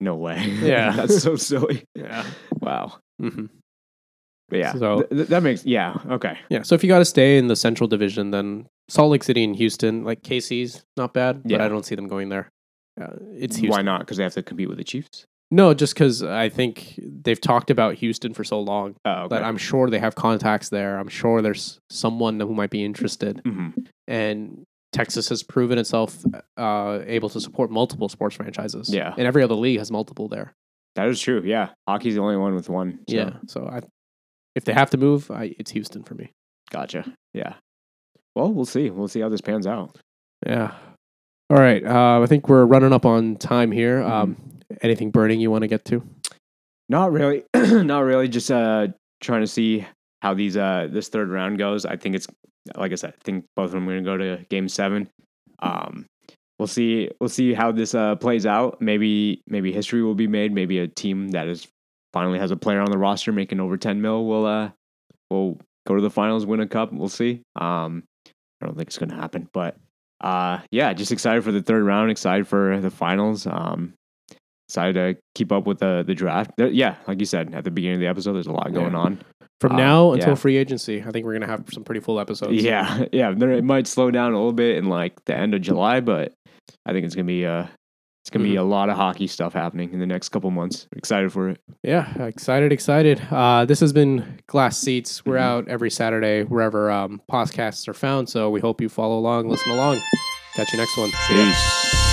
No 0.00 0.14
way. 0.14 0.38
Yeah. 0.62 0.92
that's 0.92 1.22
so 1.22 1.36
silly. 1.36 1.84
Yeah. 1.94 2.24
Wow. 2.60 2.98
hmm 3.20 3.46
But 4.48 4.58
yeah, 4.58 4.72
So- 4.74 4.98
th- 5.02 5.10
th- 5.10 5.28
that 5.28 5.42
makes 5.42 5.64
yeah 5.64 5.94
okay. 6.10 6.38
Yeah. 6.50 6.62
So 6.62 6.74
if 6.74 6.82
you 6.84 6.88
got 6.88 6.98
to 6.98 7.04
stay 7.04 7.38
in 7.38 7.46
the 7.48 7.56
Central 7.56 7.88
Division, 7.88 8.30
then 8.30 8.66
Salt 8.88 9.10
Lake 9.10 9.22
City 9.24 9.42
and 9.44 9.56
Houston, 9.56 10.04
like 10.04 10.22
KC's 10.22 10.84
not 10.96 11.14
bad, 11.14 11.42
but 11.44 11.60
I 11.60 11.68
don't 11.68 11.84
see 11.84 11.94
them 11.94 12.08
going 12.08 12.28
there. 12.28 12.48
Uh, 13.00 13.08
it's 13.32 13.60
Why 13.60 13.82
not? 13.82 14.00
Because 14.00 14.18
they 14.18 14.22
have 14.22 14.34
to 14.34 14.42
compete 14.42 14.68
with 14.68 14.78
the 14.78 14.84
Chiefs. 14.84 15.24
No, 15.50 15.72
just 15.74 15.94
because 15.94 16.22
I 16.22 16.48
think 16.48 16.98
they've 17.02 17.40
talked 17.40 17.70
about 17.70 17.94
Houston 17.96 18.34
for 18.34 18.44
so 18.44 18.60
long 18.60 18.96
Oh, 19.04 19.10
okay. 19.24 19.36
that 19.36 19.44
I'm 19.44 19.56
sure 19.56 19.88
they 19.90 19.98
have 19.98 20.14
contacts 20.14 20.68
there. 20.68 20.98
I'm 20.98 21.08
sure 21.08 21.42
there's 21.42 21.78
someone 21.90 22.40
who 22.40 22.54
might 22.54 22.70
be 22.70 22.84
interested. 22.84 23.40
hmm 23.44 23.68
And 24.06 24.64
Texas 24.92 25.28
has 25.30 25.42
proven 25.42 25.78
itself 25.78 26.24
uh, 26.56 27.00
able 27.06 27.28
to 27.30 27.40
support 27.40 27.70
multiple 27.70 28.08
sports 28.08 28.36
franchises. 28.36 28.92
Yeah. 28.92 29.12
And 29.16 29.26
every 29.26 29.42
other 29.42 29.54
league 29.56 29.78
has 29.78 29.90
multiple 29.90 30.28
there. 30.28 30.52
That 30.94 31.08
is 31.08 31.20
true. 31.20 31.42
Yeah, 31.44 31.70
hockey's 31.88 32.14
the 32.14 32.20
only 32.20 32.36
one 32.36 32.54
with 32.54 32.68
one. 32.68 33.00
so- 33.08 33.16
Yeah. 33.16 33.30
So 33.48 33.66
I, 33.66 33.80
if 34.54 34.64
they 34.64 34.72
have 34.72 34.90
to 34.90 34.96
move, 34.96 35.30
I, 35.30 35.54
it's 35.58 35.70
Houston 35.72 36.02
for 36.02 36.14
me. 36.14 36.32
gotcha. 36.70 37.12
Yeah. 37.32 37.54
Well, 38.34 38.52
we'll 38.52 38.64
see. 38.64 38.90
We'll 38.90 39.08
see 39.08 39.20
how 39.20 39.28
this 39.28 39.40
pans 39.40 39.66
out. 39.66 39.96
Yeah. 40.46 40.72
All 41.50 41.58
right. 41.58 41.84
Uh, 41.84 42.20
I 42.22 42.26
think 42.26 42.48
we're 42.48 42.64
running 42.64 42.92
up 42.92 43.06
on 43.06 43.36
time 43.36 43.70
here. 43.70 44.00
Mm-hmm. 44.00 44.12
Um, 44.12 44.36
anything 44.82 45.10
burning 45.10 45.40
you 45.40 45.50
want 45.50 45.62
to 45.62 45.68
get 45.68 45.84
to? 45.86 46.02
Not 46.88 47.12
really. 47.12 47.44
Not 47.54 48.00
really. 48.00 48.28
Just 48.28 48.50
uh, 48.50 48.88
trying 49.20 49.40
to 49.42 49.46
see 49.46 49.86
how 50.22 50.32
these 50.32 50.56
uh 50.56 50.88
this 50.90 51.08
third 51.08 51.28
round 51.28 51.58
goes. 51.58 51.84
I 51.84 51.96
think 51.96 52.14
it's 52.14 52.26
like 52.76 52.92
I 52.92 52.94
said. 52.94 53.10
I 53.10 53.24
think 53.24 53.44
both 53.56 53.66
of 53.66 53.72
them 53.72 53.88
are 53.88 54.00
going 54.00 54.04
to 54.04 54.10
go 54.10 54.16
to 54.38 54.44
Game 54.48 54.68
Seven. 54.68 55.08
Um, 55.58 56.06
we'll 56.58 56.66
see. 56.66 57.10
We'll 57.20 57.28
see 57.28 57.52
how 57.52 57.72
this 57.72 57.94
uh 57.94 58.16
plays 58.16 58.46
out. 58.46 58.80
Maybe 58.80 59.42
maybe 59.46 59.72
history 59.72 60.02
will 60.02 60.14
be 60.14 60.26
made. 60.26 60.52
Maybe 60.52 60.78
a 60.78 60.88
team 60.88 61.28
that 61.28 61.46
is 61.46 61.66
finally 62.14 62.38
has 62.38 62.50
a 62.50 62.56
player 62.56 62.80
on 62.80 62.90
the 62.90 62.96
roster 62.98 63.32
making 63.32 63.60
over 63.60 63.76
ten 63.76 64.00
mil 64.00 64.24
we'll, 64.24 64.46
uh 64.46 64.70
will 65.30 65.58
go 65.86 65.94
to 65.96 66.00
the 66.00 66.10
finals, 66.10 66.46
win 66.46 66.60
a 66.60 66.66
cup. 66.66 66.92
We'll 66.92 67.08
see. 67.08 67.42
Um, 67.56 68.04
I 68.62 68.66
don't 68.66 68.76
think 68.76 68.88
it's 68.88 68.96
going 68.98 69.10
to 69.10 69.16
happen, 69.16 69.48
but 69.52 69.76
uh, 70.22 70.60
yeah, 70.70 70.92
just 70.94 71.12
excited 71.12 71.44
for 71.44 71.52
the 71.52 71.60
third 71.60 71.82
round. 71.84 72.10
Excited 72.10 72.46
for 72.48 72.80
the 72.80 72.90
finals. 72.90 73.46
Um, 73.46 73.92
excited 74.68 74.94
to 74.94 75.20
keep 75.34 75.52
up 75.52 75.66
with 75.66 75.80
the 75.80 76.02
the 76.06 76.14
draft. 76.14 76.52
There, 76.56 76.68
yeah, 76.68 76.96
like 77.06 77.20
you 77.20 77.26
said 77.26 77.54
at 77.54 77.64
the 77.64 77.70
beginning 77.70 77.96
of 77.96 78.00
the 78.00 78.06
episode, 78.06 78.32
there's 78.34 78.46
a 78.46 78.52
lot 78.52 78.72
going 78.72 78.92
Yeah. 78.92 78.98
on. 78.98 79.22
From 79.60 79.72
Uh, 79.72 79.76
now 79.76 80.12
until 80.12 80.30
yeah. 80.30 80.34
free 80.36 80.56
agency, 80.56 81.02
I 81.02 81.10
think 81.10 81.26
we're 81.26 81.34
gonna 81.34 81.46
have 81.46 81.64
some 81.72 81.84
pretty 81.84 82.00
full 82.00 82.18
episodes. 82.20 82.62
Yeah, 82.62 83.04
yeah. 83.12 83.32
There, 83.36 83.50
it 83.52 83.64
might 83.64 83.86
slow 83.86 84.10
down 84.10 84.32
a 84.32 84.36
little 84.36 84.52
bit 84.52 84.76
in 84.76 84.86
like 84.88 85.12
the 85.26 85.36
end 85.36 85.54
of 85.54 85.60
July, 85.60 86.00
but 86.00 86.32
I 86.86 86.92
think 86.92 87.04
it's 87.04 87.14
gonna 87.14 87.24
be 87.26 87.44
uh 87.44 87.66
it's 88.24 88.30
gonna 88.30 88.42
be 88.42 88.56
a 88.56 88.62
lot 88.62 88.88
of 88.88 88.96
hockey 88.96 89.26
stuff 89.26 89.52
happening 89.52 89.92
in 89.92 89.98
the 89.98 90.06
next 90.06 90.30
couple 90.30 90.50
months. 90.50 90.88
Excited 90.96 91.30
for 91.30 91.50
it. 91.50 91.60
Yeah, 91.82 92.10
excited, 92.22 92.72
excited. 92.72 93.20
Uh, 93.30 93.66
this 93.66 93.80
has 93.80 93.92
been 93.92 94.40
Glass 94.46 94.78
Seats. 94.78 95.26
We're 95.26 95.36
Mhm. 95.36 95.40
out 95.42 95.68
every 95.68 95.90
Saturday 95.90 96.42
wherever 96.44 96.90
um, 96.90 97.20
podcasts 97.30 97.86
are 97.86 97.92
found. 97.92 98.30
So 98.30 98.48
we 98.48 98.60
hope 98.60 98.80
you 98.80 98.88
follow 98.88 99.18
along, 99.18 99.50
listen 99.50 99.72
along. 99.72 100.00
Catch 100.56 100.72
you 100.72 100.78
next 100.78 100.96
one. 100.96 101.10
Peace. 101.28 102.03